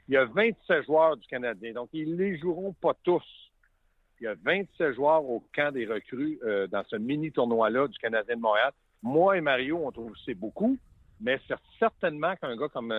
Il 0.09 0.15
y 0.15 0.17
a 0.17 0.25
27 0.25 0.85
joueurs 0.85 1.17
du 1.17 1.27
Canadien, 1.29 1.73
donc 1.73 1.91
ils 1.93 2.17
les 2.17 2.37
joueront 2.39 2.73
pas 2.73 2.95
tous. 3.05 3.23
Il 4.21 4.25
y 4.25 4.27
a 4.27 4.35
27 4.35 4.95
joueurs 4.95 5.25
au 5.25 5.45
camp 5.55 5.73
des 5.73 5.87
recrues 5.87 6.41
euh, 6.43 6.67
dans 6.67 6.83
ce 6.89 6.97
mini-tournoi-là 6.97 7.87
du 7.87 7.99
Canadien 7.99 8.35
de 8.35 8.41
Montréal. 8.41 8.73
Moi 9.01 9.37
et 9.37 9.41
Mario, 9.41 9.81
on 9.85 9.93
trouve 9.93 10.13
que 10.13 10.19
c'est 10.25 10.35
beaucoup, 10.35 10.77
mais 11.21 11.39
c'est 11.47 11.55
certainement 11.79 12.35
qu'un 12.35 12.57
gars 12.57 12.69
comme 12.69 12.93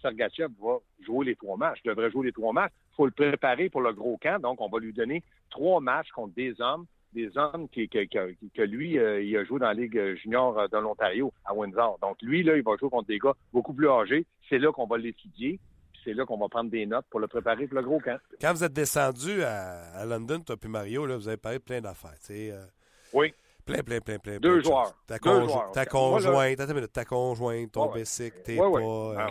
Sergachev 0.00 0.50
va 0.62 0.78
jouer 1.04 1.26
les 1.26 1.36
trois 1.36 1.58
matchs, 1.58 1.82
devrait 1.82 2.10
jouer 2.10 2.26
les 2.26 2.32
trois 2.32 2.54
matchs. 2.54 2.72
Faut 3.00 3.06
le 3.06 3.12
préparer 3.12 3.70
pour 3.70 3.80
le 3.80 3.94
gros 3.94 4.18
camp, 4.18 4.42
donc 4.42 4.60
on 4.60 4.68
va 4.68 4.78
lui 4.78 4.92
donner 4.92 5.22
trois 5.48 5.80
matchs 5.80 6.10
contre 6.10 6.34
des 6.34 6.54
hommes, 6.60 6.84
des 7.14 7.30
hommes 7.38 7.66
qui, 7.70 7.88
que, 7.88 8.04
que- 8.04 8.34
que 8.54 8.60
lui, 8.60 8.98
euh, 8.98 9.22
il 9.22 9.34
a 9.38 9.44
joué 9.44 9.58
dans 9.58 9.68
la 9.68 9.72
Ligue 9.72 10.16
junior 10.16 10.58
euh, 10.58 10.68
de 10.68 10.76
l'Ontario 10.76 11.32
à 11.46 11.54
Windsor. 11.54 11.98
Donc 12.02 12.18
lui, 12.20 12.42
là, 12.42 12.56
il 12.58 12.62
va 12.62 12.76
jouer 12.76 12.90
contre 12.90 13.06
des 13.08 13.18
gars 13.18 13.32
beaucoup 13.54 13.72
plus 13.72 13.88
âgés. 13.88 14.26
C'est 14.50 14.58
là 14.58 14.70
qu'on 14.70 14.86
va 14.86 14.98
l'étudier. 14.98 15.58
C'est 16.04 16.12
là 16.12 16.26
qu'on 16.26 16.36
va 16.36 16.48
prendre 16.50 16.68
des 16.70 16.84
notes 16.84 17.06
pour 17.08 17.20
le 17.20 17.26
préparer 17.26 17.66
pour 17.66 17.76
le 17.78 17.84
gros 17.84 18.00
camp. 18.00 18.18
Quand 18.38 18.52
vous 18.52 18.64
êtes 18.64 18.74
descendu 18.74 19.42
à, 19.44 19.80
à 19.94 20.04
London, 20.04 20.40
toi 20.40 20.58
puis 20.58 20.68
Mario, 20.68 21.06
là, 21.06 21.16
vous 21.16 21.26
avez 21.28 21.38
parlé 21.38 21.58
plein 21.58 21.80
d'affaires. 21.80 22.10
euh, 22.30 22.66
Oui. 23.14 23.32
plein, 23.64 23.82
plein, 23.82 24.00
plein, 24.00 24.18
plein. 24.18 24.38
Deux 24.40 24.60
plein 24.60 24.62
joueurs. 24.62 24.94
Ta, 25.06 25.16
Deux 25.18 25.30
conjo- 25.30 25.48
joueurs. 25.48 25.72
ta 25.72 25.80
Moi, 25.80 25.84
là- 25.84 25.86
conjointe, 26.26 26.60
attends 26.60 26.70
une 26.72 26.76
minute, 26.76 26.92
ta 26.92 27.06
conjointe, 27.06 27.72
ton 27.72 27.90
Ouais, 27.92 28.00
ouais. 28.02 28.30
tes 28.44 28.60
Oui, 28.60 28.72
pas. 28.72 28.78
euh, 28.78 29.14
Ah, 29.16 29.30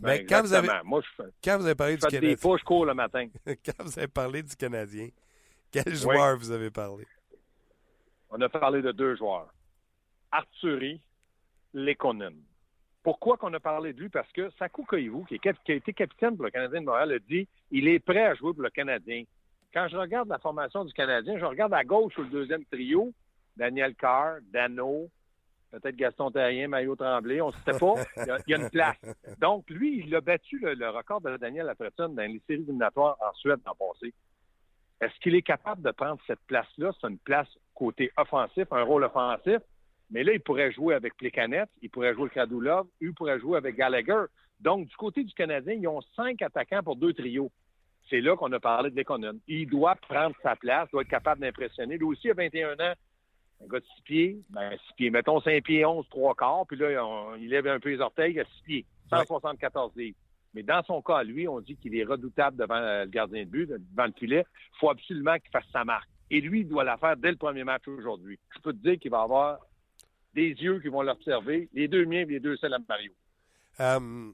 Mais 0.00 0.18
Ben, 0.20 0.26
quand 0.26 0.40
vous 0.42 0.52
avez- 0.54 0.66
exactement. 0.66 0.88
Moi, 0.90 1.00
je 1.02 1.22
fais, 1.22 1.28
Quand 1.44 1.58
vous 1.58 1.66
avez 1.66 1.74
parlé 1.74 1.92
je 1.94 1.98
du 2.00 2.06
des 2.06 2.20
Canadien, 2.20 2.36
pas, 2.50 2.56
je 2.56 2.64
cours 2.64 2.86
le 2.86 2.94
matin. 2.94 3.28
quand 3.46 3.84
vous 3.84 3.98
avez 3.98 4.08
parlé 4.08 4.42
du 4.42 4.56
Canadien, 4.56 5.08
quel 5.70 5.94
joueur 5.94 6.36
vous 6.38 6.50
avez 6.50 6.70
parlé? 6.70 7.04
On 8.30 8.40
a 8.40 8.48
parlé 8.48 8.80
de 8.82 8.92
deux 8.92 9.16
joueurs. 9.16 9.52
Arthurie, 10.30 11.00
Lekonen. 11.74 12.34
Pourquoi 13.02 13.36
qu'on 13.36 13.52
a 13.52 13.60
parlé 13.60 13.92
de 13.92 14.00
lui? 14.00 14.08
Parce 14.08 14.30
que 14.32 14.50
Sakou 14.58 14.84
Koivu, 14.84 15.24
qui 15.26 15.40
a 15.44 15.72
été 15.74 15.92
capitaine 15.92 16.36
pour 16.36 16.44
le 16.44 16.50
Canadien 16.50 16.80
de 16.80 16.86
Montréal, 16.86 17.12
a 17.12 17.18
dit 17.18 17.48
il 17.70 17.88
est 17.88 17.98
prêt 17.98 18.26
à 18.26 18.34
jouer 18.34 18.52
pour 18.54 18.62
le 18.62 18.70
Canadien. 18.70 19.24
Quand 19.74 19.88
je 19.88 19.96
regarde 19.96 20.28
la 20.28 20.38
formation 20.38 20.84
du 20.84 20.92
Canadien, 20.92 21.38
je 21.38 21.44
regarde 21.44 21.74
à 21.74 21.82
gauche 21.82 22.12
sur 22.12 22.22
le 22.22 22.28
deuxième 22.28 22.64
trio, 22.66 23.12
Daniel 23.56 23.94
Carr, 23.96 24.36
Dano, 24.52 25.10
peut-être 25.72 25.96
Gaston 25.96 26.30
Terrien, 26.30 26.68
Maillot 26.68 26.96
Tremblay, 26.96 27.40
on 27.40 27.48
ne 27.48 27.52
sait 27.64 27.78
pas. 27.78 27.94
Il 28.18 28.50
y, 28.50 28.54
a, 28.54 28.58
une 28.58 28.70
place. 28.70 28.96
Donc, 29.40 29.68
lui, 29.70 30.04
il 30.04 30.14
a 30.14 30.20
battu 30.20 30.58
le, 30.58 30.74
le 30.74 30.90
record 30.90 31.20
de 31.20 31.36
Daniel 31.38 31.66
Lafretoune 31.66 32.14
dans 32.14 32.22
les 32.22 32.40
séries 32.46 32.62
éliminatoires 32.62 33.16
en 33.20 33.32
Suède 33.34 33.60
l'an 33.66 33.74
passé. 33.74 34.12
Est-ce 35.00 35.18
qu'il 35.20 35.34
est 35.34 35.42
capable 35.42 35.82
de 35.82 35.90
prendre 35.90 36.20
cette 36.28 36.40
place-là? 36.46 36.92
C'est 37.00 37.08
une 37.08 37.18
place 37.18 37.48
côté 37.74 38.12
offensif, 38.16 38.66
un 38.70 38.84
rôle 38.84 39.02
offensif. 39.02 39.58
Mais 40.10 40.22
là, 40.22 40.32
il 40.32 40.40
pourrait 40.40 40.70
jouer 40.70 40.94
avec 40.94 41.16
Plekanec, 41.16 41.68
il 41.80 41.90
pourrait 41.90 42.12
jouer 42.14 42.24
avec 42.24 42.34
Radulov, 42.34 42.86
il 43.00 43.14
pourrait 43.14 43.40
jouer 43.40 43.56
avec 43.56 43.74
Gallagher. 43.76 44.24
Donc, 44.60 44.86
du 44.86 44.96
côté 44.96 45.24
du 45.24 45.34
Canadien, 45.34 45.74
ils 45.74 45.88
ont 45.88 46.02
cinq 46.14 46.42
attaquants 46.42 46.82
pour 46.82 46.96
deux 46.96 47.14
trios. 47.14 47.50
C'est 48.10 48.20
là 48.20 48.36
qu'on 48.36 48.52
a 48.52 48.60
parlé 48.60 48.90
de 48.90 48.96
l'économie. 48.96 49.40
Il 49.48 49.66
doit 49.66 49.96
prendre 49.96 50.36
sa 50.42 50.54
place, 50.54 50.88
doit 50.90 51.02
être 51.02 51.08
capable 51.08 51.40
d'impressionner. 51.40 51.96
Lui 51.96 52.04
aussi, 52.04 52.28
il 52.28 52.30
a 52.32 52.34
21 52.34 52.74
ans, 52.74 52.92
un 53.62 53.66
gars 53.68 53.80
de 53.80 53.84
6 53.96 54.02
pieds, 54.02 54.38
ben 54.50 54.70
6 54.88 54.94
pieds, 54.96 55.10
mettons 55.10 55.40
5 55.40 55.62
pieds 55.64 55.84
11, 55.84 56.06
3 56.10 56.34
quarts, 56.34 56.66
puis 56.66 56.76
là, 56.76 57.04
on- 57.04 57.36
il 57.36 57.48
lève 57.48 57.66
un 57.66 57.78
peu 57.80 57.90
les 57.90 58.00
orteils, 58.00 58.32
il 58.34 58.40
a 58.40 58.44
6 58.44 58.62
pieds, 58.64 58.86
174 59.10 59.92
livres. 59.96 60.16
Mais 60.54 60.62
dans 60.62 60.82
son 60.82 61.00
cas, 61.00 61.22
lui, 61.22 61.48
on 61.48 61.60
dit 61.60 61.76
qu'il 61.76 61.96
est 61.96 62.04
redoutable 62.04 62.56
devant 62.58 62.74
euh, 62.76 63.04
le 63.04 63.10
gardien 63.10 63.44
de 63.44 63.48
but, 63.48 63.66
devant 63.70 64.06
le 64.06 64.12
filet. 64.18 64.44
Il 64.74 64.78
faut 64.80 64.90
absolument 64.90 65.38
qu'il 65.38 65.50
fasse 65.50 65.64
sa 65.72 65.84
marque. 65.84 66.08
Et 66.30 66.40
lui, 66.40 66.60
il 66.60 66.68
doit 66.68 66.84
la 66.84 66.98
faire 66.98 67.16
dès 67.16 67.30
le 67.30 67.36
premier 67.36 67.64
match 67.64 67.86
aujourd'hui. 67.88 68.38
Je 68.54 68.60
peux 68.60 68.72
te 68.72 68.78
dire 68.78 68.98
qu'il 68.98 69.10
va 69.10 69.22
avoir 69.22 69.58
des 70.34 70.48
yeux 70.50 70.78
qui 70.80 70.88
vont 70.88 71.02
l'observer, 71.02 71.68
les 71.72 71.88
deux 71.88 72.04
miens 72.04 72.20
et 72.22 72.24
les 72.26 72.40
deux 72.40 72.56
celles 72.58 72.74
à 72.74 72.78
Mario. 72.86 73.12
Euh, 73.80 74.30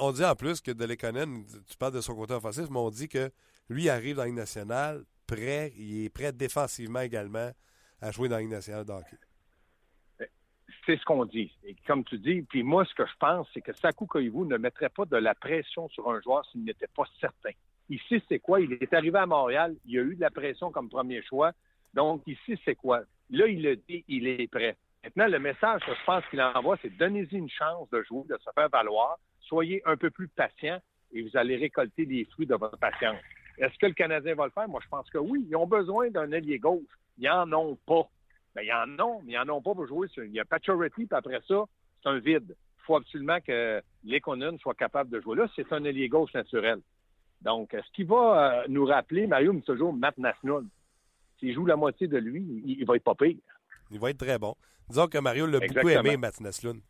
on 0.00 0.12
dit 0.12 0.24
en 0.24 0.34
plus 0.34 0.60
que 0.62 0.70
de 0.70 0.84
Lekonen, 0.84 1.44
tu 1.68 1.76
parles 1.76 1.92
de 1.94 2.00
son 2.00 2.14
côté 2.14 2.32
offensif, 2.34 2.64
mais 2.70 2.78
on 2.78 2.90
dit 2.90 3.08
que 3.08 3.30
lui 3.68 3.88
arrive 3.90 4.16
dans 4.16 4.22
la 4.22 4.28
Ligue 4.28 4.36
nationale 4.36 5.04
prêt, 5.26 5.72
il 5.76 6.04
est 6.04 6.10
prêt 6.10 6.32
défensivement 6.32 7.00
également 7.00 7.50
à 8.00 8.10
jouer 8.10 8.28
dans 8.28 8.38
la 8.38 8.44
nationale. 8.44 8.84
C'est 10.86 10.98
ce 10.98 11.04
qu'on 11.04 11.24
dit. 11.24 11.50
Et 11.64 11.74
comme 11.86 12.04
tu 12.04 12.18
dis, 12.18 12.42
puis 12.42 12.62
moi, 12.62 12.84
ce 12.84 12.94
que 12.94 13.06
je 13.06 13.16
pense, 13.18 13.48
c'est 13.54 13.62
que 13.62 13.72
Saku 13.72 14.06
Koivu 14.06 14.44
ne 14.44 14.58
mettrait 14.58 14.90
pas 14.90 15.06
de 15.06 15.16
la 15.16 15.34
pression 15.34 15.88
sur 15.88 16.10
un 16.10 16.20
joueur 16.20 16.44
s'il 16.46 16.64
n'était 16.64 16.88
pas 16.94 17.04
certain. 17.20 17.52
Ici, 17.88 18.22
c'est 18.28 18.38
quoi? 18.38 18.60
Il 18.60 18.72
est 18.74 18.92
arrivé 18.92 19.18
à 19.18 19.26
Montréal, 19.26 19.76
il 19.86 19.98
a 19.98 20.02
eu 20.02 20.14
de 20.14 20.20
la 20.20 20.30
pression 20.30 20.70
comme 20.70 20.90
premier 20.90 21.22
choix. 21.22 21.52
Donc, 21.94 22.22
ici, 22.26 22.60
c'est 22.64 22.74
quoi? 22.74 23.00
Là, 23.30 23.46
il 23.46 23.62
le 23.62 23.76
dit, 23.76 24.04
il 24.08 24.26
est 24.26 24.50
prêt. 24.50 24.76
Maintenant, 25.02 25.26
le 25.26 25.38
message 25.38 25.82
que 25.84 25.94
je 25.94 26.04
pense 26.04 26.24
qu'il 26.30 26.40
envoie, 26.40 26.76
c'est 26.82 26.94
donnez-y 26.96 27.36
une 27.36 27.50
chance 27.50 27.88
de 27.90 28.02
jouer, 28.02 28.24
de 28.28 28.36
se 28.38 28.50
faire 28.54 28.68
valoir. 28.68 29.18
Soyez 29.40 29.82
un 29.84 29.96
peu 29.96 30.10
plus 30.10 30.28
patient 30.28 30.80
et 31.12 31.22
vous 31.22 31.36
allez 31.36 31.56
récolter 31.56 32.04
les 32.04 32.24
fruits 32.26 32.46
de 32.46 32.54
votre 32.54 32.78
patience. 32.78 33.20
Est-ce 33.58 33.78
que 33.78 33.86
le 33.86 33.92
Canadien 33.92 34.34
va 34.34 34.46
le 34.46 34.50
faire? 34.50 34.68
Moi, 34.68 34.80
je 34.82 34.88
pense 34.88 35.08
que 35.10 35.18
oui. 35.18 35.46
Ils 35.48 35.56
ont 35.56 35.66
besoin 35.66 36.10
d'un 36.10 36.30
ailier 36.32 36.58
gauche. 36.58 36.82
Ils 37.18 37.28
n'en 37.28 37.52
ont 37.52 37.78
pas. 37.86 38.08
Ben, 38.54 38.62
ils 38.62 38.72
en 38.72 39.04
ont, 39.04 39.22
mais 39.24 39.32
ils 39.32 39.40
n'en 39.44 39.56
ont 39.56 39.62
pas 39.62 39.74
pour 39.74 39.86
jouer. 39.86 40.08
Il 40.16 40.32
y 40.32 40.40
a 40.40 40.44
Pacioretty, 40.44 41.06
puis 41.06 41.16
après 41.16 41.40
ça, 41.46 41.64
c'est 42.02 42.08
un 42.08 42.18
vide. 42.18 42.56
Il 42.56 42.86
faut 42.86 42.96
absolument 42.96 43.40
que 43.40 43.82
l'économie 44.04 44.58
soit 44.58 44.74
capable 44.74 45.10
de 45.10 45.20
jouer. 45.20 45.36
Là, 45.36 45.48
c'est 45.56 45.72
un 45.72 45.84
ailier 45.84 46.08
gauche 46.08 46.32
naturel. 46.34 46.80
Donc, 47.40 47.70
ce 47.72 47.92
qui 47.92 48.04
va 48.04 48.62
euh, 48.62 48.64
nous 48.68 48.86
rappeler, 48.86 49.26
Mario 49.26 49.52
me 49.52 49.60
toujours 49.60 49.92
Matt 49.92 50.16
National. 50.18 50.64
S'il 51.38 51.54
joue 51.54 51.66
la 51.66 51.76
moitié 51.76 52.08
de 52.08 52.16
lui, 52.16 52.62
il, 52.64 52.84
va 52.86 52.96
être 52.96 53.04
pas 53.04 53.14
pire. 53.14 53.36
Il 53.90 53.98
va 53.98 54.10
être 54.10 54.18
très 54.18 54.38
bon. 54.38 54.54
Disons 54.88 55.08
que 55.08 55.18
Mario 55.18 55.46
l'a 55.46 55.60
beaucoup 55.60 55.88
aimé, 55.88 56.16
Matt 56.16 56.40
Naslund. 56.40 56.80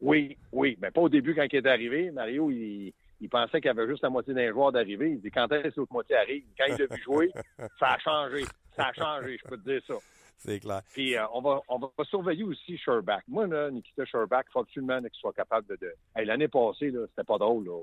Oui, 0.00 0.36
oui. 0.50 0.76
Mais 0.80 0.90
pas 0.90 1.00
au 1.00 1.08
début 1.08 1.34
quand 1.34 1.46
il 1.50 1.56
est 1.56 1.66
arrivé. 1.66 2.10
Mario, 2.10 2.50
il, 2.50 2.92
pensait 3.30 3.60
qu'il 3.60 3.68
y 3.68 3.70
avait 3.70 3.86
juste 3.86 4.02
la 4.02 4.10
moitié 4.10 4.34
d'un 4.34 4.50
joueur 4.50 4.72
d'arriver. 4.72 5.12
Il 5.12 5.20
dit 5.20 5.30
quand 5.30 5.50
est-ce 5.52 5.74
que 5.74 5.80
l'autre 5.80 5.92
moitié 5.92 6.16
arrive? 6.16 6.44
Quand 6.58 6.64
il 6.66 6.82
a 6.82 6.94
vu 6.94 7.02
jouer, 7.02 7.30
ça 7.78 7.92
a 7.92 7.98
changé. 8.00 8.42
Ça 8.76 8.86
a 8.86 8.92
changé, 8.92 9.38
je 9.38 9.48
peux 9.48 9.56
te 9.56 9.68
dire 9.68 9.82
ça. 9.86 9.94
C'est 10.38 10.58
clair. 10.58 10.82
Puis 10.92 11.16
euh, 11.16 11.24
on, 11.34 11.40
va, 11.40 11.60
on 11.68 11.78
va 11.78 11.90
surveiller 12.04 12.42
aussi 12.42 12.76
Sherback. 12.76 13.22
Moi, 13.28 13.46
là, 13.46 13.70
Nikita 13.70 14.04
Sherback, 14.04 14.46
il 14.48 14.52
faut 14.52 14.60
absolument 14.60 15.00
qu'il 15.00 15.10
soit 15.20 15.32
capable 15.32 15.68
de. 15.68 15.76
de... 15.76 15.94
L'année 16.24 16.48
passée, 16.48 16.92
c'était 17.10 17.24
pas 17.24 17.38
drôle. 17.38 17.66
Là 17.66 17.78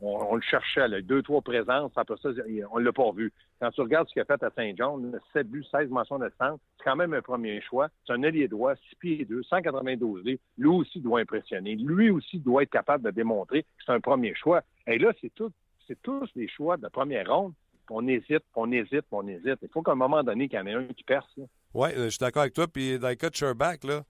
on, 0.00 0.36
le 0.36 0.42
cherchait, 0.42 0.86
là, 0.86 1.00
deux, 1.00 1.22
trois 1.22 1.42
présences, 1.42 1.92
après 1.96 2.16
ça, 2.22 2.28
on 2.70 2.78
ne 2.78 2.84
l'a 2.84 2.92
pas 2.92 3.10
vu. 3.12 3.32
Quand 3.60 3.70
tu 3.70 3.80
regardes 3.80 4.08
ce 4.08 4.12
qu'il 4.12 4.22
a 4.22 4.24
fait 4.24 4.42
à 4.42 4.50
Saint-Jean, 4.50 5.00
7 5.32 5.48
buts, 5.48 5.64
16 5.70 5.90
mentions 5.90 6.18
de 6.18 6.30
centre, 6.38 6.58
c'est 6.76 6.84
quand 6.84 6.96
même 6.96 7.14
un 7.14 7.22
premier 7.22 7.60
choix. 7.62 7.88
C'est 8.06 8.12
un 8.12 8.22
ailier 8.22 8.48
droit, 8.48 8.74
6 8.90 8.96
pieds 8.96 9.24
2, 9.24 9.42
192 9.42 10.24
livres. 10.24 10.40
Lui 10.56 10.68
aussi 10.68 11.00
doit 11.00 11.20
impressionner. 11.20 11.74
Lui 11.76 12.10
aussi 12.10 12.38
doit 12.38 12.62
être 12.62 12.70
capable 12.70 13.04
de 13.04 13.10
démontrer 13.10 13.62
que 13.62 13.68
c'est 13.84 13.92
un 13.92 14.00
premier 14.00 14.34
choix. 14.34 14.62
Et 14.86 14.98
là, 14.98 15.12
c'est 15.20 15.34
tout, 15.34 15.50
c'est 15.86 16.00
tous 16.02 16.28
des 16.36 16.48
choix 16.48 16.76
de 16.76 16.88
première 16.88 17.28
ronde. 17.28 17.52
On 17.90 18.06
hésite, 18.06 18.44
on 18.54 18.70
hésite, 18.70 19.04
on 19.10 19.26
hésite. 19.26 19.58
Il 19.62 19.68
faut 19.72 19.82
qu'à 19.82 19.92
un 19.92 19.96
moment 19.96 20.22
donné, 20.22 20.48
qu'il 20.48 20.58
y 20.58 20.62
en 20.62 20.66
ait 20.66 20.74
un 20.74 20.86
qui 20.88 21.04
perce. 21.04 21.26
Oui, 21.74 21.88
euh, 21.96 22.04
je 22.04 22.10
suis 22.10 22.18
d'accord 22.18 22.42
avec 22.42 22.54
toi. 22.54 22.66
Puis 22.68 22.98
dans 22.98 23.08
le 23.08 23.14
cas 23.14 23.30
de 23.30 23.34
Sherback, 23.34 23.84
là, 23.84 24.02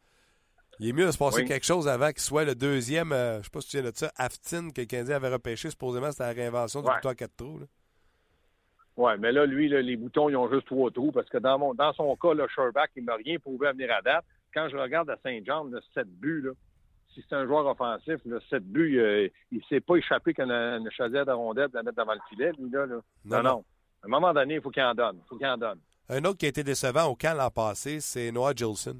il 0.80 0.88
est 0.88 0.92
mieux 0.92 1.06
de 1.06 1.10
se 1.10 1.18
passer 1.18 1.44
quelque 1.44 1.66
chose 1.66 1.88
avant 1.88 2.08
qu'il 2.08 2.20
soit 2.20 2.44
le 2.44 2.54
deuxième, 2.54 3.12
euh, 3.12 3.34
je 3.34 3.38
ne 3.38 3.42
sais 3.44 3.50
pas 3.50 3.60
si 3.60 3.68
tu 3.68 3.80
viens 3.80 3.90
de 3.90 3.96
ça, 3.96 4.12
Aftin, 4.16 4.70
que 4.70 4.80
le 4.80 4.86
Canadien 4.86 5.16
avait 5.16 5.32
repêché. 5.32 5.70
Supposément, 5.70 6.10
c'était 6.12 6.24
la 6.24 6.32
réinvention 6.32 6.82
du 6.82 6.88
bouton 6.88 7.08
à 7.08 7.14
quatre 7.14 7.36
trous. 7.36 7.60
Oui, 8.96 9.12
mais 9.18 9.32
là, 9.32 9.46
lui, 9.46 9.68
les 9.68 9.96
boutons, 9.96 10.28
ils 10.28 10.36
ont 10.36 10.50
juste 10.52 10.66
trois 10.66 10.90
trous 10.90 11.12
parce 11.12 11.28
que 11.28 11.38
dans, 11.38 11.58
mon, 11.58 11.74
dans 11.74 11.92
son 11.92 12.16
cas, 12.16 12.34
le 12.34 12.46
Sherback, 12.48 12.90
il 12.96 13.02
ne 13.02 13.06
m'a 13.06 13.14
rien 13.14 13.38
prouvé 13.38 13.68
à 13.68 13.72
venir 13.72 13.92
à 13.92 14.02
date. 14.02 14.24
Quand 14.52 14.68
je 14.68 14.76
regarde 14.76 15.08
à 15.10 15.16
Saint-Jean, 15.22 15.64
le 15.64 15.80
7 15.94 16.08
buts, 16.08 16.42
là, 16.42 16.50
si 17.18 17.26
c'est 17.28 17.34
un 17.34 17.46
joueur 17.46 17.66
offensif, 17.66 18.20
le 18.24 18.40
7 18.48 18.64
buts, 18.64 18.98
euh, 18.98 19.28
il 19.50 19.58
ne 19.58 19.62
s'est 19.64 19.80
pas 19.80 19.96
échappé 19.96 20.34
quand 20.34 20.48
une 20.48 20.88
chaudière 20.90 21.26
de 21.26 21.32
rondelle 21.32 21.68
de 21.68 21.74
la 21.74 21.82
mettre 21.82 21.96
devant 21.96 22.14
le 22.14 22.20
filet, 22.28 22.52
lui, 22.58 22.70
là. 22.70 22.86
Non, 23.24 23.42
non, 23.42 23.64
À 24.02 24.06
un 24.06 24.08
moment 24.08 24.32
donné, 24.32 24.54
il 24.54 24.60
faut 24.60 24.70
qu'il 24.70 24.82
en 24.82 24.94
donne. 24.94 25.20
faut 25.28 25.36
qu'il 25.36 25.46
en 25.46 25.56
donne. 25.56 25.80
Un 26.08 26.24
autre 26.24 26.38
qui 26.38 26.46
a 26.46 26.48
été 26.48 26.62
décevant 26.62 27.06
au 27.06 27.16
camp 27.16 27.36
l'an 27.36 27.50
passé, 27.50 28.00
c'est 28.00 28.30
Noah 28.30 28.54
Gilson. 28.54 28.96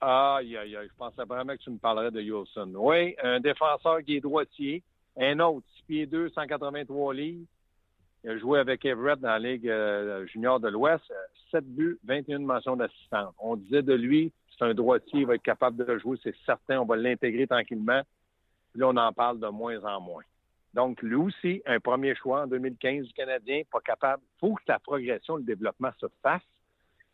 Aïe, 0.00 0.56
aïe, 0.56 0.76
aïe. 0.76 0.88
Je 0.90 0.96
pensais 0.96 1.24
vraiment 1.24 1.52
que 1.52 1.62
tu 1.62 1.70
me 1.70 1.78
parlerais 1.78 2.10
de 2.10 2.20
Wilson. 2.20 2.72
Oui, 2.74 3.14
un 3.22 3.38
défenseur 3.38 4.02
qui 4.02 4.16
est 4.16 4.20
droitier. 4.20 4.82
Un 5.16 5.38
autre, 5.40 5.66
6 5.76 5.82
pieds 5.86 6.06
2, 6.06 6.30
183 6.30 7.14
livres. 7.14 7.46
Il 8.24 8.30
a 8.30 8.38
joué 8.38 8.60
avec 8.60 8.84
Everett 8.84 9.18
dans 9.20 9.28
la 9.28 9.38
Ligue 9.38 9.68
euh, 9.68 10.26
junior 10.26 10.60
de 10.60 10.68
l'Ouest. 10.68 11.02
7 11.50 11.64
buts, 11.64 11.98
21 12.04 12.38
mentions 12.40 12.76
d'assistance. 12.76 13.34
On 13.38 13.56
disait 13.56 13.82
de 13.82 13.94
lui, 13.94 14.32
c'est 14.56 14.64
un 14.64 14.74
droitier, 14.74 15.20
il 15.20 15.26
va 15.26 15.34
être 15.34 15.42
capable 15.42 15.84
de 15.84 15.98
jouer, 15.98 16.16
c'est 16.22 16.34
certain. 16.46 16.80
On 16.80 16.84
va 16.84 16.96
l'intégrer 16.96 17.46
tranquillement. 17.46 18.02
Puis 18.70 18.80
là, 18.80 18.88
on 18.88 18.96
en 18.96 19.12
parle 19.12 19.40
de 19.40 19.48
moins 19.48 19.82
en 19.84 20.00
moins. 20.00 20.22
Donc, 20.72 21.02
lui 21.02 21.16
aussi, 21.16 21.62
un 21.66 21.80
premier 21.80 22.14
choix 22.14 22.42
en 22.42 22.46
2015 22.46 23.06
du 23.06 23.12
Canadien, 23.12 23.62
pas 23.70 23.80
capable. 23.80 24.22
Il 24.36 24.38
faut 24.40 24.54
que 24.54 24.62
la 24.68 24.78
progression, 24.78 25.36
le 25.36 25.42
développement 25.42 25.90
se 26.00 26.06
fasse. 26.22 26.42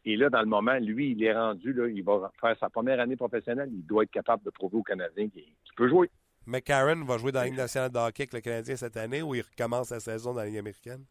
Et 0.04 0.16
là, 0.16 0.30
dans 0.30 0.40
le 0.40 0.46
moment, 0.46 0.78
lui, 0.78 1.10
il 1.10 1.22
est 1.24 1.34
rendu, 1.34 1.72
là, 1.72 1.88
il 1.88 2.04
va 2.04 2.30
faire 2.40 2.56
sa 2.60 2.70
première 2.70 3.00
année 3.00 3.16
professionnelle. 3.16 3.70
Il 3.72 3.84
doit 3.84 4.04
être 4.04 4.10
capable 4.10 4.44
de 4.44 4.50
prouver 4.50 4.76
aux 4.76 4.82
Canadiens 4.82 5.28
qu'il 5.28 5.44
peut 5.76 5.88
jouer. 5.88 6.08
McCarron 6.48 7.04
va 7.04 7.18
jouer 7.18 7.30
dans 7.30 7.40
la 7.40 7.46
Ligue 7.46 7.58
nationale 7.58 7.90
de 7.90 7.98
hockey 7.98 8.22
avec 8.22 8.32
le 8.32 8.40
Canadien 8.40 8.74
cette 8.74 8.96
année 8.96 9.20
ou 9.20 9.34
il 9.34 9.42
recommence 9.42 9.90
la 9.90 10.00
saison 10.00 10.32
dans 10.32 10.40
la 10.40 10.46
Ligue 10.46 10.58
américaine? 10.58 11.04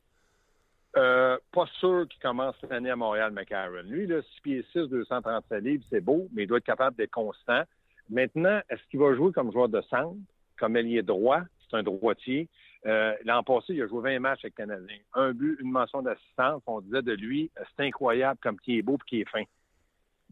Euh, 0.98 1.38
pas 1.52 1.68
sûr 1.80 2.08
qu'il 2.10 2.20
commence 2.20 2.56
l'année 2.68 2.90
à 2.90 2.96
Montréal, 2.96 3.32
McCarron. 3.32 3.84
Lui, 3.86 4.08
là, 4.08 4.20
6 4.22 4.42
pieds 4.42 4.66
6, 4.74 4.90
237 4.90 5.64
livres, 5.64 5.84
c'est 5.92 6.02
beau, 6.02 6.28
mais 6.34 6.44
il 6.44 6.48
doit 6.48 6.58
être 6.58 6.64
capable 6.64 6.96
d'être 6.96 7.12
constant. 7.12 7.62
Maintenant, 8.10 8.62
est-ce 8.68 8.82
qu'il 8.90 9.00
va 9.00 9.14
jouer 9.16 9.32
comme 9.32 9.52
joueur 9.52 9.70
de 9.70 9.80
centre, 9.82 10.18
comme 10.58 10.76
ailier 10.76 11.04
droit? 11.04 11.42
C'est 11.70 11.78
un 11.78 11.84
droitier. 11.84 12.50
Euh, 12.88 13.14
l'an 13.24 13.44
passé, 13.44 13.74
il 13.74 13.82
a 13.84 13.88
joué 13.88 14.02
20 14.02 14.20
matchs 14.20 14.40
avec 14.46 14.58
le 14.58 14.66
Canadien. 14.66 14.98
Un 15.14 15.34
but, 15.34 15.58
une 15.60 15.70
mention 15.70 16.02
d'assistance. 16.02 16.64
On 16.66 16.82
disait 16.82 17.04
de 17.04 17.14
lui, 17.14 17.52
c'est 17.76 17.86
incroyable 17.86 18.40
comme 18.42 18.60
qui 18.60 18.80
est 18.80 18.82
beau 18.82 18.96
et 18.96 19.06
qui 19.08 19.22
est 19.22 19.30
fin. 19.30 19.44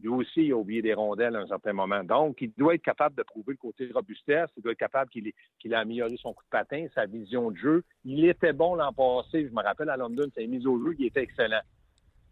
Lui 0.00 0.08
aussi, 0.08 0.44
il 0.44 0.52
a 0.52 0.56
oublié 0.56 0.82
des 0.82 0.94
rondelles 0.94 1.36
à 1.36 1.40
un 1.40 1.46
certain 1.46 1.72
moment. 1.72 2.04
Donc, 2.04 2.40
il 2.40 2.52
doit 2.56 2.74
être 2.74 2.82
capable 2.82 3.16
de 3.16 3.22
prouver 3.22 3.52
le 3.52 3.56
côté 3.56 3.90
robustesse. 3.92 4.50
Il 4.56 4.62
doit 4.62 4.72
être 4.72 4.78
capable 4.78 5.10
qu'il 5.10 5.74
a 5.74 5.78
amélioré 5.78 6.16
son 6.18 6.34
coup 6.34 6.44
de 6.44 6.50
patin, 6.50 6.86
sa 6.94 7.06
vision 7.06 7.50
de 7.50 7.56
jeu. 7.56 7.84
Il 8.04 8.24
était 8.28 8.52
bon 8.52 8.74
l'an 8.74 8.92
passé. 8.92 9.48
Je 9.48 9.54
me 9.54 9.62
rappelle 9.62 9.88
à 9.88 9.96
London, 9.96 10.26
sa 10.34 10.42
mise 10.42 10.66
au 10.66 10.78
jeu, 10.84 10.94
il 10.98 11.06
était 11.06 11.22
excellent. 11.22 11.62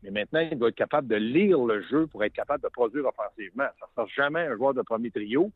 Mais 0.03 0.11
maintenant, 0.11 0.41
il 0.41 0.59
doit 0.59 0.69
être 0.69 0.75
capable 0.75 1.09
de 1.09 1.17
lire 1.17 1.65
le 1.65 1.83
jeu 1.83 2.07
pour 2.07 2.23
être 2.23 2.35
capable 2.35 2.63
de 2.63 2.69
produire 2.69 3.07
offensivement. 3.07 3.69
Ça 3.81 3.87
ne 3.87 4.07
sera 4.07 4.07
jamais 4.15 4.41
un 4.41 4.57
joueur 4.57 4.75
de 4.75 4.83
premier 4.83 5.11
trio 5.11 5.51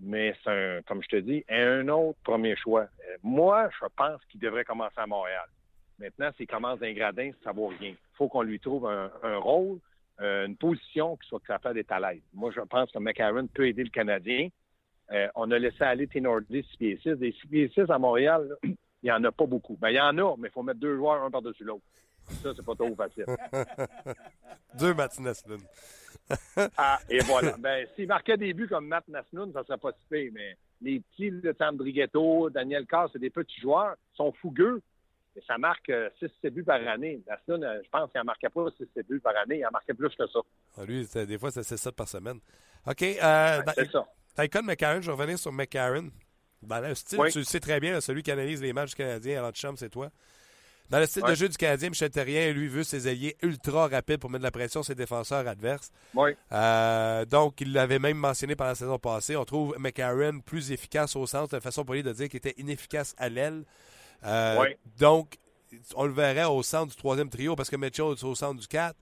mais 0.00 0.34
c'est 0.42 0.50
un, 0.50 0.82
comme 0.82 1.02
je 1.02 1.08
te 1.08 1.16
dis, 1.16 1.44
un 1.48 1.86
autre 1.88 2.18
premier 2.24 2.56
choix. 2.56 2.82
Euh, 2.82 3.16
moi, 3.22 3.68
je 3.78 3.86
pense 3.96 4.20
qu'il 4.30 4.40
devrait 4.40 4.64
commencer 4.64 4.98
à 4.98 5.06
Montréal. 5.06 5.46
Maintenant, 5.98 6.30
s'il 6.36 6.46
commence 6.46 6.78
d'un 6.78 6.92
gradin, 6.92 7.30
ça 7.44 7.52
vaut 7.52 7.66
rien. 7.66 7.90
Il 7.90 8.16
faut 8.16 8.28
qu'on 8.28 8.42
lui 8.42 8.58
trouve 8.58 8.86
un, 8.86 9.10
rôle, 9.36 9.78
euh, 10.20 10.46
une 10.46 10.56
position 10.56 11.16
qui 11.16 11.28
soit 11.28 11.40
capable 11.46 11.76
d'être 11.76 11.92
à 11.92 12.00
l'aise. 12.00 12.22
Moi, 12.34 12.50
je 12.54 12.60
pense 12.60 12.90
que 12.90 12.98
McCarron 12.98 13.46
peut 13.46 13.66
aider 13.66 13.84
le 13.84 13.90
Canadien. 13.90 14.48
Euh, 15.12 15.28
on 15.34 15.50
a 15.50 15.58
laissé 15.58 15.82
aller 15.82 16.06
Tenordi 16.06 16.62
6 16.72 16.76
pieds 16.76 17.00
6. 17.02 17.10
Des 17.12 17.32
6 17.32 17.46
pieds 17.48 17.72
6 17.74 17.90
à 17.90 17.98
Montréal, 17.98 18.48
il 18.62 18.76
n'y 19.02 19.10
en 19.10 19.24
a 19.24 19.32
pas 19.32 19.46
beaucoup. 19.46 19.76
Ben, 19.80 19.88
il 19.88 19.96
y 19.96 20.00
en 20.00 20.16
a, 20.18 20.36
mais 20.36 20.48
il 20.48 20.52
faut 20.52 20.62
mettre 20.62 20.80
deux 20.80 20.96
joueurs 20.96 21.22
un 21.22 21.30
par-dessus 21.30 21.64
l'autre. 21.64 21.84
Ça, 22.42 22.50
c'est 22.54 22.64
pas 22.64 22.74
trop 22.74 22.94
facile. 22.94 23.24
deux 24.78 24.94
Martinez, 24.94 25.32
ah, 26.76 26.98
et 27.08 27.18
voilà. 27.20 27.56
Ben, 27.58 27.86
s'il 27.94 28.06
marquait 28.06 28.36
des 28.36 28.52
buts 28.52 28.68
comme 28.68 28.86
Matt 28.86 29.08
Nasnoun, 29.08 29.52
ça 29.52 29.64
serait 29.64 29.78
pas 29.78 29.92
si 29.92 30.06
pire, 30.08 30.30
mais 30.32 30.56
les 30.80 31.00
petits, 31.00 31.30
le 31.30 31.54
Sam 31.58 31.76
Brighetto, 31.76 32.50
Daniel 32.50 32.86
Carr, 32.86 33.08
c'est 33.12 33.18
des 33.18 33.30
petits 33.30 33.60
joueurs, 33.60 33.96
sont 34.14 34.32
fougueux, 34.40 34.80
et 35.36 35.40
ça 35.46 35.58
marque 35.58 35.88
6-7 35.88 36.30
euh, 36.44 36.50
buts 36.50 36.64
par 36.64 36.80
année. 36.86 37.22
Euh, 37.28 37.34
je 37.48 37.88
pense 37.90 38.10
qu'il 38.10 38.18
n'en 38.18 38.24
marquait 38.24 38.48
pas 38.48 38.62
6-7 38.62 39.06
buts 39.08 39.20
par 39.20 39.36
année, 39.36 39.58
il 39.58 39.66
en 39.66 39.70
marquait 39.70 39.94
plus 39.94 40.10
que 40.10 40.26
ça. 40.26 40.40
Ah, 40.76 40.84
lui, 40.84 41.06
des 41.06 41.38
fois, 41.38 41.50
c'est 41.50 41.62
7 41.62 41.94
par 41.94 42.08
semaine. 42.08 42.40
OK. 42.86 43.02
Euh, 43.02 43.62
c'est 43.74 43.90
ça. 43.90 44.06
Le 44.38 44.62
McCarron, 44.62 45.00
je 45.00 45.06
vais 45.06 45.16
revenir 45.16 45.38
sur 45.38 45.52
McCarron. 45.52 46.10
Ben, 46.62 46.80
là, 46.80 46.94
style, 46.94 47.20
tu 47.30 47.38
le 47.38 47.44
sais 47.44 47.60
très 47.60 47.80
bien, 47.80 48.00
celui 48.00 48.22
qui 48.22 48.30
analyse 48.30 48.60
les 48.62 48.72
matchs 48.72 48.94
canadiens 48.94 49.38
à 49.38 49.42
l'antichambre, 49.42 49.78
c'est 49.78 49.88
toi. 49.88 50.10
Dans 50.90 50.98
le 50.98 51.06
style 51.06 51.22
de 51.22 51.34
jeu 51.36 51.48
du 51.48 51.56
Canadien, 51.56 51.88
Michel 51.88 52.10
Terrien, 52.10 52.52
lui, 52.52 52.66
veut 52.66 52.82
ses 52.82 53.06
alliés 53.06 53.36
ultra 53.42 53.86
rapides 53.86 54.18
pour 54.18 54.28
mettre 54.28 54.40
de 54.40 54.46
la 54.46 54.50
pression 54.50 54.82
sur 54.82 54.88
ses 54.88 54.96
défenseurs 54.96 55.46
adverses. 55.46 55.92
Oui. 56.14 56.32
Euh, 56.50 57.24
donc, 57.26 57.60
il 57.60 57.72
l'avait 57.72 58.00
même 58.00 58.16
mentionné 58.16 58.56
pendant 58.56 58.70
la 58.70 58.74
saison 58.74 58.98
passée. 58.98 59.36
On 59.36 59.44
trouve 59.44 59.76
McCarron 59.78 60.40
plus 60.40 60.72
efficace 60.72 61.14
au 61.14 61.26
centre, 61.26 61.54
de 61.54 61.62
façon 61.62 61.84
polie 61.84 62.02
de 62.02 62.12
dire 62.12 62.28
qu'il 62.28 62.38
était 62.38 62.54
inefficace 62.58 63.14
à 63.18 63.28
l'aile. 63.28 63.64
Euh. 64.24 64.64
Donc, 64.98 65.38
on 65.94 66.06
le 66.06 66.12
verrait 66.12 66.44
au 66.44 66.62
centre 66.62 66.90
du 66.90 66.96
troisième 66.96 67.28
trio 67.28 67.56
parce 67.56 67.70
que 67.70 67.76
Mitchell 67.76 68.12
est 68.12 68.24
au 68.24 68.34
centre 68.34 68.60
du 68.60 68.66
4. 68.66 68.94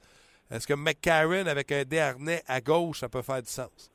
Est-ce 0.50 0.66
que 0.66 0.74
McCarron, 0.74 1.46
avec 1.46 1.70
un 1.72 1.84
Desharnais 1.84 2.42
à 2.46 2.60
gauche, 2.60 3.00
ça 3.00 3.08
peut 3.08 3.22
faire 3.22 3.42
du 3.42 3.48
sens? 3.48 3.90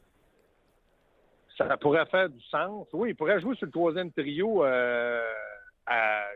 Ça 1.57 1.77
pourrait 1.77 2.05
faire 2.07 2.29
du 2.29 2.41
sens. 2.41 2.87
Oui, 2.93 3.09
il 3.09 3.15
pourrait 3.15 3.39
jouer 3.39 3.55
sur 3.55 3.65
le 3.65 3.71
troisième 3.71 4.11
trio. 4.11 4.65
Euh 4.65 5.21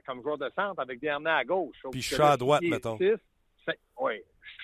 comme 0.05 0.21
joueur 0.21 0.37
de 0.37 0.49
centre 0.55 0.79
avec 0.79 0.99
Dernier 0.99 1.29
à 1.29 1.43
gauche. 1.43 1.77
Puis 1.91 2.01
chat 2.01 2.31
à 2.31 2.37
droite, 2.37 2.61
mettons. 2.63 2.97
oui, 3.99 4.13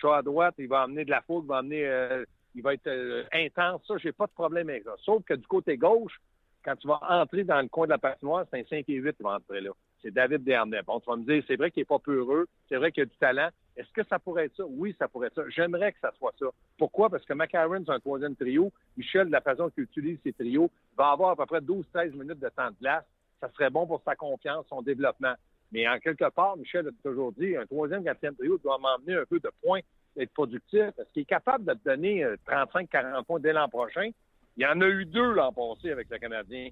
chat 0.01 0.17
à 0.17 0.21
droite, 0.21 0.55
il 0.57 0.67
va 0.67 0.83
amener 0.83 1.05
de 1.05 1.11
la 1.11 1.21
faute, 1.21 1.43
il 1.45 1.47
va 1.47 1.57
amener, 1.57 1.85
euh, 1.85 2.25
il 2.55 2.61
va 2.61 2.73
être 2.73 2.87
euh, 2.87 3.23
intense. 3.33 3.81
Ça, 3.87 3.95
j'ai 3.97 4.11
pas 4.11 4.27
de 4.27 4.31
problème 4.31 4.69
avec 4.69 4.83
ça. 4.83 4.95
Sauf 5.03 5.23
que 5.23 5.33
du 5.33 5.47
côté 5.47 5.77
gauche, 5.77 6.19
quand 6.63 6.75
tu 6.75 6.87
vas 6.87 6.99
entrer 7.09 7.43
dans 7.43 7.61
le 7.61 7.67
coin 7.67 7.85
de 7.85 7.91
la 7.91 7.97
patinoire, 7.97 8.45
c'est 8.49 8.59
un 8.59 8.63
5 8.63 8.85
et 8.87 8.93
8 8.93 9.17
qui 9.17 9.23
va 9.23 9.35
entrer 9.35 9.61
là. 9.61 9.71
C'est 10.03 10.11
David 10.11 10.43
Dernay. 10.43 10.81
Bon, 10.85 10.99
tu 10.99 11.09
vas 11.09 11.15
me 11.15 11.23
dire, 11.23 11.43
c'est 11.47 11.55
vrai 11.55 11.71
qu'il 11.71 11.81
n'est 11.81 11.85
pas 11.85 11.99
peureux, 11.99 12.47
c'est 12.69 12.75
vrai 12.75 12.91
qu'il 12.91 13.03
a 13.03 13.05
du 13.05 13.17
talent. 13.17 13.49
Est-ce 13.75 13.91
que 13.91 14.03
ça 14.07 14.19
pourrait 14.19 14.45
être 14.45 14.55
ça? 14.57 14.65
Oui, 14.67 14.95
ça 14.99 15.07
pourrait 15.07 15.27
être 15.27 15.35
ça. 15.35 15.49
J'aimerais 15.49 15.93
que 15.93 15.99
ça 15.99 16.11
soit 16.19 16.33
ça. 16.37 16.45
Pourquoi? 16.77 17.09
Parce 17.09 17.25
que 17.25 17.33
McCarron, 17.33 17.83
c'est 17.85 17.91
un 17.91 17.99
troisième 17.99 18.35
trio. 18.35 18.71
Michel, 18.97 19.27
de 19.27 19.31
la 19.31 19.41
façon 19.41 19.69
qu'il 19.71 19.83
utilise 19.85 20.19
ses 20.23 20.33
trios, 20.33 20.69
va 20.95 21.11
avoir 21.11 21.31
à 21.31 21.35
peu 21.35 21.45
près 21.45 21.61
12-13 21.61 22.11
minutes 22.11 22.39
de 22.39 22.49
temps 22.49 22.69
de 22.69 22.75
glace 22.79 23.05
ça 23.43 23.51
serait 23.51 23.69
bon 23.69 23.85
pour 23.85 24.01
sa 24.03 24.15
confiance, 24.15 24.65
son 24.69 24.81
développement. 24.81 25.33
Mais 25.71 25.87
en 25.87 25.99
quelque 25.99 26.29
part, 26.29 26.55
Michel 26.55 26.87
a 26.87 26.91
toujours 27.03 27.33
dit, 27.33 27.57
un 27.57 27.65
troisième, 27.65 28.03
quatrième 28.03 28.35
trio 28.35 28.57
doit 28.59 28.77
m'emmener 28.77 29.19
un 29.19 29.25
peu 29.25 29.39
de 29.39 29.51
points 29.61 29.81
d'être 30.15 30.31
productif? 30.31 30.79
Est-ce 30.97 31.11
qu'il 31.11 31.23
est 31.23 31.25
capable 31.25 31.65
de 31.65 31.73
te 31.73 31.83
donner 31.83 32.23
35-40 32.47 32.95
euh, 32.95 33.21
points 33.23 33.39
dès 33.39 33.51
l'an 33.51 33.67
prochain? 33.67 34.11
Il 34.55 34.63
y 34.63 34.65
en 34.65 34.79
a 34.79 34.87
eu 34.87 35.05
deux 35.05 35.33
l'an 35.33 35.51
passé 35.51 35.91
avec 35.91 36.09
le 36.09 36.19
Canadien. 36.19 36.69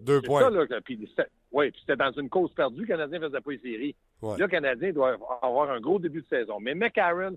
Deux 0.00 0.20
points. 0.22 0.40
oui, 1.52 1.70
puis 1.70 1.80
c'était 1.80 1.96
dans 1.96 2.12
une 2.12 2.28
cause 2.28 2.52
perdue. 2.54 2.82
Le 2.82 2.86
Canadien 2.86 3.18
ne 3.18 3.28
faisait 3.28 3.40
pas 3.40 3.50
les 3.50 3.58
séries. 3.58 3.96
Là, 4.22 4.36
le 4.38 4.48
Canadien 4.48 4.92
doit 4.92 5.16
avoir 5.42 5.70
un 5.70 5.80
gros 5.80 5.98
début 5.98 6.22
de 6.22 6.28
saison. 6.28 6.58
Mais 6.60 6.74
McCarron, 6.74 7.36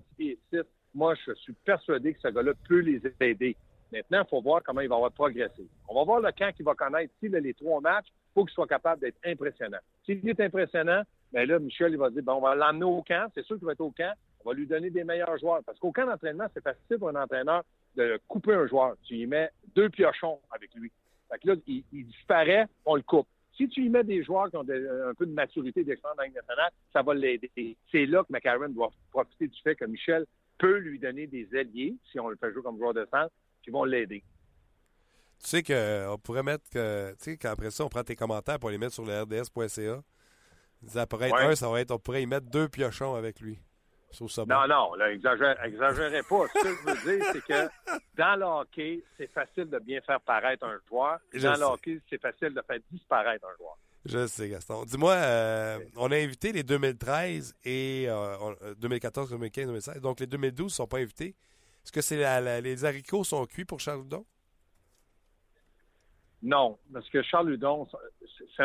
moi, 0.94 1.14
je 1.26 1.32
suis 1.34 1.54
persuadé 1.64 2.14
que 2.14 2.20
ce 2.20 2.28
gars-là 2.28 2.52
peut 2.68 2.80
les 2.80 3.00
aider. 3.20 3.56
Maintenant, 3.92 4.22
il 4.26 4.28
faut 4.28 4.40
voir 4.40 4.62
comment 4.62 4.80
il 4.80 4.88
va 4.88 4.96
avoir 4.96 5.12
progressé. 5.12 5.66
On 5.88 5.94
va 5.94 6.04
voir 6.04 6.20
le 6.20 6.32
camp 6.32 6.52
qui 6.54 6.62
va 6.62 6.74
connaître. 6.74 7.12
Si 7.20 7.28
les 7.28 7.54
trois 7.54 7.80
matchs, 7.80 8.06
il 8.08 8.32
faut 8.34 8.44
qu'il 8.44 8.54
soit 8.54 8.66
capable 8.66 9.00
d'être 9.00 9.18
impressionnant. 9.24 9.78
S'il 10.04 10.28
est 10.28 10.40
impressionnant, 10.40 11.02
bien 11.32 11.46
là, 11.46 11.58
Michel, 11.58 11.92
il 11.92 11.98
va 11.98 12.10
dire, 12.10 12.22
bon, 12.22 12.34
on 12.34 12.40
va 12.40 12.54
l'emmener 12.54 12.84
au 12.84 13.02
camp. 13.02 13.30
C'est 13.34 13.44
sûr 13.44 13.56
qu'il 13.56 13.66
va 13.66 13.72
être 13.72 13.80
au 13.80 13.92
camp. 13.92 14.12
On 14.44 14.50
va 14.50 14.54
lui 14.54 14.66
donner 14.66 14.90
des 14.90 15.04
meilleurs 15.04 15.38
joueurs. 15.38 15.62
Parce 15.64 15.78
qu'au 15.78 15.92
camp 15.92 16.06
d'entraînement, 16.06 16.46
c'est 16.52 16.62
facile 16.62 16.98
pour 16.98 17.08
un 17.08 17.22
entraîneur 17.22 17.62
de 17.96 18.18
couper 18.26 18.54
un 18.54 18.66
joueur. 18.66 18.94
Tu 19.04 19.16
y 19.16 19.26
mets 19.26 19.50
deux 19.74 19.88
piochons 19.88 20.40
avec 20.50 20.74
lui. 20.74 20.90
Fait 21.34 21.40
que 21.40 21.48
là, 21.48 21.56
il, 21.66 22.06
disparaît, 22.06 22.66
on 22.84 22.94
le 22.96 23.02
coupe. 23.02 23.26
Si 23.56 23.68
tu 23.68 23.84
y 23.84 23.88
mets 23.88 24.04
des 24.04 24.22
joueurs 24.22 24.50
qui 24.50 24.56
ont 24.56 24.62
un 24.62 25.14
peu 25.14 25.26
de 25.26 25.32
maturité 25.32 25.84
d'expérience 25.84 26.16
dans 26.16 26.24
nationale, 26.24 26.70
ça 26.92 27.02
va 27.02 27.14
l'aider. 27.14 27.50
C'est 27.90 28.06
là 28.06 28.22
que 28.24 28.32
McCarron 28.32 28.68
doit 28.68 28.90
profiter 29.10 29.48
du 29.48 29.60
fait 29.62 29.76
que 29.76 29.84
Michel 29.84 30.26
peut 30.58 30.78
lui 30.78 30.98
donner 30.98 31.26
des 31.26 31.48
alliés, 31.56 31.94
si 32.10 32.18
on 32.18 32.28
le 32.28 32.36
fait 32.36 32.52
jouer 32.52 32.62
comme 32.62 32.78
joueur 32.78 32.94
de 32.94 33.06
centre, 33.10 33.32
qui 33.62 33.70
vont 33.70 33.84
l'aider. 33.84 34.22
Tu 35.40 35.48
sais 35.48 35.62
qu'on 35.62 36.18
pourrait 36.18 36.42
mettre 36.42 36.68
que, 36.70 37.10
tu 37.12 37.16
sais, 37.18 37.36
qu'après 37.36 37.70
ça, 37.70 37.84
on 37.84 37.88
prend 37.88 38.02
tes 38.02 38.16
commentaires 38.16 38.58
pour 38.58 38.70
les 38.70 38.78
mettre 38.78 38.94
sur 38.94 39.04
le 39.04 39.22
rds.ca. 39.22 40.02
Ça 40.86 41.06
pourrait 41.06 41.28
être 41.28 41.36
un, 41.36 41.54
ça 41.54 41.68
va 41.68 41.80
être, 41.80 41.90
on 41.92 41.98
pourrait 41.98 42.22
y 42.22 42.26
mettre 42.26 42.48
deux 42.50 42.68
piochons 42.68 43.14
avec 43.14 43.40
lui. 43.40 43.58
Non, 44.46 44.66
non, 44.68 44.94
là, 44.94 45.12
exagérez 45.12 46.22
pas. 46.22 46.46
Ce 46.54 46.62
que 46.62 46.68
je 46.68 47.08
veux 47.08 47.16
dire, 47.16 47.26
c'est 47.32 47.44
que 47.44 47.94
dans 48.16 48.38
le 48.38 48.44
hockey, 48.44 49.02
c'est 49.16 49.30
facile 49.30 49.68
de 49.70 49.78
bien 49.78 50.00
faire 50.02 50.20
paraître 50.20 50.64
un 50.64 50.78
joueur. 50.88 51.18
Dans 51.34 51.56
le 51.56 51.64
hockey, 51.64 52.00
c'est 52.08 52.20
facile 52.20 52.54
de 52.54 52.62
faire 52.66 52.78
disparaître 52.90 53.46
un 53.46 53.56
joueur. 53.56 53.76
Je 54.04 54.26
sais, 54.26 54.48
Gaston. 54.48 54.84
Dis-moi, 54.84 55.14
euh, 55.14 55.78
on 55.96 56.12
a 56.12 56.16
invité 56.16 56.52
les 56.52 56.62
2013 56.62 57.56
et 57.64 58.08
2014, 58.78 59.30
2015, 59.30 59.66
2016. 59.66 60.00
Donc, 60.00 60.20
les 60.20 60.26
2012 60.26 60.66
ne 60.66 60.68
sont 60.68 60.86
pas 60.86 60.98
invités. 60.98 61.34
Est-ce 61.84 61.92
que 61.92 62.00
c'est 62.00 62.16
les 62.60 62.84
haricots 62.84 63.24
sont 63.24 63.44
cuits 63.46 63.64
pour 63.64 63.80
Charles 63.80 64.02
Hudon? 64.02 64.24
Non, 66.42 66.78
parce 66.92 67.08
que 67.08 67.22
Charles 67.22 67.54
Hudon, 67.54 67.88
c'est 68.54 68.62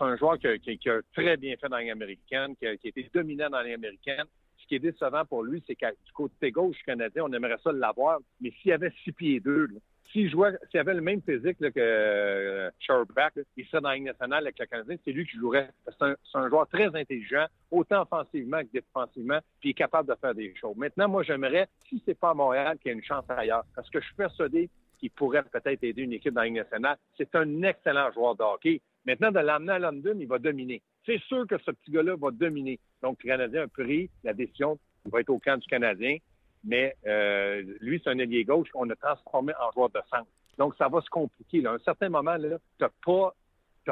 un, 0.00 0.16
joueur 0.16 0.36
qui 0.38 0.48
a, 0.48 1.00
très 1.12 1.36
bien 1.36 1.56
fait 1.56 1.68
dans 1.68 1.76
les 1.76 1.90
américaine, 1.90 2.56
qui 2.56 2.66
a, 2.66 2.76
qui 2.76 2.88
a 2.88 2.90
été 2.90 3.08
dominant 3.14 3.48
dans 3.50 3.60
les 3.60 3.74
américaines 3.74 4.26
ce 4.64 4.68
qui 4.68 4.76
est 4.76 4.80
décevant 4.80 5.24
pour 5.26 5.42
lui, 5.42 5.62
c'est 5.66 5.74
qu'à 5.74 5.90
du 5.90 6.12
côté 6.12 6.50
gauche 6.50 6.76
canadien, 6.86 7.24
on 7.26 7.32
aimerait 7.32 7.58
ça 7.62 7.70
l'avoir, 7.70 8.18
mais 8.40 8.50
s'il 8.62 8.72
avait 8.72 8.92
six 9.04 9.12
pieds 9.12 9.40
deux, 9.40 9.68
s'il 10.10 10.30
jouait, 10.30 10.56
s'il 10.70 10.80
avait 10.80 10.94
le 10.94 11.00
même 11.00 11.20
physique 11.22 11.58
que 11.58 11.70
euh, 11.76 12.70
il 12.80 13.66
serait 13.66 13.80
dans 13.80 13.88
la 13.88 13.94
Ligue 13.96 14.04
nationale 14.04 14.44
avec 14.44 14.58
le 14.58 14.66
Canadien, 14.66 14.96
c'est 15.04 15.12
lui 15.12 15.26
qui 15.26 15.36
jouerait. 15.36 15.70
C'est 15.86 16.14
un, 16.34 16.48
joueur 16.48 16.66
très 16.68 16.86
intelligent, 16.86 17.46
autant 17.70 18.02
offensivement 18.02 18.60
que 18.60 18.68
défensivement, 18.72 19.40
puis 19.60 19.70
il 19.70 19.72
est 19.72 19.74
capable 19.74 20.08
de 20.08 20.14
faire 20.18 20.34
des 20.34 20.54
choses. 20.54 20.76
Maintenant, 20.76 21.08
moi, 21.08 21.22
j'aimerais, 21.24 21.68
si 21.88 22.02
c'est 22.06 22.18
pas 22.18 22.30
à 22.30 22.34
Montréal, 22.34 22.78
qu'il 22.78 22.90
y 22.90 22.94
ait 22.94 22.98
une 22.98 23.04
chance 23.04 23.24
ailleurs, 23.28 23.64
parce 23.74 23.90
que 23.90 24.00
je 24.00 24.06
suis 24.06 24.14
persuadé 24.14 24.70
qu'il 24.98 25.10
pourrait 25.10 25.42
peut-être 25.42 25.82
aider 25.82 26.02
une 26.02 26.12
équipe 26.12 26.32
dans 26.32 26.42
la 26.42 26.46
Ligue 26.46 26.56
nationale. 26.56 26.96
C'est 27.16 27.34
un 27.34 27.62
excellent 27.62 28.10
joueur 28.12 28.36
de 28.36 28.42
hockey. 28.42 28.80
Maintenant, 29.04 29.32
de 29.32 29.40
l'amener 29.40 29.72
à 29.72 29.78
London, 29.78 30.16
il 30.18 30.28
va 30.28 30.38
dominer. 30.38 30.80
C'est 31.06 31.20
sûr 31.22 31.46
que 31.46 31.58
ce 31.58 31.70
petit 31.70 31.90
gars-là 31.90 32.16
va 32.16 32.30
dominer. 32.30 32.78
Donc, 33.02 33.22
le 33.22 33.28
Canadien 33.28 33.62
a 33.64 33.68
pris 33.68 34.10
la 34.22 34.32
décision, 34.32 34.78
il 35.04 35.10
va 35.10 35.20
être 35.20 35.30
au 35.30 35.38
camp 35.38 35.58
du 35.58 35.66
Canadien, 35.66 36.16
mais 36.64 36.96
euh, 37.06 37.62
lui, 37.80 38.00
c'est 38.02 38.10
un 38.10 38.18
ailier 38.18 38.44
gauche 38.44 38.70
qu'on 38.70 38.88
a 38.88 38.96
transformé 38.96 39.52
en 39.60 39.70
joueur 39.72 39.90
de 39.90 40.00
centre. 40.10 40.28
Donc, 40.56 40.74
ça 40.76 40.88
va 40.88 41.00
se 41.02 41.10
compliquer. 41.10 41.64
À 41.66 41.72
un 41.72 41.78
certain 41.80 42.08
moment, 42.08 42.36
tu 42.38 42.48
n'as 42.80 42.88
pas, 43.04 43.34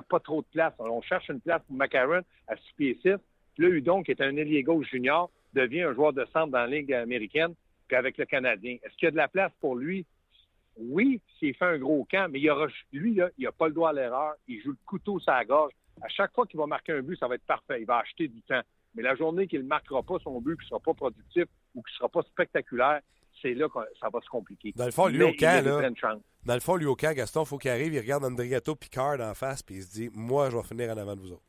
pas 0.09 0.21
trop 0.21 0.41
de 0.41 0.47
place. 0.53 0.73
on 0.79 1.03
cherche 1.03 1.29
une 1.29 1.41
place 1.41 1.63
pour 1.67 1.77
Macaron 1.77 2.23
à 2.49 2.57
6 2.57 2.63
pieds 2.77 2.99
6. 3.03 3.15
Puis 3.55 3.65
là, 3.65 3.69
Udon, 3.69 4.03
qui 4.03 4.13
est 4.13 4.21
un 4.23 4.35
ailier 4.37 4.63
gauche 4.63 4.89
junior, 4.89 5.31
devient 5.53 5.83
un 5.83 5.93
joueur 5.93 6.15
de 6.15 6.25
centre 6.33 6.53
dans 6.53 6.61
la 6.61 6.67
Ligue 6.67 6.95
américaine, 6.95 7.55
puis 7.89 7.97
avec 7.97 8.17
le 8.17 8.25
Canadien. 8.25 8.79
Est-ce 8.83 8.95
qu'il 8.97 9.07
y 9.07 9.09
a 9.09 9.11
de 9.11 9.17
la 9.17 9.29
place 9.29 9.53
pour 9.61 9.77
lui? 9.77 10.07
Oui, 10.79 11.21
s'il 11.39 11.55
fait 11.55 11.67
un 11.67 11.79
gros 11.79 12.07
camp, 12.11 12.31
mais 12.31 12.41
il 12.41 12.51
lui, 12.93 13.21
il 13.37 13.45
n'a 13.45 13.53
pas 13.53 13.69
le 13.69 13.75
droit 13.75 13.91
à 13.91 13.93
l'erreur. 13.93 14.35
Il 14.49 14.63
joue 14.63 14.71
le 14.71 14.79
couteau 14.87 15.21
sur 15.21 15.33
la 15.33 15.45
gorge. 15.45 15.73
À 16.01 16.09
chaque 16.09 16.33
fois 16.35 16.47
qu'il 16.47 16.59
va 16.59 16.67
marquer 16.67 16.93
un 16.93 17.03
but, 17.03 17.19
ça 17.19 17.29
va 17.29 17.35
être 17.35 17.47
parfait. 17.47 17.81
Il 17.81 17.87
va 17.87 17.99
acheter 17.99 18.29
du 18.29 18.43
temps. 18.43 18.63
Mais 18.95 19.03
la 19.03 19.15
journée 19.15 19.47
qu'il 19.47 19.61
ne 19.61 19.67
marquera 19.67 20.03
pas 20.03 20.19
son 20.23 20.41
but, 20.41 20.57
qu'il 20.57 20.65
ne 20.65 20.69
sera 20.69 20.81
pas 20.81 20.95
productif 20.95 21.45
ou 21.75 21.83
qu'il 21.83 21.93
ne 21.93 21.97
sera 21.99 22.09
pas 22.09 22.23
spectaculaire, 22.23 23.01
c'est 23.41 23.55
là 23.55 23.69
que 23.69 23.79
ça 24.01 24.09
va 24.13 24.21
se 24.21 24.29
compliquer. 24.29 24.73
Dans 24.77 24.85
le 24.85 24.91
fond, 24.91 25.09
lui, 25.09 25.23
au 25.23 25.33
camp, 25.33 25.65
là, 25.65 25.91
dans 26.45 26.55
le 26.55 26.61
fond, 26.61 26.77
lui, 26.77 26.87
au 26.87 26.97
camp, 26.97 27.13
Gaston, 27.15 27.43
il 27.43 27.47
faut 27.47 27.59
qu'il 27.59 27.71
arrive, 27.71 27.95
il 27.95 28.01
regarde 28.01 28.25
Andrigato 28.25 28.75
Picard 28.75 29.21
en 29.21 29.35
face, 29.35 29.63
puis 29.63 29.77
il 29.77 29.83
se 29.83 29.93
dit 29.93 30.11
Moi, 30.13 30.51
je 30.51 30.57
vais 30.57 30.63
finir 30.63 30.91
en 30.91 30.97
avant 30.97 31.17
de 31.17 31.21
vous 31.21 31.33
autres. 31.33 31.43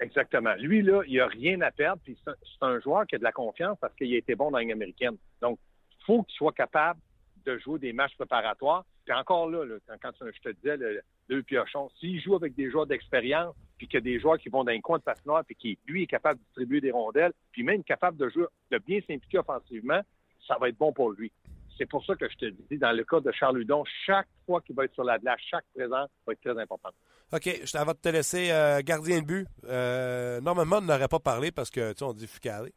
Exactement. 0.00 0.54
Lui, 0.58 0.82
là, 0.82 1.02
il 1.06 1.16
n'a 1.16 1.26
rien 1.26 1.60
à 1.60 1.70
perdre, 1.70 2.02
puis 2.02 2.18
c'est 2.24 2.32
un, 2.60 2.80
joueur 2.80 3.06
qui 3.06 3.14
a 3.14 3.18
de 3.18 3.24
la 3.24 3.32
confiance 3.32 3.78
parce 3.80 3.94
qu'il 3.94 4.12
a 4.12 4.18
été 4.18 4.34
bon 4.34 4.50
dans 4.50 4.58
la 4.58 4.72
américaine. 4.72 5.16
Donc, 5.40 5.58
il 5.92 6.04
faut 6.04 6.22
qu'il 6.24 6.34
soit 6.34 6.52
capable 6.52 7.00
de 7.46 7.58
jouer 7.58 7.78
des 7.78 7.92
matchs 7.92 8.14
préparatoires. 8.16 8.84
Puis 9.04 9.14
encore 9.14 9.50
là, 9.50 9.64
quand, 10.02 10.10
je 10.20 10.40
te 10.40 10.54
disais, 10.56 10.76
le, 10.76 11.00
deux 11.28 11.42
piochons, 11.42 11.90
s'il 12.00 12.20
joue 12.22 12.34
avec 12.34 12.54
des 12.54 12.70
joueurs 12.70 12.86
d'expérience, 12.86 13.54
puis 13.76 13.86
qu'il 13.86 13.94
y 13.94 13.98
a 13.98 14.00
des 14.00 14.20
joueurs 14.20 14.38
qui 14.38 14.48
vont 14.48 14.64
dans 14.64 14.72
un 14.72 14.80
coin 14.80 14.98
de 14.98 15.02
patinoire, 15.02 15.44
puis 15.44 15.56
qui, 15.56 15.78
lui, 15.86 16.04
est 16.04 16.06
capable 16.06 16.38
de 16.38 16.44
distribuer 16.44 16.80
des 16.80 16.90
rondelles, 16.90 17.32
puis 17.52 17.62
même 17.62 17.82
capable 17.84 18.16
de 18.16 18.28
jouer, 18.28 18.46
de 18.70 18.78
bien 18.78 19.00
s'impliquer 19.00 19.38
offensivement, 19.38 20.00
ça 20.46 20.56
va 20.60 20.68
être 20.68 20.78
bon 20.78 20.92
pour 20.92 21.12
lui. 21.12 21.32
C'est 21.76 21.86
pour 21.86 22.04
ça 22.04 22.14
que 22.14 22.28
je 22.28 22.36
te 22.36 22.46
dis, 22.46 22.78
dans 22.78 22.92
le 22.92 23.04
cas 23.04 23.20
de 23.20 23.32
Charles 23.32 23.60
Hudon, 23.60 23.84
chaque 24.06 24.28
fois 24.46 24.60
qu'il 24.60 24.76
va 24.76 24.84
être 24.84 24.94
sur 24.94 25.04
la 25.04 25.18
glace, 25.18 25.40
chaque 25.50 25.64
présent 25.74 26.06
va 26.26 26.32
être 26.32 26.40
très 26.40 26.58
important. 26.58 26.90
OK, 27.32 27.60
je 27.64 27.76
avant 27.76 27.92
de 27.92 27.98
te 27.98 28.08
laisser 28.08 28.52
euh, 28.52 28.80
gardien 28.82 29.20
de 29.20 29.26
but. 29.26 29.48
Euh, 29.64 30.40
normalement, 30.40 30.76
on 30.76 30.82
n'aurait 30.82 31.08
pas 31.08 31.18
parlé 31.18 31.50
parce 31.50 31.70
que, 31.70 31.92
tu 31.92 31.98
sais, 31.98 32.04
on 32.04 32.12
dit 32.12 32.28
Fucale. 32.28 32.70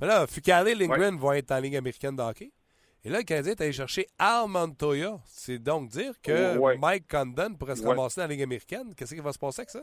Mais 0.00 0.06
là, 0.08 0.26
Fucale 0.26 0.68
et 0.68 0.74
Lindgren 0.74 1.16
vont 1.16 1.32
être 1.32 1.52
en 1.52 1.60
Ligue 1.60 1.76
américaine 1.76 2.16
de 2.16 2.22
hockey. 2.22 2.50
Et 3.04 3.08
là, 3.08 3.18
le 3.18 3.24
Canadien 3.24 3.52
est 3.52 3.60
allé 3.62 3.72
chercher 3.72 4.06
Al 4.18 4.48
Montoya. 4.48 5.18
C'est 5.24 5.58
donc 5.58 5.88
dire 5.88 6.12
que 6.22 6.76
Mike 6.76 7.08
Condon 7.08 7.54
pourrait 7.54 7.76
se 7.76 7.86
ramasser 7.86 8.20
dans 8.20 8.26
la 8.26 8.32
Ligue 8.32 8.42
américaine. 8.42 8.94
Qu'est-ce 8.94 9.14
qui 9.14 9.20
va 9.20 9.32
se 9.32 9.38
passer 9.38 9.60
avec 9.60 9.70
ça? 9.70 9.82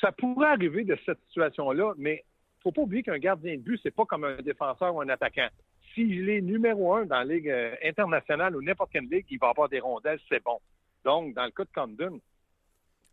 Ça 0.00 0.12
pourrait 0.12 0.48
arriver 0.48 0.84
de 0.84 0.96
cette 1.06 1.20
situation-là, 1.28 1.94
mais 1.96 2.24
il 2.24 2.58
ne 2.58 2.62
faut 2.62 2.72
pas 2.72 2.82
oublier 2.82 3.02
qu'un 3.02 3.18
gardien 3.18 3.56
de 3.56 3.60
but, 3.60 3.80
c'est 3.82 3.94
pas 3.94 4.04
comme 4.04 4.24
un 4.24 4.36
défenseur 4.36 4.94
ou 4.94 5.00
un 5.00 5.08
attaquant. 5.08 5.48
S'il 5.94 6.28
est 6.28 6.40
numéro 6.40 6.94
un 6.94 7.04
dans 7.04 7.18
la 7.18 7.24
Ligue 7.24 7.50
euh, 7.50 7.74
internationale 7.84 8.56
ou 8.56 8.62
n'importe 8.62 8.92
quelle 8.92 9.08
ligue, 9.10 9.26
il 9.30 9.38
va 9.38 9.48
avoir 9.48 9.68
des 9.68 9.80
rondelles, 9.80 10.20
c'est 10.28 10.42
bon. 10.42 10.58
Donc, 11.04 11.34
dans 11.34 11.44
le 11.44 11.50
cas 11.50 11.64
de 11.64 11.70
Condon, 11.74 12.20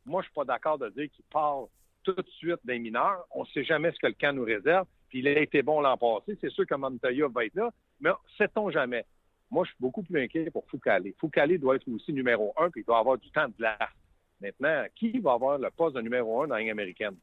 moi, 0.06 0.22
je 0.22 0.28
suis 0.28 0.34
pas 0.34 0.46
d'accord 0.46 0.78
de 0.78 0.90
dire 0.90 1.10
qu'il 1.12 1.26
part 1.32 1.64
tout 2.04 2.14
de 2.14 2.30
suite 2.38 2.60
des 2.64 2.80
mineurs. 2.80 3.26
On 3.32 3.44
ne 3.44 3.48
sait 3.48 3.64
jamais 3.64 3.92
ce 3.92 4.00
que 4.00 4.08
le 4.08 4.14
camp 4.14 4.34
nous 4.34 4.44
réserve. 4.44 4.86
Puis 5.10 5.20
il 5.20 5.28
a 5.28 5.40
été 5.40 5.62
bon 5.62 5.82
l'an 5.82 5.98
passé. 5.98 6.38
C'est 6.40 6.52
sûr 6.52 6.66
que 6.66 6.76
Montoya 6.76 7.28
va 7.28 7.46
être 7.46 7.56
là, 7.56 7.70
mais 8.00 8.12
sait-on 8.38 8.70
jamais? 8.72 9.06
Moi, 9.52 9.66
je 9.66 9.70
suis 9.70 9.78
beaucoup 9.80 10.04
plus 10.04 10.22
inquiet 10.22 10.52
pour 10.52 10.66
Foucault. 10.70 10.92
Foucault 11.20 11.58
doit 11.58 11.76
être 11.76 11.88
aussi 11.88 12.14
numéro 12.14 12.54
un, 12.58 12.70
puis 12.70 12.82
il 12.82 12.86
doit 12.86 13.00
avoir 13.00 13.18
du 13.18 13.32
temps 13.32 13.48
de 13.48 13.54
glace. 13.58 13.80
Maintenant, 14.40 14.86
qui 14.96 15.20
va 15.20 15.34
avoir 15.34 15.58
le 15.58 15.70
poste 15.72 15.96
de 15.96 16.02
numéro 16.02 16.44
un 16.44 16.48
dans 16.48 16.56
la 16.56 16.62
Ligue 16.62 16.70
américaine? 16.70 17.18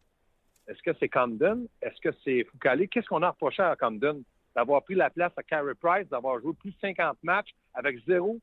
Est-ce 0.66 0.82
que 0.82 0.90
c'est 0.98 1.08
Camden? 1.08 1.68
Est-ce 1.80 2.00
que 2.00 2.14
c'est 2.24 2.44
Foucault? 2.44 2.86
Qu'est-ce 2.90 3.06
qu'on 3.06 3.22
a 3.22 3.30
reproché 3.30 3.62
à 3.62 3.76
Camden? 3.76 4.22
D'avoir 4.54 4.82
pris 4.82 4.94
la 4.94 5.10
place 5.10 5.32
à 5.36 5.42
Carey 5.42 5.74
Price, 5.80 6.08
d'avoir 6.08 6.40
joué 6.40 6.52
plus 6.54 6.72
de 6.72 6.76
50 6.80 7.18
matchs 7.22 7.54
avec 7.74 7.98
zéro 8.06 8.38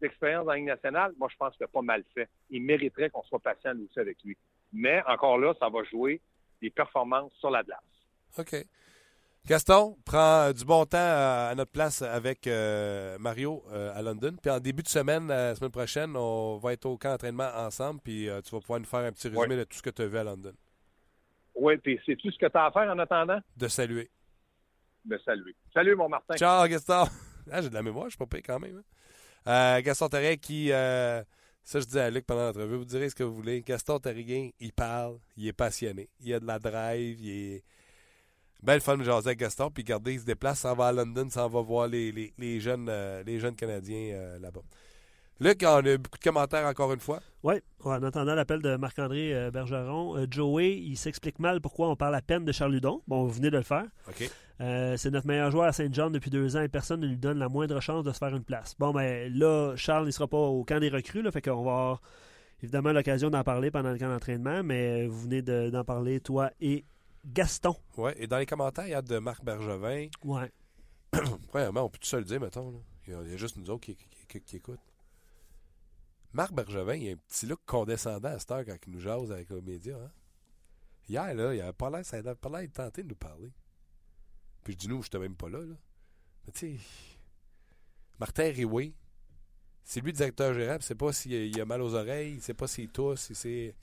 d'expérience 0.00 0.44
dans 0.44 0.52
la 0.52 0.58
Ligue 0.58 0.66
nationale? 0.66 1.12
Moi, 1.18 1.28
je 1.30 1.36
pense 1.36 1.56
qu'il 1.56 1.64
a 1.64 1.68
pas 1.68 1.82
mal 1.82 2.04
fait. 2.14 2.28
Il 2.50 2.62
mériterait 2.62 3.10
qu'on 3.10 3.22
soit 3.22 3.38
patient 3.38 3.74
aussi 3.78 3.98
avec 3.98 4.18
lui. 4.24 4.36
Mais 4.72 5.02
encore 5.06 5.38
là, 5.38 5.54
ça 5.58 5.68
va 5.68 5.82
jouer 5.84 6.20
des 6.60 6.70
performances 6.70 7.32
sur 7.34 7.50
la 7.50 7.62
glace. 7.62 7.80
OK. 8.38 8.54
Gaston 9.44 9.96
prend 10.04 10.48
euh, 10.48 10.52
du 10.52 10.64
bon 10.64 10.84
temps 10.86 10.98
à, 10.98 11.52
notre 11.56 11.72
place 11.72 12.00
avec 12.02 12.46
euh, 12.46 13.18
Mario 13.18 13.64
euh, 13.72 13.92
à 13.92 14.00
London. 14.00 14.36
Puis 14.40 14.50
en 14.50 14.60
début 14.60 14.84
de 14.84 14.88
semaine, 14.88 15.26
la 15.26 15.56
semaine 15.56 15.72
prochaine, 15.72 16.16
on 16.16 16.58
va 16.58 16.72
être 16.72 16.86
au 16.86 16.96
camp 16.96 17.10
d'entraînement 17.10 17.50
ensemble. 17.56 18.00
Puis 18.04 18.28
tu 18.44 18.54
vas 18.54 18.60
pouvoir 18.60 18.78
nous 18.78 18.86
faire 18.86 19.00
un 19.00 19.10
petit 19.10 19.28
résumé 19.28 19.56
de 19.56 19.64
tout 19.64 19.76
ce 19.76 19.82
que 19.82 19.90
tu 19.90 20.02
as 20.02 20.06
vu 20.06 20.16
à 20.16 20.22
London. 20.24 20.52
Oui, 21.56 21.76
puis 21.78 21.98
c'est 22.06 22.16
tout 22.16 22.30
ce 22.30 22.38
que 22.38 22.46
tu 22.46 22.56
as 22.56 22.66
à 22.66 22.70
faire 22.70 22.88
en 22.88 22.98
attendant? 22.98 23.40
De 23.56 23.66
saluer. 23.66 24.10
De 25.04 25.18
saluer. 25.24 25.56
Salut, 25.74 25.96
mon 25.96 26.08
Martin. 26.08 26.36
Ciao, 26.36 26.66
Gaston. 26.68 27.04
Ah, 27.50 27.60
j'ai 27.60 27.68
de 27.68 27.74
la 27.74 27.82
mémoire, 27.82 28.04
je 28.04 28.10
suis 28.10 28.18
pas 28.18 28.26
payé 28.26 28.40
quand 28.40 28.60
même. 28.60 28.80
Hein. 29.46 29.80
Gaston 29.80 30.08
Terret 30.08 30.36
qui. 30.36 30.68
ça, 30.68 31.24
je 31.80 31.84
dis 31.84 31.98
à 31.98 32.08
Luc 32.08 32.24
pendant 32.24 32.46
l'entrevue, 32.46 32.76
vous 32.76 32.84
direz 32.84 33.10
ce 33.10 33.16
que 33.16 33.24
vous 33.24 33.34
voulez. 33.34 33.62
Gaston 33.62 33.98
Terrien, 33.98 34.50
il 34.60 34.72
parle, 34.72 35.18
il 35.36 35.48
est 35.48 35.52
passionné. 35.52 36.08
Il 36.20 36.32
a 36.32 36.38
de 36.38 36.46
la 36.46 36.60
drive, 36.60 37.20
il 37.20 37.30
est 37.30 37.64
belle 38.62 38.80
fun 38.80 38.96
de 38.96 39.04
jaser 39.04 39.28
avec 39.28 39.38
Gaston. 39.38 39.70
Puis 39.70 39.82
regardez, 39.82 40.14
il 40.14 40.20
se 40.20 40.24
déplace, 40.24 40.60
s'en 40.60 40.74
va 40.74 40.88
à 40.88 40.92
London, 40.92 41.28
s'en 41.30 41.48
va 41.48 41.60
voir 41.60 41.88
les, 41.88 42.32
les, 42.38 42.60
jeunes, 42.60 42.86
euh, 42.88 43.22
les 43.24 43.38
jeunes 43.38 43.56
Canadiens 43.56 44.14
euh, 44.14 44.38
là-bas. 44.38 44.62
Luc, 45.40 45.64
on 45.64 45.84
a 45.84 45.96
beaucoup 45.96 46.18
de 46.18 46.22
commentaires 46.22 46.66
encore 46.66 46.92
une 46.92 47.00
fois. 47.00 47.20
Oui, 47.42 47.54
en 47.82 48.02
attendant 48.02 48.34
l'appel 48.34 48.62
de 48.62 48.76
Marc-André 48.76 49.34
euh, 49.34 49.50
Bergeron, 49.50 50.24
Joey, 50.30 50.76
il 50.76 50.96
s'explique 50.96 51.40
mal 51.40 51.60
pourquoi 51.60 51.88
on 51.88 51.96
parle 51.96 52.14
à 52.14 52.22
peine 52.22 52.44
de 52.44 52.52
Charles 52.52 52.72
Ludon. 52.72 53.02
Bon, 53.08 53.24
vous 53.24 53.32
venez 53.32 53.50
de 53.50 53.56
le 53.56 53.64
faire. 53.64 53.86
OK. 54.08 54.30
Euh, 54.60 54.96
c'est 54.96 55.10
notre 55.10 55.26
meilleur 55.26 55.50
joueur 55.50 55.64
à 55.64 55.72
Saint-Jean 55.72 56.10
depuis 56.10 56.30
deux 56.30 56.56
ans 56.56 56.62
et 56.62 56.68
personne 56.68 57.00
ne 57.00 57.08
lui 57.08 57.16
donne 57.16 57.38
la 57.38 57.48
moindre 57.48 57.80
chance 57.80 58.04
de 58.04 58.12
se 58.12 58.18
faire 58.18 58.34
une 58.36 58.44
place. 58.44 58.76
Bon, 58.78 58.92
ben 58.92 59.32
là, 59.36 59.74
Charles, 59.74 60.06
il 60.06 60.12
sera 60.12 60.28
pas 60.28 60.36
au 60.36 60.62
camp 60.62 60.78
des 60.78 60.90
recrues, 60.90 61.22
là, 61.22 61.32
fait 61.32 61.42
qu'on 61.42 61.64
va 61.64 61.72
avoir 61.72 62.02
évidemment 62.62 62.92
l'occasion 62.92 63.28
d'en 63.28 63.42
parler 63.42 63.72
pendant 63.72 63.90
le 63.90 63.98
camp 63.98 64.08
d'entraînement, 64.08 64.62
mais 64.62 65.06
vous 65.06 65.22
venez 65.22 65.42
d'en 65.42 65.82
parler, 65.82 66.20
toi 66.20 66.50
et 66.60 66.84
Gaston. 67.24 67.76
Oui, 67.96 68.12
et 68.16 68.26
dans 68.26 68.38
les 68.38 68.46
commentaires, 68.46 68.86
il 68.86 68.90
y 68.90 68.94
a 68.94 69.02
de 69.02 69.18
Marc 69.18 69.44
Bergevin. 69.44 70.08
Oui. 70.24 70.42
Premièrement, 71.48 71.82
on 71.82 71.88
peut 71.88 71.98
tout 71.98 72.08
se 72.08 72.16
le 72.16 72.24
dire, 72.24 72.40
mettons. 72.40 72.82
Il 73.06 73.12
y 73.12 73.16
a 73.16 73.36
juste 73.36 73.56
nous 73.56 73.70
autres 73.70 73.84
qui, 73.84 73.96
qui 74.40 74.56
écoutent. 74.56 74.80
Marc 76.32 76.52
Bergevin, 76.52 76.94
il 76.94 77.08
a 77.10 77.12
un 77.12 77.16
petit 77.16 77.46
look 77.46 77.60
condescendant 77.66 78.30
à 78.30 78.38
cette 78.38 78.50
heure 78.50 78.64
quand 78.64 78.76
il 78.86 78.92
nous 78.92 79.00
jase 79.00 79.30
avec 79.30 79.50
les 79.50 79.60
médias. 79.60 79.98
Hein? 79.98 80.10
Hier, 81.08 81.34
là, 81.34 81.54
il 81.54 81.60
avait 81.60 81.72
pas 81.72 81.90
l'air, 81.90 82.04
ça 82.04 82.16
avait 82.16 82.34
pas 82.34 82.48
l'air 82.48 82.68
de 82.68 82.72
tenter 82.72 83.02
de 83.02 83.08
nous 83.08 83.16
parler. 83.16 83.52
Puis 84.64 84.74
je 84.74 84.78
dis 84.78 84.88
nous, 84.88 85.02
je 85.02 85.08
n'étais 85.08 85.18
même 85.18 85.36
pas 85.36 85.48
là. 85.48 85.58
là. 85.58 85.74
Mais 86.46 86.52
tu 86.52 86.78
sais, 86.78 86.84
Martin 88.18 88.50
Rioué, 88.50 88.94
c'est 89.84 90.00
lui 90.00 90.12
le 90.12 90.16
directeur 90.16 90.54
général, 90.54 90.78
ne 90.78 90.82
sait 90.82 90.94
pas 90.94 91.12
s'il 91.12 91.60
a, 91.60 91.64
mal 91.64 91.82
aux 91.82 91.94
oreilles, 91.94 92.34
il 92.34 92.42
sait 92.42 92.54
pas 92.54 92.66
s'il 92.66 92.88
tousse, 92.88 93.22
si 93.26 93.34
c'est. 93.34 93.74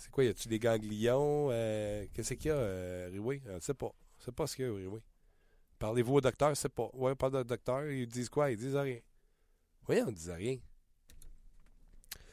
C'est 0.00 0.10
quoi, 0.10 0.24
y 0.24 0.28
a-tu 0.28 0.48
des 0.48 0.58
ganglions? 0.58 1.48
Euh, 1.50 2.06
qu'est-ce 2.14 2.32
qu'il 2.32 2.46
y 2.46 2.50
a, 2.50 2.56
euh? 2.56 3.10
Je 3.12 3.50
ne 3.50 3.60
sais 3.60 3.74
pas. 3.74 3.94
Je 4.18 4.24
sais 4.24 4.32
pas 4.32 4.46
ce 4.46 4.56
qu'il 4.56 4.64
y 4.64 4.68
a, 4.68 4.72
Rioué. 4.72 5.02
Parlez-vous 5.78 6.14
au 6.14 6.20
docteur? 6.22 6.48
Je 6.48 6.54
sais 6.54 6.70
pas. 6.70 6.88
Ouais, 6.94 7.14
pas 7.14 7.28
de 7.28 7.42
docteur. 7.42 7.84
Ils 7.84 8.06
disent 8.06 8.30
quoi? 8.30 8.50
Ils 8.50 8.56
disent 8.56 8.76
rien. 8.76 8.98
Oui, 9.90 10.00
on 10.02 10.06
ne 10.06 10.12
disait 10.12 10.34
rien. 10.34 10.56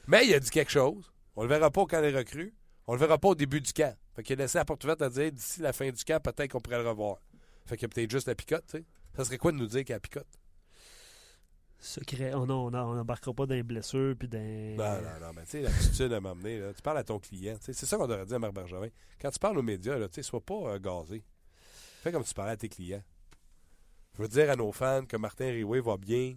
Mais 0.07 0.26
il 0.26 0.34
a 0.34 0.39
dit 0.39 0.49
quelque 0.49 0.72
chose. 0.72 1.11
On 1.36 1.43
le 1.43 1.49
verra 1.49 1.70
pas 1.70 1.86
quand 1.86 1.99
il 1.99 2.05
est 2.05 2.18
recru. 2.18 2.55
On 2.88 2.93
le 2.93 2.99
verra 2.99 3.18
pas 3.18 3.28
au 3.28 3.36
début 3.36 3.59
du 3.59 3.74
camp. 3.74 3.97
Fait 4.15 4.24
qu'il 4.24 4.39
a 4.39 4.45
laissé 4.45 4.57
la 4.57 4.63
porte 4.63 4.86
ouverte 4.86 5.01
à 5.01 5.09
dire 5.09 5.30
d'ici 5.30 5.59
la 5.59 5.74
fin 5.74 5.91
du 5.91 6.03
camp, 6.05 6.24
peut-être 6.24 6.49
qu'on 6.49 6.61
pourrait 6.61 6.82
le 6.82 6.88
revoir. 6.88 7.18
Fait 7.65 7.76
qu'il 7.76 7.89
y 7.89 7.91
a 7.91 7.93
peut-être 7.93 8.11
juste 8.11 8.28
la 8.28 8.36
picote, 8.36 8.63
tu 8.65 8.78
sais. 8.78 8.86
Ça 9.13 9.26
serait 9.26 9.38
quoi 9.38 9.51
de 9.51 9.57
nous 9.57 9.68
dire 9.68 9.82
qu'il 9.82 9.89
y 9.89 9.91
a 9.91 9.97
la 9.97 9.99
picote? 9.99 10.39
Secret. 11.80 12.34
Oh 12.34 12.45
non, 12.45 12.67
on 12.67 12.71
n'embarquera 12.71 13.34
pas 13.34 13.45
dans 13.45 13.53
les 13.53 13.63
blessures 13.63 14.15
puis 14.17 14.28
dans. 14.28 14.38
Non, 14.39 15.01
non, 15.01 15.28
non, 15.28 15.34
mais 15.36 15.43
tu 15.43 15.51
sais, 15.51 15.61
l'attitude 15.61 16.11
à 16.11 16.19
m'amener, 16.19 16.61
tu 16.75 16.82
parles 16.82 16.97
à 16.97 17.03
ton 17.03 17.19
client. 17.19 17.55
C'est 17.61 17.73
ça 17.73 17.97
qu'on 17.97 18.07
devrait 18.07 18.25
dire 18.25 18.38
à 18.38 18.39
Marc 18.39 18.53
Bergevin. 18.53 18.89
Quand 19.21 19.30
tu 19.30 19.39
parles 19.39 19.57
aux 19.57 19.63
médias, 19.63 19.97
tu 20.07 20.15
sais, 20.15 20.23
sois 20.23 20.41
pas 20.41 20.55
euh, 20.55 20.80
gazé. 20.80 21.23
Fais 22.01 22.11
comme 22.11 22.23
tu 22.23 22.34
parlais 22.34 22.53
à 22.53 22.57
tes 22.57 22.69
clients. 22.69 23.03
Je 24.15 24.23
veux 24.23 24.28
dire 24.28 24.49
à 24.49 24.55
nos 24.55 24.71
fans 24.71 25.05
que 25.05 25.17
Martin 25.17 25.45
Rioué 25.45 25.80
va 25.80 25.97
bien. 25.97 26.36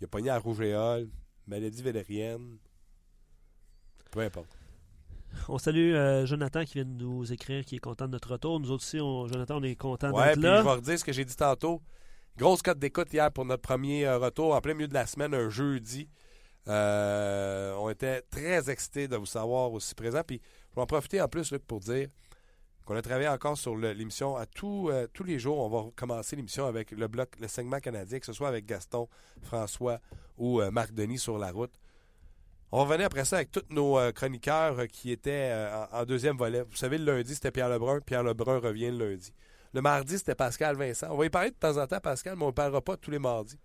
Il 0.00 0.04
a 0.04 0.08
pogné 0.08 0.28
à 0.28 0.38
rougeole, 0.38 1.08
maladie 1.46 1.82
valérienne, 1.82 2.58
peu 4.10 4.20
importe. 4.20 4.58
On 5.48 5.58
salue 5.58 5.94
euh, 5.94 6.26
Jonathan 6.26 6.64
qui 6.64 6.74
vient 6.74 6.84
de 6.84 7.02
nous 7.02 7.32
écrire, 7.32 7.64
qui 7.64 7.76
est 7.76 7.78
content 7.78 8.06
de 8.06 8.12
notre 8.12 8.32
retour. 8.32 8.60
Nous 8.60 8.70
autres 8.70 8.84
aussi, 8.84 8.98
Jonathan, 8.98 9.58
on 9.58 9.62
est 9.62 9.76
content 9.76 10.10
d'être 10.10 10.40
là. 10.40 10.58
je 10.58 10.64
vais 10.64 10.70
redire 10.70 10.98
ce 10.98 11.04
que 11.04 11.12
j'ai 11.12 11.24
dit 11.24 11.36
tantôt. 11.36 11.80
Grosse 12.38 12.62
cote 12.62 12.78
d'écoute 12.78 13.12
hier 13.12 13.32
pour 13.32 13.44
notre 13.44 13.62
premier 13.62 14.06
euh, 14.06 14.18
retour 14.18 14.54
en 14.54 14.60
plein 14.60 14.74
milieu 14.74 14.88
de 14.88 14.94
la 14.94 15.06
semaine, 15.06 15.34
un 15.34 15.48
jeudi. 15.48 16.08
Euh, 16.68 17.74
on 17.78 17.88
était 17.88 18.22
très 18.22 18.68
excités 18.70 19.08
de 19.08 19.16
vous 19.16 19.26
savoir 19.26 19.72
aussi 19.72 19.94
présent. 19.94 20.22
Puis 20.26 20.40
je 20.70 20.76
vais 20.76 20.82
en 20.82 20.86
profiter 20.86 21.20
en 21.20 21.28
plus 21.28 21.54
pour 21.66 21.80
dire 21.80 22.08
qu'on 22.84 22.94
a 22.94 23.02
travaillé 23.02 23.28
encore 23.28 23.56
sur 23.56 23.76
l'émission. 23.76 24.36
À 24.36 24.46
tous 24.46 24.90
les 25.24 25.38
jours, 25.38 25.58
on 25.58 25.68
va 25.68 25.90
commencer 25.96 26.36
l'émission 26.36 26.66
avec 26.66 26.90
le 26.90 27.08
bloc, 27.08 27.30
le 27.40 27.48
segment 27.48 27.80
canadien, 27.80 28.18
que 28.18 28.26
ce 28.26 28.32
soit 28.32 28.48
avec 28.48 28.66
Gaston, 28.66 29.08
François 29.42 30.00
ou 30.36 30.60
Marc 30.70 30.92
Denis 30.92 31.18
sur 31.18 31.38
la 31.38 31.50
route. 31.50 31.72
On 32.72 32.84
va 32.84 32.96
venir 32.96 33.06
après 33.06 33.24
ça 33.24 33.36
avec 33.36 33.52
tous 33.52 33.62
nos 33.70 33.96
euh, 33.96 34.10
chroniqueurs 34.10 34.80
euh, 34.80 34.86
qui 34.86 35.12
étaient 35.12 35.50
euh, 35.52 35.86
en, 35.92 36.04
deuxième 36.04 36.36
volet. 36.36 36.62
Vous 36.62 36.76
savez, 36.76 36.98
le 36.98 37.04
lundi, 37.04 37.34
c'était 37.34 37.52
Pierre 37.52 37.68
Lebrun. 37.68 38.00
Pierre 38.00 38.24
Lebrun 38.24 38.58
revient 38.58 38.90
le 38.90 39.10
lundi. 39.10 39.32
Le 39.76 39.82
mardi, 39.82 40.16
c'était 40.16 40.34
Pascal 40.34 40.74
Vincent. 40.74 41.08
On 41.10 41.18
va 41.18 41.26
y 41.26 41.28
parler 41.28 41.50
de 41.50 41.54
temps 41.54 41.76
en 41.76 41.86
temps, 41.86 42.00
Pascal, 42.00 42.34
mais 42.34 42.44
on 42.44 42.46
ne 42.46 42.52
parlera 42.52 42.80
pas 42.80 42.96
tous 42.96 43.10
les 43.10 43.18
mardis. 43.18 43.60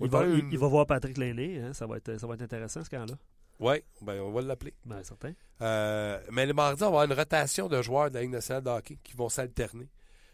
Il 0.00 0.08
va, 0.08 0.66
voir 0.66 0.86
Patrick 0.86 1.16
Lainé. 1.16 1.60
Hein? 1.60 1.72
Ça, 1.72 1.86
va 1.86 1.98
être, 1.98 2.18
ça 2.18 2.26
va 2.26 2.34
être 2.34 2.42
intéressant, 2.42 2.82
ce 2.82 2.90
camp-là. 2.90 3.14
Oui, 3.60 3.76
ben, 4.02 4.20
on 4.22 4.32
va 4.32 4.40
l'appeler. 4.40 4.74
Ben, 4.84 5.04
certain. 5.04 5.32
mais 5.60 6.46
le 6.46 6.52
mardi, 6.52 6.82
on 6.82 6.86
va 6.86 7.02
avoir 7.02 7.04
une 7.04 7.12
rotation 7.12 7.68
de 7.68 7.80
joueurs 7.80 8.08
de 8.08 8.14
la 8.14 8.22
Ligue 8.22 8.32
nationale 8.32 8.64
de 8.64 8.70
hockey 8.70 8.98
qui 9.04 9.14
vont 9.14 9.28
s'alterner. 9.28 9.88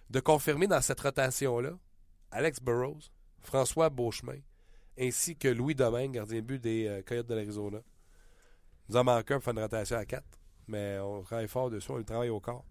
De 0.08 0.18
confirmer 0.18 0.66
dans 0.66 0.80
cette 0.80 1.00
rotation-là 1.00 1.72
Alex 2.30 2.62
Burrows, 2.62 3.00
François 3.42 3.90
Beauchemin, 3.90 4.40
ainsi 4.98 5.36
que 5.36 5.48
Louis 5.48 5.74
Domingue, 5.74 6.12
gardien 6.12 6.40
de 6.40 6.46
but 6.46 6.58
des 6.58 6.86
euh, 6.86 7.02
Coyotes 7.02 7.26
de 7.26 7.34
l'Arizona. 7.34 7.80
Nous 8.88 8.96
en 8.96 9.04
manquons 9.04 9.34
pour 9.34 9.44
faire 9.44 9.52
une 9.52 9.60
rotation 9.60 9.98
à 9.98 10.06
4, 10.06 10.24
mais 10.68 10.98
on 11.00 11.20
travaille 11.20 11.48
fort 11.48 11.68
dessus, 11.68 11.90
on 11.90 11.96
le 11.96 12.04
travaille 12.04 12.30
au 12.30 12.40
corps. 12.40 12.64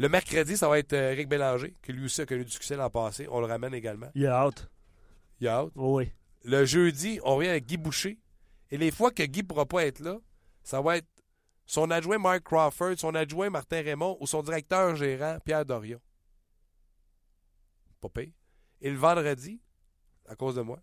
Le 0.00 0.08
mercredi, 0.08 0.56
ça 0.56 0.66
va 0.66 0.78
être 0.78 0.94
euh, 0.94 1.26
Bélanger, 1.26 1.74
qui 1.82 1.92
lui 1.92 2.06
aussi 2.06 2.22
a 2.22 2.26
connu 2.26 2.42
du 2.42 2.50
succès 2.50 2.74
l'an 2.74 2.88
passé. 2.88 3.26
On 3.30 3.38
le 3.38 3.44
ramène 3.44 3.74
également. 3.74 4.08
Il 4.14 4.24
est 4.24 4.32
out. 4.32 4.66
Il 5.40 5.46
est 5.46 5.52
out. 5.52 5.70
oui. 5.76 6.10
Le 6.42 6.64
jeudi, 6.64 7.20
on 7.22 7.36
revient 7.36 7.50
avec 7.50 7.66
Guy 7.66 7.76
Boucher. 7.76 8.18
Et 8.70 8.78
les 8.78 8.90
fois 8.92 9.10
que 9.10 9.22
Guy 9.22 9.42
ne 9.42 9.46
pourra 9.46 9.66
pas 9.66 9.84
être 9.84 9.98
là, 10.00 10.16
ça 10.62 10.80
va 10.80 10.96
être 10.96 11.08
son 11.66 11.90
adjoint 11.90 12.16
Mark 12.16 12.42
Crawford, 12.44 12.94
son 12.96 13.14
adjoint 13.14 13.50
Martin 13.50 13.82
Raymond 13.82 14.16
ou 14.20 14.26
son 14.26 14.42
directeur 14.42 14.96
gérant 14.96 15.36
Pierre 15.44 15.66
Dorion. 15.66 16.00
Pas 18.00 18.08
pire. 18.08 18.32
Et 18.80 18.88
le 18.88 18.96
vendredi, 18.96 19.60
à 20.26 20.34
cause 20.34 20.54
de 20.54 20.62
moi, 20.62 20.78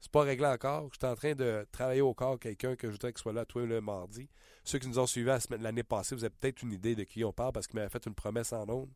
c'est 0.00 0.10
pas 0.10 0.22
réglé 0.22 0.46
encore. 0.46 0.88
Je 0.92 0.98
suis 0.98 1.12
en 1.12 1.14
train 1.14 1.34
de 1.34 1.66
travailler 1.72 2.00
au 2.00 2.14
corps 2.14 2.38
quelqu'un 2.38 2.76
que 2.76 2.88
je 2.88 2.92
voudrais 2.92 3.12
qu'il 3.12 3.22
soit 3.22 3.32
là, 3.32 3.44
toi, 3.44 3.64
le 3.64 3.80
mardi. 3.80 4.28
Ceux 4.64 4.78
qui 4.78 4.88
nous 4.88 4.98
ont 4.98 5.06
suivis 5.06 5.30
l'année 5.58 5.82
passée, 5.82 6.14
vous 6.14 6.24
avez 6.24 6.34
peut-être 6.38 6.62
une 6.62 6.72
idée 6.72 6.94
de 6.94 7.04
qui 7.04 7.24
on 7.24 7.32
parle 7.32 7.52
parce 7.52 7.66
qu'il 7.66 7.76
m'avait 7.76 7.90
fait 7.90 8.04
une 8.06 8.14
promesse 8.14 8.52
en 8.52 8.68
ondes. 8.68 8.92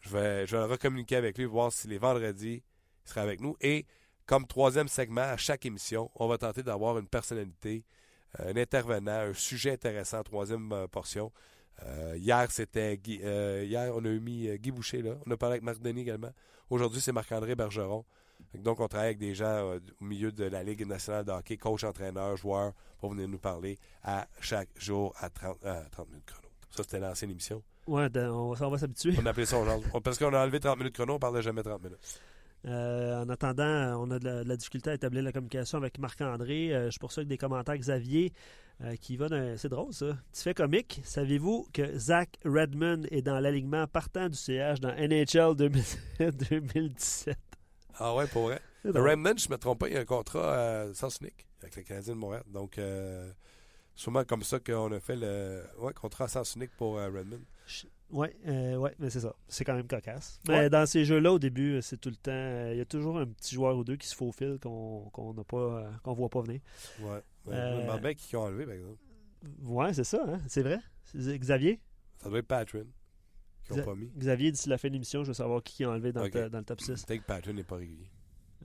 Je 0.00 0.10
vais, 0.10 0.46
je 0.46 0.56
vais 0.56 0.64
recommuniquer 0.64 1.16
avec 1.16 1.38
lui, 1.38 1.44
voir 1.44 1.72
si 1.72 1.86
les 1.88 1.98
vendredis, 1.98 2.62
il 3.04 3.08
sera 3.08 3.22
avec 3.22 3.40
nous. 3.40 3.56
Et 3.60 3.86
comme 4.26 4.46
troisième 4.46 4.88
segment, 4.88 5.22
à 5.22 5.36
chaque 5.36 5.66
émission, 5.66 6.10
on 6.14 6.28
va 6.28 6.38
tenter 6.38 6.62
d'avoir 6.62 6.98
une 6.98 7.06
personnalité, 7.06 7.84
euh, 8.40 8.52
un 8.52 8.56
intervenant, 8.56 9.12
un 9.12 9.34
sujet 9.34 9.72
intéressant, 9.72 10.22
troisième 10.22 10.72
euh, 10.72 10.86
portion. 10.86 11.32
Euh, 11.84 12.14
hier, 12.16 12.50
c'était 12.50 12.94
hier, 12.94 13.92
on 13.94 14.04
a 14.04 14.08
eu 14.08 14.20
mis 14.20 14.48
Guy 14.58 14.70
Boucher 14.70 15.02
là. 15.02 15.16
On 15.26 15.30
a 15.30 15.36
parlé 15.36 15.54
avec 15.54 15.64
Marc 15.64 15.80
Denis 15.80 16.02
également. 16.02 16.32
Aujourd'hui, 16.70 17.00
c'est 17.00 17.12
Marc-André 17.12 17.54
Bergeron. 17.54 18.04
Donc, 18.54 18.80
on 18.80 18.88
travaille 18.88 19.08
avec 19.08 19.18
des 19.18 19.34
gens 19.34 19.44
euh, 19.44 19.78
au 20.00 20.04
milieu 20.04 20.32
de 20.32 20.44
la 20.44 20.62
Ligue 20.62 20.86
nationale 20.86 21.24
de 21.24 21.30
hockey, 21.30 21.56
coach, 21.56 21.84
entraîneur, 21.84 22.36
joueur, 22.36 22.72
pour 22.98 23.10
venir 23.10 23.28
nous 23.28 23.38
parler 23.38 23.78
à 24.02 24.26
chaque 24.40 24.68
jour 24.76 25.14
à 25.18 25.30
30, 25.30 25.58
euh, 25.64 25.82
minutes 26.08 26.26
chrono. 26.26 26.48
Ça, 26.70 26.82
c'était 26.82 27.00
l'ancienne 27.00 27.30
émission. 27.30 27.62
Ouais, 27.86 28.08
on 28.16 28.52
va, 28.52 28.78
s'habituer. 28.78 29.14
On 29.20 29.26
appelait 29.26 29.46
ça 29.46 29.56
Parce 30.04 30.18
qu'on 30.18 30.32
a 30.32 30.42
enlevé 30.42 30.60
30 30.60 30.78
minutes 30.78 30.94
chrono, 30.94 31.14
on 31.14 31.18
parlait 31.18 31.42
jamais 31.42 31.62
30 31.62 31.82
minutes. 31.82 32.20
Euh, 32.64 33.22
en 33.22 33.28
attendant, 33.28 34.00
on 34.00 34.10
a 34.12 34.20
de 34.20 34.44
la, 34.46 34.56
difficulté 34.56 34.90
à 34.90 34.94
établir 34.94 35.22
la 35.24 35.32
communication 35.32 35.78
avec 35.78 35.98
Marc-André. 35.98 36.68
je 36.70 36.90
suis 36.90 37.00
pour 37.00 37.10
ça 37.10 37.22
que 37.22 37.28
des 37.28 37.38
commentaires 37.38 37.76
Xavier 37.76 38.32
qui 39.00 39.16
va 39.16 39.28
d'un. 39.28 39.56
C'est 39.56 39.68
drôle 39.68 39.92
ça. 39.92 40.16
Tu 40.32 40.42
fais 40.42 40.54
comique. 40.54 41.00
Savez-vous 41.04 41.66
que 41.72 41.98
Zach 41.98 42.38
Redmond 42.44 43.02
est 43.10 43.22
dans 43.22 43.40
l'alignement 43.40 43.86
partant 43.88 44.28
du 44.28 44.36
CH 44.36 44.80
dans 44.80 44.94
NHL 44.94 45.56
2017? 45.56 47.36
Ah 47.98 48.14
ouais, 48.14 48.26
pour 48.26 48.44
vrai. 48.44 48.60
Le 48.84 49.00
Remnant, 49.00 49.34
je 49.36 49.48
ne 49.48 49.52
me 49.52 49.58
trompe 49.58 49.80
pas, 49.80 49.88
il 49.88 49.94
y 49.94 49.96
a 49.96 50.00
un 50.00 50.04
contrat 50.04 50.54
à 50.54 50.94
sens 50.94 51.18
unique 51.20 51.46
avec 51.62 51.76
le 51.76 51.82
Canadien 51.82 52.14
de 52.14 52.18
Montréal. 52.18 52.42
Donc, 52.48 52.78
euh, 52.78 53.30
sûrement 53.94 54.24
comme 54.24 54.42
ça 54.42 54.58
qu'on 54.58 54.90
a 54.92 55.00
fait 55.00 55.16
le 55.16 55.62
ouais, 55.78 55.92
contrat 55.92 56.24
à 56.24 56.28
sens 56.28 56.56
unique 56.56 56.72
pour 56.76 56.98
euh, 56.98 57.08
Redmond. 57.08 57.40
Oui, 58.10 58.28
euh, 58.46 58.76
ouais, 58.76 58.94
mais 58.98 59.08
c'est 59.08 59.20
ça. 59.20 59.34
C'est 59.48 59.64
quand 59.64 59.74
même 59.74 59.86
cocasse. 59.86 60.38
Mais 60.46 60.68
dans 60.68 60.84
ces 60.84 61.04
jeux-là, 61.04 61.32
au 61.32 61.38
début, 61.38 61.80
c'est 61.80 61.96
tout 61.98 62.10
le 62.10 62.16
temps. 62.16 62.70
Il 62.70 62.76
y 62.76 62.80
a 62.80 62.84
toujours 62.84 63.18
un 63.18 63.26
petit 63.26 63.54
joueur 63.54 63.76
ou 63.76 63.84
deux 63.84 63.96
qui 63.96 64.08
se 64.08 64.14
faufile 64.14 64.58
qu'on 64.60 65.34
n'a 65.34 65.44
pas 65.44 65.90
qu'on 66.02 66.12
voit 66.12 66.28
pas 66.28 66.42
venir. 66.42 66.60
Oui. 67.00 67.18
bien 67.46 68.14
qui 68.14 68.36
ont 68.36 68.42
enlevé, 68.42 68.66
par 68.66 68.74
exemple. 68.74 68.98
Oui, 69.62 69.94
c'est 69.94 70.04
ça, 70.04 70.22
hein? 70.26 70.40
c'est 70.46 70.62
vrai. 70.62 70.78
Xavier? 71.14 71.80
Ça 72.18 72.28
doit 72.28 72.38
être 72.38 72.48
Xavier, 73.70 74.52
d'ici 74.52 74.68
la 74.68 74.78
fin 74.78 74.88
de 74.88 74.94
l'émission, 74.94 75.22
je 75.22 75.28
veux 75.28 75.34
savoir 75.34 75.62
qui 75.62 75.84
a 75.84 75.90
enlevé 75.90 76.12
dans, 76.12 76.24
le, 76.24 76.48
dans 76.48 76.58
le 76.58 76.64
top 76.64 76.80
6. 76.80 77.04
Peut-être 77.04 77.20
que 77.22 77.26
Patton 77.26 77.52
n'est 77.52 77.64
pas 77.64 77.76
régulier. 77.76 78.10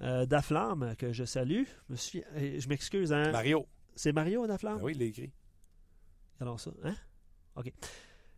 Euh, 0.02 0.26
Daflamme, 0.26 0.96
que 0.98 1.12
je 1.14 1.24
salue. 1.24 1.64
Euh, 1.90 2.60
je 2.60 2.68
m'excuse. 2.68 3.12
Hein? 3.14 3.32
Mario. 3.32 3.66
C'est 3.96 4.12
Mario, 4.12 4.46
Daflamme? 4.46 4.78
Ben 4.78 4.84
oui, 4.84 4.94
il 4.94 5.00
l'a 5.00 5.06
écrit. 5.06 5.32
Alors 6.40 6.60
ça, 6.60 6.72
hein? 6.84 6.96
OK. 7.56 7.72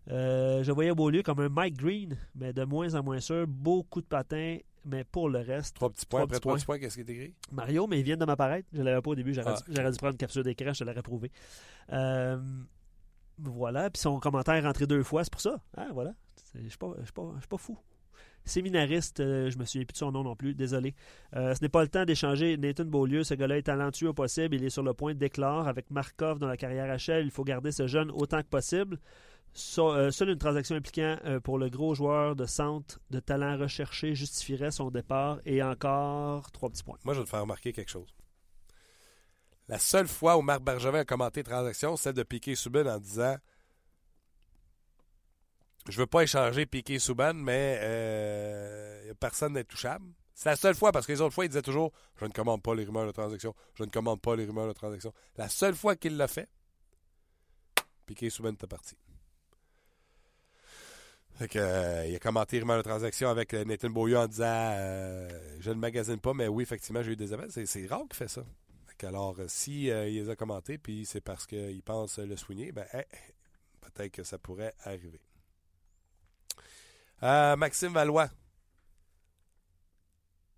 Euh, 0.10 0.64
je 0.64 0.72
voyais 0.72 0.93
Beaulieu 0.93 1.22
comme 1.22 1.39
un 1.39 1.49
Mike 1.49 1.78
Green, 1.78 2.18
mais 2.36 2.53
de 2.53 2.64
moins 2.64 2.95
en 2.95 3.03
moins 3.03 3.20
sûr. 3.20 3.45
Beaucoup 3.45 4.01
de 4.01 4.05
patins, 4.05 4.57
mais 4.86 5.03
pour 5.03 5.30
le 5.30 5.39
reste. 5.39 5.76
Trois 5.76 5.89
petits 5.89 6.05
points. 6.05 6.24
Après 6.24 6.39
trois 6.39 6.55
petits 6.55 6.66
points, 6.66 6.80
qu'est-ce 6.80 6.95
qui 6.95 7.01
est 7.01 7.14
écrit? 7.14 7.34
Mario, 7.51 7.88
mais 7.88 7.99
il 7.99 8.03
vient 8.03 8.18
de 8.18 8.26
m'apparaître. 8.26 8.68
Je 8.74 8.80
ne 8.80 8.84
l'avais 8.84 9.01
pas 9.01 9.12
au 9.12 9.16
début. 9.16 9.34
J'aurais 9.34 9.55
ah. 9.55 9.91
dû, 9.91 9.97
prendre 9.97 10.14
une 10.14 10.18
capture 10.18 10.43
d'écran, 10.43 10.74
je 10.74 10.80
te 10.80 10.84
l'aurais 10.84 11.01
prouvé. 11.01 11.32
Euh, 11.91 12.38
voilà. 13.43 13.89
Puis 13.89 14.01
son 14.01 14.19
commentaire 14.19 14.55
est 14.55 14.61
rentré 14.61 14.87
deux 14.87 15.03
fois, 15.03 15.23
c'est 15.23 15.31
pour 15.31 15.41
ça. 15.41 15.59
Ah, 15.77 15.87
voilà. 15.93 16.13
Je 16.55 16.61
ne 16.61 16.69
suis 16.69 16.77
pas, 16.77 17.57
fou. 17.57 17.77
séminariste, 18.45 19.19
je 19.19 19.57
me 19.57 19.65
souviens 19.65 19.85
plus 19.85 19.93
de 19.93 19.97
son 19.97 20.11
nom 20.11 20.23
non 20.23 20.35
plus, 20.35 20.55
désolé. 20.55 20.95
ce 21.33 21.61
n'est 21.61 21.69
pas 21.69 21.83
le 21.83 21.89
temps 21.89 22.05
d'échanger 22.05 22.57
Nathan 22.57 22.85
Beaulieu. 22.85 23.23
Ce 23.23 23.35
gars-là 23.35 23.57
est 23.57 23.63
talentueux 23.63 24.09
au 24.09 24.13
possible. 24.13 24.55
Il 24.55 24.63
est 24.63 24.69
sur 24.69 24.83
le 24.83 24.93
point 24.93 25.13
d'éclore 25.13 25.67
avec 25.67 25.91
Markov 25.91 26.39
dans 26.39 26.47
la 26.47 26.57
carrière 26.57 26.87
HL. 26.87 27.23
Il 27.25 27.31
faut 27.31 27.43
garder 27.43 27.71
ce 27.71 27.87
jeune 27.87 28.09
autant 28.11 28.41
que 28.41 28.47
possible. 28.47 28.99
Euh, 29.77 30.11
seule 30.11 30.29
une 30.29 30.37
transaction 30.37 30.75
impliquant 30.75 31.17
euh, 31.25 31.39
pour 31.39 31.57
le 31.57 31.69
gros 31.69 31.95
joueur 31.95 32.35
de 32.35 32.45
centre 32.45 32.99
de 33.09 33.19
talent 33.19 33.57
recherché 33.57 34.15
justifierait 34.15 34.71
son 34.71 34.91
départ 34.91 35.39
et 35.45 35.63
encore 35.63 36.51
trois 36.51 36.69
petits 36.69 36.83
points. 36.83 36.97
Moi, 37.03 37.13
je 37.13 37.19
vais 37.19 37.25
te 37.25 37.29
faire 37.29 37.41
remarquer 37.41 37.73
quelque 37.73 37.89
chose. 37.89 38.13
La 39.70 39.80
seule 39.80 40.07
fois 40.07 40.36
où 40.36 40.41
Marc 40.41 40.61
Bergevin 40.61 40.99
a 40.99 41.05
commenté 41.05 41.43
transaction, 41.43 41.95
celle 41.95 42.15
de 42.15 42.24
Piquet 42.24 42.55
Subban 42.55 42.88
en 42.88 42.97
disant 42.97 43.38
Je 45.88 45.97
veux 45.97 46.07
pas 46.07 46.24
échanger 46.24 46.65
Piquet 46.65 46.99
Subban, 46.99 47.36
mais 47.36 47.80
euh, 47.82 49.13
personne 49.20 49.53
n'est 49.53 49.63
touchable. 49.63 50.05
C'est 50.34 50.49
la 50.49 50.55
seule 50.55 50.76
fois, 50.76 50.91
parce 50.91 51.05
que 51.05 51.11
les 51.11 51.22
autres 51.22 51.36
fois, 51.36 51.45
il 51.45 51.49
disait 51.49 51.61
toujours 51.61 51.91
Je 52.15 52.26
ne 52.26 52.32
commande 52.32 52.63
pas 52.63 52.74
les 52.74 52.84
rumeurs 52.84 53.05
de 53.05 53.11
transaction. 53.11 53.53
Je 53.76 53.84
ne 53.84 53.89
commande 53.89 54.20
pas 54.20 54.36
les 54.36 54.45
rumeurs 54.45 54.67
de 54.67 54.74
transaction. 54.74 55.13
La 55.38 55.49
seule 55.49 55.76
fois 55.76 55.95
qu'il 55.95 56.17
l'a 56.17 56.28
fait, 56.28 56.49
Piquet 58.07 58.32
Subban 58.32 58.53
était 58.53 58.65
parti. 58.65 58.95
Euh, 61.55 62.05
il 62.07 62.15
a 62.15 62.20
commenté 62.20 62.57
vraiment 62.57 62.76
la 62.76 62.84
transaction 62.84 63.30
avec 63.30 63.53
euh, 63.53 63.63
Nathan 63.63 63.89
Beaulieu 63.89 64.17
en 64.17 64.28
disant 64.28 64.45
euh, 64.45 65.30
Je 65.59 65.70
ne 65.70 65.76
magasine 65.76 66.20
pas, 66.20 66.34
mais 66.34 66.47
oui, 66.47 66.63
effectivement, 66.63 67.01
j'ai 67.01 67.11
eu 67.11 67.15
des 67.15 67.34
appels. 67.34 67.51
C'est 67.51 67.86
rare 67.86 68.01
qu'il 68.09 68.15
fait 68.15 68.28
ça. 68.28 68.43
Alors, 69.03 69.37
si 69.47 69.85
il 69.85 69.93
les 69.93 70.29
a 70.29 70.35
commentés, 70.35 70.77
puis 70.77 71.05
c'est 71.05 71.21
parce 71.21 71.45
qu'il 71.45 71.81
pense 71.83 72.19
le 72.19 72.35
soigner, 72.35 72.71
ben, 72.71 72.85
eh, 72.93 73.05
peut-être 73.81 74.11
que 74.11 74.23
ça 74.23 74.37
pourrait 74.37 74.73
arriver. 74.83 75.21
Maxime 77.21 77.93
Valois. 77.93 78.29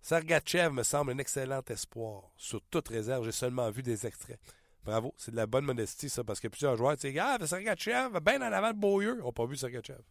Sergachev 0.00 0.72
me 0.72 0.82
semble 0.82 1.12
un 1.12 1.18
excellent 1.18 1.62
espoir. 1.68 2.32
Sur 2.36 2.60
toute 2.62 2.88
réserve, 2.88 3.24
j'ai 3.24 3.32
seulement 3.32 3.70
vu 3.70 3.82
des 3.82 4.04
extraits. 4.04 4.40
Bravo, 4.84 5.14
c'est 5.16 5.30
de 5.30 5.36
la 5.36 5.46
bonne 5.46 5.64
modestie, 5.64 6.08
ça, 6.08 6.24
parce 6.24 6.40
que 6.40 6.48
plusieurs 6.48 6.76
joueurs, 6.76 6.96
tu 6.96 7.12
sais, 7.12 7.18
ah, 7.20 7.38
Sergachev, 7.46 8.18
bien 8.20 8.42
en 8.42 8.52
avant 8.52 8.72
de 8.72 8.78
Beaulieu, 8.78 9.14
n'ont 9.14 9.32
pas 9.32 9.46
vu 9.46 9.56
Sergachev. 9.56 10.02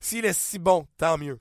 S'il 0.00 0.24
est 0.24 0.32
si 0.32 0.58
bon, 0.58 0.86
tant 0.96 1.18
mieux. 1.18 1.38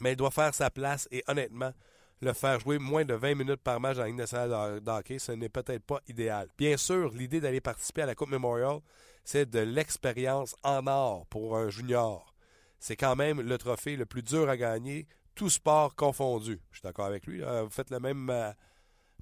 Mais 0.00 0.12
il 0.12 0.16
doit 0.16 0.32
faire 0.32 0.52
sa 0.54 0.70
place 0.70 1.06
et 1.12 1.22
honnêtement, 1.28 1.72
le 2.20 2.32
faire 2.32 2.60
jouer 2.60 2.78
moins 2.78 3.04
de 3.04 3.14
20 3.14 3.34
minutes 3.34 3.62
par 3.62 3.80
match 3.80 3.96
dans 3.96 4.02
la 4.02 4.08
Ligue 4.08 4.18
nationale 4.18 4.80
de 4.80 5.18
ce 5.18 5.32
n'est 5.32 5.48
peut-être 5.48 5.84
pas 5.84 6.00
idéal. 6.08 6.48
Bien 6.58 6.76
sûr, 6.76 7.12
l'idée 7.12 7.40
d'aller 7.40 7.60
participer 7.60 8.02
à 8.02 8.06
la 8.06 8.14
Coupe 8.14 8.30
Memorial, 8.30 8.80
c'est 9.24 9.48
de 9.48 9.60
l'expérience 9.60 10.54
en 10.62 10.86
or 10.86 11.26
pour 11.26 11.56
un 11.56 11.70
junior. 11.70 12.34
C'est 12.78 12.96
quand 12.96 13.16
même 13.16 13.40
le 13.40 13.58
trophée 13.58 13.96
le 13.96 14.06
plus 14.06 14.22
dur 14.22 14.48
à 14.48 14.56
gagner, 14.56 15.06
tout 15.34 15.50
sport 15.50 15.94
confondu. 15.94 16.60
Je 16.70 16.78
suis 16.78 16.82
d'accord 16.82 17.06
avec 17.06 17.26
lui. 17.26 17.40
Vous 17.40 17.70
faites 17.70 17.90
le 17.90 18.00
même, 18.00 18.28
euh, 18.30 18.52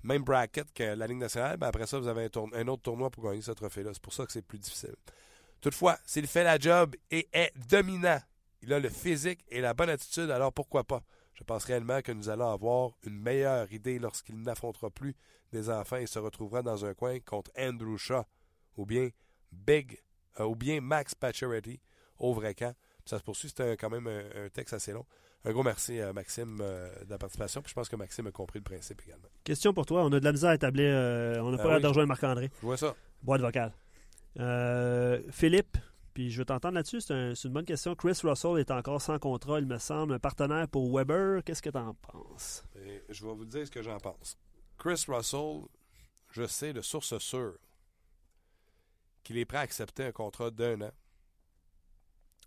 même 0.03 0.22
bracket 0.22 0.72
que 0.72 0.94
la 0.94 1.07
Ligue 1.07 1.18
nationale, 1.18 1.57
mais 1.61 1.66
après 1.66 1.86
ça, 1.86 1.99
vous 1.99 2.09
avez 2.09 2.24
un, 2.24 2.53
un 2.53 2.68
autre 2.68 2.82
tournoi 2.82 3.11
pour 3.11 3.24
gagner 3.24 3.42
ce 3.42 3.53
trophée-là. 3.53 3.90
C'est 3.92 4.03
pour 4.03 4.12
ça 4.12 4.26
que 4.26 4.32
c'est 4.32 4.42
plus 4.42 4.59
difficile. 4.59 4.96
Toutefois, 5.61 5.99
s'il 6.05 6.26
fait 6.26 6.44
la 6.44 6.59
job 6.59 6.94
et 7.11 7.28
est 7.32 7.53
dominant 7.68 8.20
il 8.62 8.72
a 8.72 8.78
le 8.78 8.88
physique 8.88 9.44
et 9.49 9.61
la 9.61 9.74
bonne 9.74 9.90
attitude, 9.90 10.30
alors 10.30 10.53
pourquoi 10.53 10.84
pas? 10.84 11.03
Je 11.39 11.45
pense 11.45 11.64
réellement 11.64 12.03
que 12.03 12.11
nous 12.11 12.28
allons 12.28 12.51
avoir 12.51 12.91
une 13.05 13.20
meilleure 13.20 13.72
idée 13.72 14.01
lorsqu'il 14.01 14.41
n'affrontera 14.43 14.91
plus 14.91 15.14
des 15.53 15.70
enfants 15.70 15.97
et 15.97 16.07
se 16.07 16.18
retrouvera 16.18 16.62
dans 16.62 16.84
un 16.84 16.95
coin 16.95 17.20
contre 17.20 17.53
Andrew 17.57 17.97
Shaw 17.97 18.24
ou 18.76 18.84
bien 18.84 19.11
Big 19.53 20.01
euh, 20.41 20.45
ou 20.45 20.57
bien 20.57 20.80
Max 20.80 21.14
Pacioretty 21.14 21.80
au 22.18 22.34
vrai 22.34 22.55
camp. 22.55 22.74
Ça 23.05 23.18
se 23.18 23.22
poursuit, 23.22 23.51
c'était 23.51 23.76
quand 23.76 23.89
même 23.89 24.09
un, 24.09 24.49
texte 24.49 24.74
assez 24.74 24.93
long. 24.93 25.07
Un 25.45 25.53
gros 25.53 25.62
merci 25.62 26.01
à 26.01 26.12
Maxime 26.12 26.59
euh, 26.61 26.89
de 27.05 27.11
la 27.11 27.18
participation. 27.18 27.62
Puis 27.62 27.70
je 27.70 27.74
pense 27.74 27.89
que 27.89 27.95
Maxime 27.95 28.26
a 28.26 28.32
compris 28.32 28.59
le 28.59 28.64
principe 28.64 29.01
également. 29.07 29.28
Question 29.45 29.72
pour 29.72 29.86
toi. 29.86 30.03
On 30.03 30.12
a 30.12 30.18
de 30.18 30.24
la 30.24 30.32
misère 30.32 30.51
à 30.51 30.55
établir. 30.57 30.91
Euh, 30.93 31.39
on 31.39 31.53
n'a 31.53 31.57
ben 31.57 31.62
pas 31.62 31.68
l'air 31.70 31.80
de 31.80 31.86
rejoindre 31.86 32.09
Marc-André. 32.09 32.51
Je 32.61 32.66
vois 32.66 32.76
ça. 32.76 32.97
Boîte 33.22 33.41
vocale. 33.41 33.72
Philippe, 35.30 35.78
puis 36.19 36.33
je 36.33 36.39
veux 36.39 36.45
t'entendre 36.45 36.75
là-dessus. 36.75 37.01
C'est 37.01 37.45
une 37.45 37.53
bonne 37.53 37.64
question. 37.64 37.95
Chris 37.95 38.19
Russell 38.25 38.59
est 38.59 38.73
encore 38.73 39.01
sans 39.01 39.21
contrat, 39.21 39.61
il 39.61 39.66
me 39.66 39.79
semble, 39.79 40.14
un 40.14 40.19
partenaire 40.19 40.66
pour 40.66 40.93
Weber. 40.93 41.45
Qu'est-ce 41.45 41.62
que 41.62 41.71
tu 41.71 41.79
en 41.79 41.95
penses? 41.95 42.64
Ben, 42.75 43.01
je 43.09 43.25
vais 43.25 43.33
vous 43.33 43.45
dire 43.45 43.64
ce 43.64 43.71
que 43.71 43.83
j'en 43.83 43.99
pense. 43.99 44.37
Chris 44.79 45.05
Russell, 45.07 45.61
je 46.33 46.45
sais 46.45 46.73
de 46.73 46.81
source 46.81 47.16
sûre 47.19 47.57
qu'il 49.23 49.39
est 49.39 49.45
prêt 49.45 49.59
à 49.59 49.61
accepter 49.61 50.07
un 50.07 50.11
contrat 50.11 50.51
d'un 50.51 50.81
an, 50.81 50.91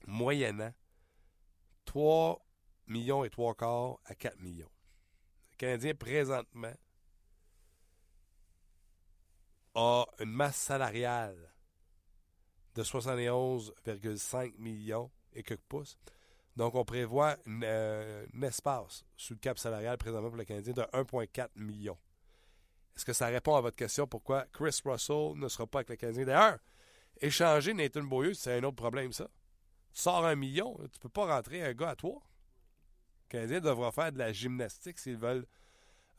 moyennant 0.06 0.74
3 1.86 2.46
millions 2.88 3.24
et 3.24 3.30
3 3.30 3.56
quarts 3.56 4.00
à 4.04 4.16
4 4.16 4.38
millions. 4.42 4.72
Le 5.54 5.56
Canadien, 5.56 5.96
présentement, 5.96 6.76
a 9.76 10.06
une 10.20 10.32
masse 10.32 10.58
salariale 10.58 11.51
de 12.76 12.84
71,5 12.84 14.54
millions 14.58 15.12
et 15.34 15.44
quelques 15.44 15.62
pouces. 15.62 15.98
Donc, 16.58 16.76
on 16.76 16.84
prévoit 16.84 17.38
euh, 17.48 18.26
un 18.36 18.42
espace 18.42 19.06
sous 19.16 19.34
le 19.34 19.40
cap 19.40 19.58
salarial 19.58 19.98
présentement 19.98 20.30
pour 20.30 20.38
le 20.38 20.44
Canadien 20.44 20.74
de 20.74 20.82
1,4 20.82 21.50
million. 21.56 21.98
Est-ce 22.96 23.06
que 23.06 23.14
ça 23.14 23.28
répond 23.28 23.56
à 23.56 23.62
votre 23.62 23.78
question 23.78 24.06
pourquoi 24.06 24.46
Chris 24.52 24.82
Russell 24.84 25.34
ne 25.36 25.48
sera 25.48 25.66
pas 25.66 25.80
avec 25.80 25.90
le 25.90 25.96
Canadien? 25.96 26.26
D'ailleurs, 26.26 26.60
échanger 27.22 27.74
Nathan 27.74 28.04
Beaulieu, 28.04 28.34
c'est 28.34 28.58
un 28.58 28.64
autre 28.64 28.76
problème, 28.76 29.14
ça. 29.14 29.30
Tu 29.94 30.02
sors 30.02 30.26
un 30.26 30.36
million, 30.36 30.78
tu 30.92 31.00
peux 31.00 31.10
pas 31.10 31.26
rentrer 31.26 31.64
un 31.64 31.74
gars 31.74 31.92
à 31.92 31.96
toi. 31.96 32.22
Le 33.24 33.30
Canadien 33.30 33.62
devra 33.62 33.92
faire 33.92 34.12
de 34.12 34.18
la 34.18 34.34
gymnastique 34.34 35.00
s'ils 35.00 35.18
veulent 35.18 35.46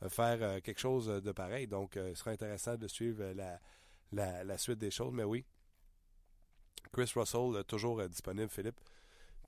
euh, 0.01 0.09
faire 0.09 0.37
euh, 0.41 0.59
quelque 0.61 0.79
chose 0.79 1.07
de 1.07 1.31
pareil. 1.31 1.67
Donc, 1.67 1.91
ce 1.93 2.13
sera 2.15 2.31
intéressant 2.31 2.75
de 2.75 2.87
suivre 2.87 3.23
la 4.11 4.57
suite 4.57 4.79
des 4.79 4.91
choses. 4.91 5.13
Mais 5.13 5.23
oui, 5.23 5.45
Chris 6.93 7.11
Russell, 7.15 7.63
toujours 7.67 7.99
euh, 7.99 8.07
disponible, 8.07 8.49
Philippe. 8.49 8.79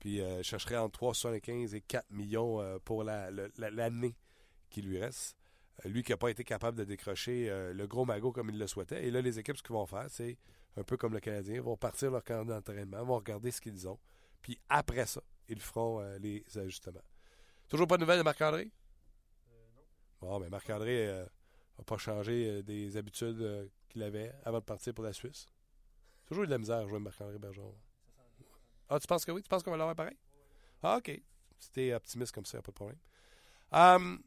Puis 0.00 0.20
euh, 0.20 0.38
je 0.38 0.42
chercherai 0.42 0.76
entre 0.76 1.00
3,75 1.00 1.74
et 1.74 1.80
4 1.80 2.10
millions 2.10 2.60
euh, 2.60 2.78
pour 2.84 3.04
l'année 3.04 4.16
qui 4.68 4.82
lui 4.82 4.98
reste. 4.98 5.36
lui 5.84 6.02
qui 6.02 6.10
n'a 6.10 6.16
pas 6.16 6.28
été 6.28 6.42
capable 6.42 6.76
de 6.76 6.84
décrocher 6.84 7.48
le 7.72 7.86
gros 7.86 8.04
magot 8.04 8.32
comme 8.32 8.50
il 8.50 8.58
le 8.58 8.66
souhaitait. 8.66 9.06
Et 9.06 9.10
là, 9.12 9.22
les 9.22 9.38
équipes, 9.38 9.56
ce 9.56 9.62
qu'ils 9.62 9.74
vont 9.74 9.86
faire, 9.86 10.06
c'est 10.10 10.36
un 10.76 10.82
peu 10.82 10.96
comme 10.96 11.14
le 11.14 11.20
Canadien, 11.20 11.62
vont 11.62 11.76
partir 11.76 12.10
leur 12.10 12.24
camp 12.24 12.44
d'entraînement, 12.44 13.04
vont 13.04 13.16
regarder 13.16 13.52
ce 13.52 13.60
qu'ils 13.60 13.88
ont. 13.88 13.98
Puis 14.42 14.58
après 14.68 15.06
ça, 15.06 15.22
ils 15.48 15.60
feront 15.60 16.00
les 16.18 16.44
ajustements. 16.56 17.04
Toujours 17.68 17.86
pas 17.86 17.96
de 17.96 18.02
nouvelles 18.02 18.18
de 18.18 18.24
Marc-André? 18.24 18.70
non. 20.20 20.28
Bon, 20.28 20.40
mais 20.40 20.48
Marc-André 20.48 21.06
n'a 21.78 21.84
pas 21.84 21.96
changé 21.96 22.64
des 22.64 22.96
habitudes 22.96 23.70
qu'il 23.88 24.02
avait 24.02 24.32
avant 24.44 24.58
de 24.58 24.64
partir 24.64 24.92
pour 24.92 25.04
la 25.04 25.12
Suisse. 25.12 25.46
Toujours 26.26 26.44
de 26.44 26.50
la 26.50 26.58
misère 26.58 26.78
à 26.78 26.86
jouer 26.86 26.98
Marc-André 26.98 27.38
Bergeron. 27.38 27.74
Ah, 28.88 28.98
tu 28.98 29.06
penses 29.06 29.24
que 29.24 29.32
oui? 29.32 29.42
Tu 29.42 29.48
penses 29.48 29.62
qu'on 29.62 29.70
va 29.70 29.76
l'avoir 29.76 29.96
pareil? 29.96 30.16
Ah, 30.82 30.98
OK. 30.98 31.20
Si 31.58 31.92
optimiste 31.92 32.32
comme 32.32 32.44
ça, 32.44 32.60
pas 32.60 32.70
de 32.70 32.74
problème. 32.74 32.98
Hum, 33.72 34.22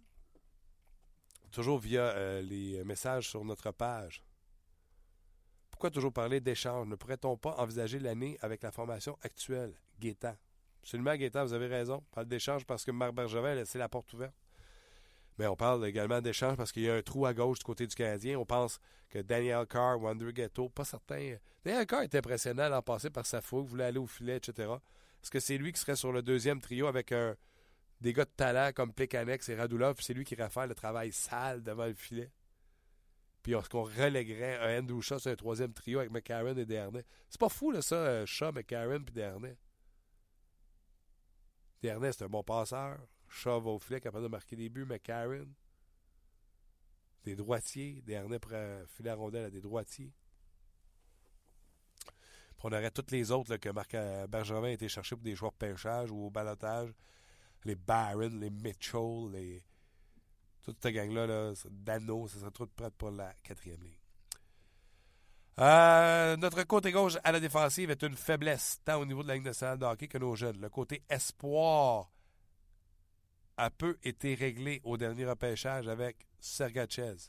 toujours 1.52 1.80
via 1.80 2.02
euh, 2.02 2.42
les 2.42 2.84
messages 2.84 3.30
sur 3.30 3.44
notre 3.46 3.72
page. 3.72 4.24
Pourquoi 5.70 5.92
toujours 5.92 6.12
parler 6.12 6.42
d'échange? 6.42 6.88
Ne 6.88 6.96
pourrait-on 6.96 7.38
pas 7.38 7.56
envisager 7.58 8.00
l'année 8.00 8.38
avec 8.42 8.64
la 8.64 8.72
formation 8.72 9.18
actuelle? 9.22 9.74
Gaétan. 10.00 10.36
Absolument, 10.82 11.16
Gaétan, 11.16 11.46
vous 11.46 11.54
avez 11.54 11.68
raison. 11.68 12.04
On 12.12 12.16
parle 12.16 12.28
d'échange 12.28 12.66
parce 12.66 12.84
que 12.84 12.92
Marc 12.92 13.14
Bergevin 13.14 13.52
a 13.52 13.56
laissé 13.56 13.78
la 13.78 13.88
porte 13.88 14.12
ouverte. 14.14 14.36
Mais 15.40 15.48
on 15.48 15.56
parle 15.56 15.88
également 15.88 16.20
d'échange 16.20 16.58
parce 16.58 16.74
qu'il 16.74 16.84
y 16.84 16.90
a 16.90 16.96
un 16.96 17.02
trou 17.02 17.26
à 17.26 17.34
gauche 17.34 17.60
du 17.60 17.64
côté 17.64 17.88
du 17.88 17.96
Canadien. 17.96 18.38
On 18.38 18.46
pense 18.46 18.78
que 19.10 19.20
Daniel 19.20 19.66
Carr 19.66 19.98
ou 20.00 20.10
Andrew 20.10 20.34
Ghetto, 20.34 20.68
pas 20.68 20.84
certain. 20.84 21.38
Daniel 21.64 21.88
Carr 21.88 22.04
était 22.04 22.18
impressionnant 22.18 22.68
l'an 22.68 22.82
passé 22.82 23.10
par 23.10 23.26
sa 23.26 23.42
fougue, 23.42 23.66
voulait 23.66 23.86
aller 23.86 24.00
au 24.00 24.06
filet, 24.06 24.36
etc. 24.36 24.70
Est-ce 25.24 25.32
que 25.32 25.40
c'est 25.40 25.58
lui 25.58 25.72
qui 25.72 25.80
serait 25.80 25.96
sur 25.96 26.12
le 26.12 26.22
deuxième 26.22 26.60
trio 26.60 26.88
avec 26.88 27.14
des 28.02 28.12
gars 28.12 28.26
de 28.26 28.32
talent 28.36 28.72
comme 28.76 28.92
Plekanex 28.92 29.48
et 29.48 29.56
Radulov, 29.56 29.96
c'est 30.02 30.14
lui 30.14 30.26
qui 30.26 30.34
irait 30.34 30.50
faire 30.50 30.68
le 30.68 30.76
travail 30.76 31.14
sale 31.14 31.64
devant 31.64 31.86
le 31.86 31.94
filet? 31.94 32.32
Puis 33.42 33.54
est-ce 33.54 33.70
qu'on 33.70 33.84
relèguerait 33.84 34.58
un 34.58 34.84
Andrew 34.84 35.02
Shaw 35.02 35.20
sur 35.20 35.32
un 35.32 35.36
troisième 35.38 35.72
trio 35.72 36.00
avec 36.00 36.12
McCarron 36.12 36.58
et 36.58 36.66
Dernay? 36.66 37.06
C'est 37.30 37.40
pas 37.40 37.48
fou, 37.48 37.72
là, 37.72 37.82
ça, 37.82 37.96
euh, 37.96 38.26
Shaw, 38.26 38.52
McCarron 38.52 39.04
puis 39.04 39.14
Dernay. 39.14 39.56
Dernay, 41.82 42.12
c'est 42.12 42.26
un 42.26 42.30
bon 42.30 42.44
passeur. 42.44 43.00
Shaw 43.30 43.62
va 43.62 43.70
au 43.72 43.80
filet, 43.80 44.02
capable 44.02 44.24
de 44.24 44.30
marquer 44.30 44.56
des 44.56 44.70
buts, 44.70 44.86
McCarron. 44.86 45.48
Des 47.24 47.36
droitiers, 47.36 48.02
dernier 48.06 48.40
pour 48.40 48.52
filer 48.88 49.10
à 49.10 49.16
rondelle 49.16 49.46
à 49.46 49.50
des 49.50 49.62
droitiers. 49.62 50.12
On 52.64 52.72
aurait 52.72 52.92
toutes 52.92 53.12
les 53.12 53.32
autres 53.32 53.56
que 53.58 53.70
Marc 53.70 53.94
euh, 53.94 54.28
Bergevin 54.28 54.68
a 54.68 54.72
été 54.72 54.90
chercher 54.90 55.16
pour 55.16 55.24
des 55.24 55.36
joueurs 55.36 55.54
pêchage 55.54 56.12
ou 56.12 56.26
au 56.26 56.30
balotage. 56.30 56.94
Les 57.64 57.76
Barron, 57.76 58.30
les 58.34 58.50
Mitchell, 58.50 59.32
les. 59.32 59.64
Toute 60.64 60.78
cette 60.82 60.94
gang-là, 60.94 61.26
là, 61.26 61.54
Dano, 61.70 62.28
ça 62.28 62.40
serait 62.40 62.52
trop 62.52 62.66
prêt 62.66 62.92
pour 62.92 63.12
la 63.12 63.34
quatrième 63.44 63.82
ligne. 63.82 63.98
Euh, 65.60 66.38
notre 66.38 66.64
côté 66.64 66.92
gauche 66.92 67.18
à 67.24 67.32
la 67.32 67.40
défensive 67.40 67.90
est 67.92 68.04
une 68.04 68.16
faiblesse, 68.16 68.82
tant 68.84 69.00
au 69.02 69.06
niveau 69.06 69.24
de 69.24 69.30
la 69.30 69.36
Ligue 69.36 69.46
nationale 69.46 69.78
de 69.78 69.86
hockey 69.86 70.08
que 70.08 70.18
nos 70.18 70.36
jeunes. 70.36 70.60
Le 70.60 70.70
côté 70.70 71.04
espoir 71.10 72.10
a 73.60 73.70
peu 73.70 73.98
été 74.04 74.36
réglé 74.36 74.80
au 74.86 74.96
dernier 74.96 75.26
repêchage 75.26 75.88
avec 75.90 76.26
Sergachev. 76.40 77.20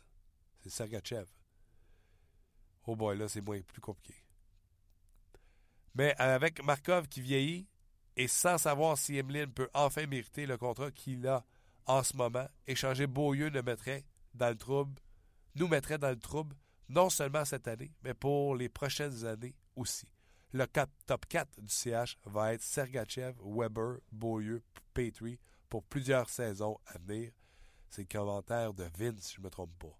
C'est 0.60 0.70
Sergachev. 0.70 1.26
Oh 2.86 2.94
boy, 2.94 3.18
là, 3.18 3.28
c'est 3.28 3.40
moins 3.40 3.60
plus 3.62 3.80
compliqué. 3.80 4.14
Mais 5.96 6.14
avec 6.18 6.62
Markov 6.62 7.08
qui 7.08 7.20
vieillit 7.20 7.66
et 8.16 8.28
sans 8.28 8.58
savoir 8.58 8.96
si 8.96 9.16
Emeline 9.16 9.52
peut 9.52 9.68
enfin 9.74 10.06
mériter 10.06 10.46
le 10.46 10.56
contrat 10.56 10.92
qu'il 10.92 11.26
a 11.26 11.44
en 11.86 12.04
ce 12.04 12.16
moment, 12.16 12.46
échanger 12.68 13.08
Beaulieu 13.08 13.50
le 13.50 13.62
mettrait 13.62 14.04
dans 14.34 14.50
le 14.50 14.56
trouble, 14.56 15.00
nous 15.56 15.66
mettrait 15.66 15.98
dans 15.98 16.10
le 16.10 16.18
trouble, 16.18 16.54
non 16.88 17.10
seulement 17.10 17.44
cette 17.44 17.66
année, 17.66 17.90
mais 18.04 18.14
pour 18.14 18.54
les 18.54 18.68
prochaines 18.68 19.24
années 19.24 19.56
aussi. 19.74 20.06
Le 20.52 20.66
top 21.06 21.26
4 21.28 21.60
du 21.60 21.72
CH 21.72 22.16
va 22.24 22.54
être 22.54 22.62
Sergachev, 22.62 23.34
Weber, 23.44 23.96
Beaulieu, 24.12 24.62
Petrie 24.94 25.40
pour 25.70 25.84
plusieurs 25.84 26.28
saisons 26.28 26.78
à 26.86 26.98
venir. 26.98 27.32
C'est 27.88 28.02
le 28.02 28.08
commentaire 28.08 28.74
de 28.74 28.84
Vince, 28.98 29.20
si 29.20 29.34
je 29.36 29.40
ne 29.40 29.44
me 29.44 29.50
trompe 29.50 29.72
pas. 29.78 29.98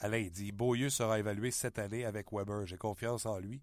Alain 0.00 0.28
dit 0.28 0.52
Beaulieu 0.52 0.90
sera 0.90 1.18
évalué 1.18 1.50
cette 1.50 1.78
année 1.78 2.04
avec 2.04 2.32
Weber. 2.32 2.66
J'ai 2.66 2.76
confiance 2.76 3.26
en 3.26 3.38
lui 3.38 3.62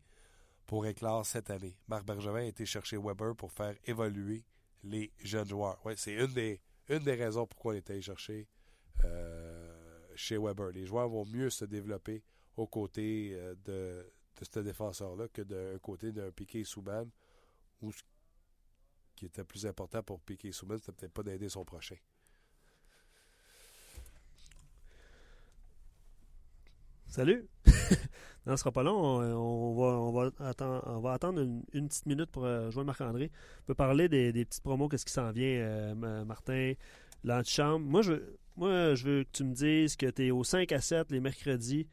pour 0.65 0.86
éclore 0.86 1.25
cette 1.25 1.49
année. 1.49 1.77
Marc 1.88 2.05
Bergevin 2.05 2.39
a 2.39 2.43
été 2.43 2.65
chercher 2.65 2.97
Weber 2.97 3.36
pour 3.36 3.51
faire 3.51 3.75
évoluer 3.86 4.45
les 4.84 5.11
jeunes 5.19 5.47
joueurs. 5.47 5.84
Ouais, 5.86 5.95
c'est 5.95 6.13
une 6.13 6.34
des, 6.34 6.61
une 6.88 6.99
des 6.99 7.15
raisons 7.15 7.45
pourquoi 7.45 7.73
on 7.73 7.77
est 7.77 7.89
allé 7.89 8.01
chercher 8.01 8.47
euh, 9.03 10.07
chez 10.15 10.38
Weber. 10.38 10.71
Les 10.71 10.86
joueurs 10.86 11.09
vont 11.09 11.25
mieux 11.25 11.49
se 11.49 11.65
développer 11.65 12.23
aux 12.55 12.67
côtés 12.67 13.32
euh, 13.34 13.55
de, 13.65 14.11
de 14.38 14.45
ce 14.45 14.59
défenseur-là 14.59 15.27
que 15.30 15.41
d'un 15.41 15.77
côté 15.80 16.11
d'un 16.11 16.32
Piquet 16.32 16.63
Souban 16.63 17.05
où 17.82 17.91
qui 19.20 19.26
était 19.26 19.43
plus 19.43 19.65
important 19.65 20.01
pour 20.01 20.22
Piquet 20.22 20.53
Souban, 20.53 20.78
c'était 20.78 20.93
peut-être 20.93 21.11
pas 21.11 21.24
d'aider 21.24 21.49
son 21.49 21.65
prochain. 21.65 21.97
Salut! 27.07 27.45
non, 28.45 28.55
ce 28.55 28.57
sera 28.57 28.72
pas 28.72 28.84
long. 28.84 28.97
On, 28.97 29.76
va, 29.76 29.88
on, 29.99 30.11
va, 30.13 30.32
attendre, 30.47 30.84
on 30.86 30.99
va 31.01 31.11
attendre 31.11 31.41
une, 31.41 31.88
petite 31.89 32.05
minute 32.05 32.32
pour 32.32 32.45
euh, 32.45 32.72
joindre 32.72 32.88
Marc-André. 32.88 33.30
On 33.63 33.65
peut 33.65 33.76
parler 33.76 34.07
des, 34.07 34.32
des 34.32 34.45
petites 34.45 34.63
promos, 34.63 34.88
qu'est-ce 34.88 35.05
qui 35.05 35.11
s'en 35.11 35.32
vient, 35.32 35.43
euh, 35.43 36.24
Martin, 36.24 36.74
l'antichambre. 37.26 37.86
Moi 37.86 38.01
je, 38.03 38.13
moi, 38.55 38.95
je 38.95 39.03
veux 39.05 39.24
que 39.26 39.30
tu 39.34 39.43
me 39.43 39.53
dises 39.53 39.97
que 39.97 40.05
tu 40.05 40.28
es 40.28 40.32
au 40.32 40.45
5 40.45 40.72
à 40.72 40.80
7 40.80 41.11
les 41.11 41.20
mercredis 41.20 41.89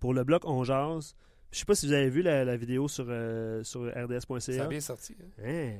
pour 0.00 0.12
le 0.12 0.22
bloc 0.22 0.42
On 0.44 0.64
Jase. 0.64 1.14
Je 1.50 1.60
sais 1.60 1.64
pas 1.64 1.74
si 1.74 1.86
vous 1.86 1.94
avez 1.94 2.10
vu 2.10 2.20
la, 2.20 2.56
vidéo 2.58 2.88
sur, 2.88 3.06
euh, 3.08 3.64
sur 3.64 3.86
rds.ca. 3.88 4.40
Ça 4.40 4.64
a 4.64 4.66
bien 4.66 4.80
sorti. 4.80 5.16
Hein? 5.18 5.44
hein? 5.46 5.76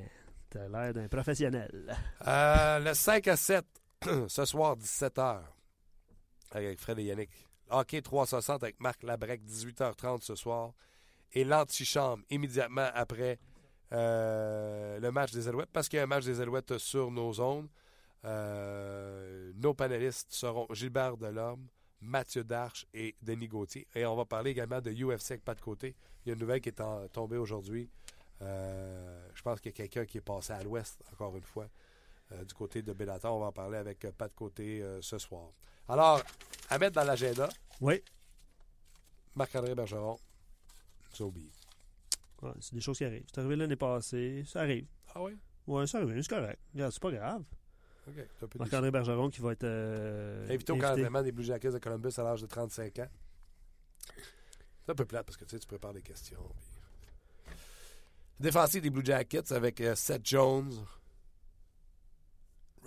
T'as 0.49 0.67
l'air 0.67 0.93
d'un 0.93 1.07
professionnel. 1.07 1.95
Euh, 2.27 2.79
le 2.79 2.93
5 2.93 3.27
à 3.27 3.35
7, 3.35 3.65
ce 4.27 4.45
soir, 4.45 4.75
17h, 4.77 5.41
avec 6.51 6.79
Fred 6.79 6.97
et 6.99 7.03
Yannick. 7.03 7.29
Hockey 7.69 8.01
360 8.01 8.63
avec 8.63 8.79
Marc 8.79 9.03
Labrec, 9.03 9.41
18h30 9.43 10.21
ce 10.21 10.35
soir. 10.35 10.73
Et 11.33 11.43
l'antichambre 11.43 12.23
immédiatement 12.31 12.89
après 12.95 13.37
euh, 13.91 14.99
le 14.99 15.11
match 15.11 15.31
des 15.31 15.47
Alouettes, 15.47 15.69
parce 15.71 15.87
qu'il 15.87 15.97
y 15.97 15.99
a 15.99 16.03
un 16.03 16.07
match 16.07 16.25
des 16.25 16.41
Alouettes 16.41 16.79
sur 16.79 17.11
nos 17.11 17.33
zones. 17.33 17.67
Euh, 18.25 19.51
nos 19.55 19.75
panélistes 19.75 20.31
seront 20.31 20.67
Gilbert 20.71 21.17
Delorme, 21.17 21.67
Mathieu 22.01 22.43
Darche 22.43 22.87
et 22.93 23.15
Denis 23.21 23.47
Gauthier. 23.47 23.87
Et 23.93 24.05
on 24.05 24.15
va 24.15 24.25
parler 24.25 24.49
également 24.51 24.81
de 24.81 24.91
UFC 24.91 25.31
avec 25.31 25.45
Pat 25.45 25.59
Côté. 25.61 25.95
Il 26.25 26.29
y 26.29 26.31
a 26.31 26.33
une 26.33 26.39
nouvelle 26.39 26.61
qui 26.61 26.69
est 26.69 26.81
tombée 27.13 27.37
aujourd'hui. 27.37 27.89
Euh, 28.41 29.27
je 29.33 29.41
pense 29.41 29.59
qu'il 29.59 29.71
y 29.71 29.73
a 29.73 29.77
quelqu'un 29.77 30.05
qui 30.05 30.17
est 30.17 30.21
passé 30.21 30.53
à 30.53 30.63
l'ouest, 30.63 31.01
encore 31.11 31.35
une 31.35 31.43
fois, 31.43 31.67
euh, 32.31 32.43
du 32.43 32.53
côté 32.53 32.81
de 32.81 32.93
Bellator. 32.93 33.35
On 33.35 33.39
va 33.39 33.47
en 33.47 33.51
parler 33.51 33.77
avec 33.77 34.05
euh, 34.05 34.11
Pat 34.11 34.33
Côté 34.33 34.83
ce 35.01 35.17
soir. 35.17 35.49
Alors, 35.87 36.21
à 36.69 36.77
mettre 36.77 36.95
dans 36.95 37.03
l'agenda. 37.03 37.49
Oui. 37.81 38.01
Marc-André 39.35 39.75
Bergeron, 39.75 40.17
oublié. 41.21 41.51
c'est 42.59 42.73
des 42.73 42.81
choses 42.81 42.97
qui 42.97 43.05
arrivent. 43.05 43.25
C'est 43.27 43.39
arrivé 43.39 43.55
l'année 43.55 43.75
passée. 43.75 44.43
Ça 44.45 44.61
arrive. 44.61 44.87
Ah 45.13 45.21
oui? 45.21 45.37
Oui, 45.67 45.87
ça 45.87 45.99
arrive. 45.99 46.21
C'est 46.21 46.29
correct. 46.29 46.59
C'est 46.73 46.99
pas 46.99 47.11
grave. 47.11 47.43
Marc-André 48.57 48.91
Bergeron 48.91 49.29
qui 49.29 49.41
va 49.41 49.51
être. 49.51 49.65
invité 50.49 50.71
au 50.71 50.77
cadrement 50.77 51.21
des 51.21 51.31
Blue 51.31 51.43
Jackets 51.43 51.71
de 51.71 51.79
Columbus 51.79 52.13
à 52.17 52.23
l'âge 52.23 52.41
de 52.41 52.47
35 52.47 52.99
ans. 52.99 53.07
C'est 54.85 54.91
un 54.91 54.95
peu 54.95 55.05
plate 55.05 55.25
parce 55.25 55.37
que 55.37 55.45
tu 55.45 55.51
sais, 55.51 55.59
tu 55.59 55.67
prépares 55.67 55.93
des 55.93 56.01
questions. 56.01 56.43
Défensif 58.39 58.81
des 58.81 58.89
Blue 58.89 59.03
Jackets 59.03 59.51
avec 59.51 59.81
euh, 59.81 59.95
Seth 59.95 60.25
Jones, 60.25 60.71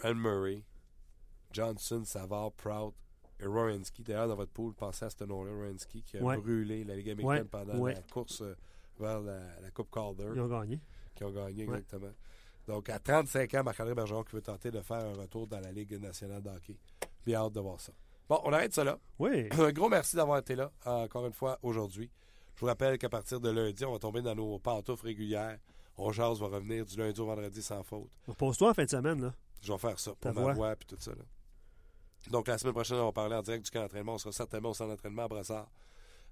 Rand 0.02 0.14
Murray, 0.14 0.64
Johnson, 1.52 2.02
Savard, 2.06 2.52
Prout 2.52 2.94
et 3.38 3.44
Rorensky. 3.44 4.02
D'ailleurs, 4.02 4.28
dans 4.28 4.36
votre 4.36 4.50
pool, 4.50 4.72
pensez 4.72 5.04
à 5.04 5.10
ce 5.10 5.24
nom-là, 5.24 5.52
Rorensky, 5.52 6.02
qui 6.02 6.16
a 6.16 6.20
brûlé 6.20 6.84
la 6.84 6.96
Ligue 6.96 7.10
américaine 7.10 7.48
pendant 7.48 7.84
la 7.84 8.00
course 8.10 8.40
euh, 8.40 8.56
vers 8.98 9.20
la, 9.20 9.70
Coupe 9.74 9.90
Calder. 9.90 10.30
Ils 10.34 10.40
ont 10.40 10.48
gagné. 10.48 10.80
Qui 11.14 11.24
ont 11.24 11.32
gagné, 11.32 11.64
exactement. 11.64 12.12
Donc, 12.66 12.88
à 12.88 12.98
35 12.98 13.52
ans, 13.54 13.62
Marc-André 13.64 13.94
Bergeron 13.94 14.22
qui 14.22 14.36
veut 14.36 14.42
tenter 14.42 14.70
de 14.70 14.80
faire 14.80 15.04
un 15.04 15.12
retour 15.12 15.46
dans 15.46 15.60
la 15.60 15.70
Ligue 15.70 16.00
nationale 16.00 16.40
d'hockey. 16.40 16.78
Bien 17.26 17.40
hâte 17.40 17.52
de 17.52 17.60
voir 17.60 17.78
ça. 17.78 17.92
Bon, 18.26 18.40
on 18.44 18.52
arrête 18.54 18.72
ça 18.72 18.84
là. 18.84 18.98
Oui. 19.18 19.48
Un 19.58 19.72
gros 19.72 19.90
merci 19.90 20.16
d'avoir 20.16 20.38
été 20.38 20.54
là, 20.54 20.72
encore 20.86 21.26
une 21.26 21.32
fois, 21.34 21.58
aujourd'hui. 21.62 22.10
Je 22.54 22.60
vous 22.60 22.66
rappelle 22.66 22.98
qu'à 22.98 23.08
partir 23.08 23.40
de 23.40 23.50
lundi, 23.50 23.84
on 23.84 23.92
va 23.92 23.98
tomber 23.98 24.22
dans 24.22 24.34
nos 24.34 24.58
pantoufles 24.58 25.06
régulières. 25.06 25.58
On 25.96 26.10
jase 26.12 26.40
va 26.40 26.46
revenir 26.46 26.84
du 26.84 26.96
lundi 26.96 27.20
au 27.20 27.26
vendredi 27.26 27.62
sans 27.62 27.82
faute. 27.82 28.10
Repose-toi 28.26 28.70
en 28.70 28.74
fin 28.74 28.84
de 28.84 28.90
semaine, 28.90 29.20
là. 29.20 29.34
Je 29.60 29.72
vais 29.72 29.78
faire 29.78 29.98
ça 29.98 30.12
pour 30.18 30.32
ma 30.34 30.52
voix 30.52 30.72
et 30.72 30.76
tout 30.86 30.96
ça. 30.98 31.12
Donc, 32.30 32.48
la 32.48 32.58
semaine 32.58 32.72
prochaine, 32.72 32.98
on 32.98 33.06
va 33.06 33.12
parler 33.12 33.34
en 33.36 33.42
direct 33.42 33.64
du 33.64 33.70
camp 33.70 33.80
d'entraînement. 33.80 34.14
On 34.14 34.18
sera 34.18 34.32
certainement 34.32 34.70
au 34.70 34.74
centre 34.74 34.90
d'entraînement 34.90 35.24
à 35.24 35.28
Brassard, 35.28 35.70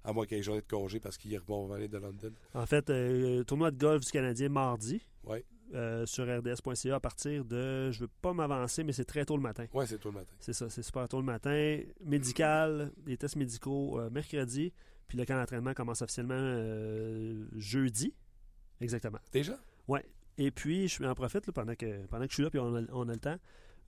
à 0.03 0.13
moins 0.13 0.25
qu'il 0.25 0.33
y 0.33 0.35
ait 0.35 0.39
une 0.39 0.43
journée 0.45 0.61
de 0.61 0.67
congé 0.67 0.99
parce 0.99 1.17
qu'ils 1.17 1.39
vont 1.39 1.67
venir 1.67 1.89
de 1.89 1.97
London. 1.97 2.31
En 2.53 2.65
fait, 2.65 2.89
euh, 2.89 3.43
tournoi 3.43 3.71
de 3.71 3.77
golf 3.77 4.03
du 4.05 4.11
Canadien 4.11 4.49
mardi. 4.49 5.01
Oui. 5.23 5.43
Euh, 5.73 6.05
sur 6.05 6.25
rds.ca 6.25 6.95
à 6.95 6.99
partir 6.99 7.45
de, 7.45 7.91
je 7.91 7.99
ne 7.99 8.01
veux 8.01 8.11
pas 8.21 8.33
m'avancer, 8.33 8.83
mais 8.83 8.91
c'est 8.91 9.05
très 9.05 9.23
tôt 9.23 9.37
le 9.37 9.41
matin. 9.43 9.65
Oui, 9.73 9.85
c'est 9.87 9.99
tôt 9.99 10.09
le 10.09 10.15
matin. 10.15 10.33
C'est 10.39 10.53
ça, 10.53 10.69
c'est 10.69 10.83
super 10.83 11.07
tôt 11.07 11.19
le 11.19 11.25
matin. 11.25 11.79
Médical, 12.03 12.91
des 12.97 13.15
tests 13.15 13.37
médicaux 13.37 13.99
euh, 13.99 14.09
mercredi. 14.09 14.73
Puis 15.11 15.17
le 15.17 15.25
camp 15.25 15.35
d'entraînement 15.35 15.73
commence 15.73 16.01
officiellement 16.01 16.37
euh, 16.37 17.45
jeudi. 17.57 18.13
Exactement. 18.79 19.17
Déjà? 19.33 19.59
Oui. 19.89 19.99
Et 20.37 20.51
puis, 20.51 20.87
je 20.87 21.03
en 21.03 21.13
profite 21.13 21.51
pendant, 21.51 21.75
que, 21.75 22.05
pendant 22.05 22.23
que 22.23 22.29
je 22.29 22.35
suis 22.35 22.43
là, 22.43 22.49
puis 22.49 22.61
on 22.61 22.73
a, 22.73 22.79
le 22.79 23.17
temps. 23.17 23.35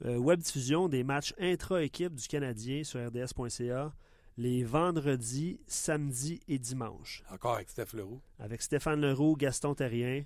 Euh, 0.04 0.18
web 0.18 0.42
diffusion 0.42 0.90
des 0.90 1.06
matchs 1.06 1.34
intra-équipe 1.40 2.14
du 2.14 2.28
Canadien 2.28 2.84
sur 2.84 3.00
rds.ca 3.00 3.94
les 4.36 4.66
vendredis, 4.66 5.62
samedis 5.66 6.42
et 6.50 6.60
dimanches. 6.60 7.24
Encore 7.32 7.56
avec 7.56 7.70
Stéphane 7.70 8.02
Leroux. 8.02 8.22
Avec 8.40 8.62
Stéphane 8.62 9.00
Leroux, 9.00 9.38
Gaston 9.38 9.76
Terrien. 9.76 10.26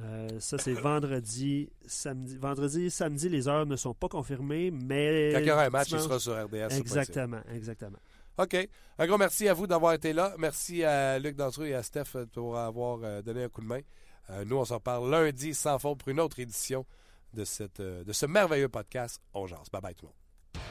Euh, 0.00 0.28
ça, 0.40 0.58
c'est 0.58 0.72
vendredi, 0.72 1.70
samedi. 1.86 2.36
Vendredi, 2.38 2.90
samedi, 2.90 3.28
les 3.28 3.46
heures 3.46 3.66
ne 3.66 3.76
sont 3.76 3.94
pas 3.94 4.08
confirmées, 4.08 4.72
mais. 4.72 5.30
Quand 5.32 5.38
il 5.38 5.46
y 5.46 5.50
aura 5.52 5.66
un 5.66 5.70
match, 5.70 5.92
il 5.92 6.00
sera 6.00 6.18
sur 6.18 6.32
RDS. 6.32 6.76
Exactement, 6.76 7.40
exactement. 7.52 7.98
OK. 8.38 8.56
Un 8.98 9.06
grand 9.06 9.18
merci 9.18 9.48
à 9.48 9.54
vous 9.54 9.66
d'avoir 9.66 9.92
été 9.94 10.12
là. 10.12 10.34
Merci 10.38 10.84
à 10.84 11.18
Luc 11.18 11.34
Dantreux 11.34 11.66
et 11.66 11.74
à 11.74 11.82
Steph 11.82 12.16
pour 12.32 12.56
avoir 12.56 13.00
euh, 13.02 13.20
donné 13.20 13.44
un 13.44 13.48
coup 13.48 13.60
de 13.60 13.66
main. 13.66 13.80
Euh, 14.30 14.44
nous, 14.44 14.56
on 14.56 14.64
s'en 14.64 14.80
parle 14.80 15.10
lundi 15.10 15.54
sans 15.54 15.78
faute 15.78 15.98
pour 15.98 16.08
une 16.08 16.20
autre 16.20 16.38
édition 16.38 16.86
euh, 17.36 18.04
de 18.04 18.12
ce 18.12 18.26
merveilleux 18.26 18.68
podcast. 18.68 19.20
On 19.34 19.46
jase. 19.46 19.68
Bye 19.72 19.82
bye 19.82 19.94
tout 19.94 20.06
le 20.06 20.08
monde. 20.08 20.64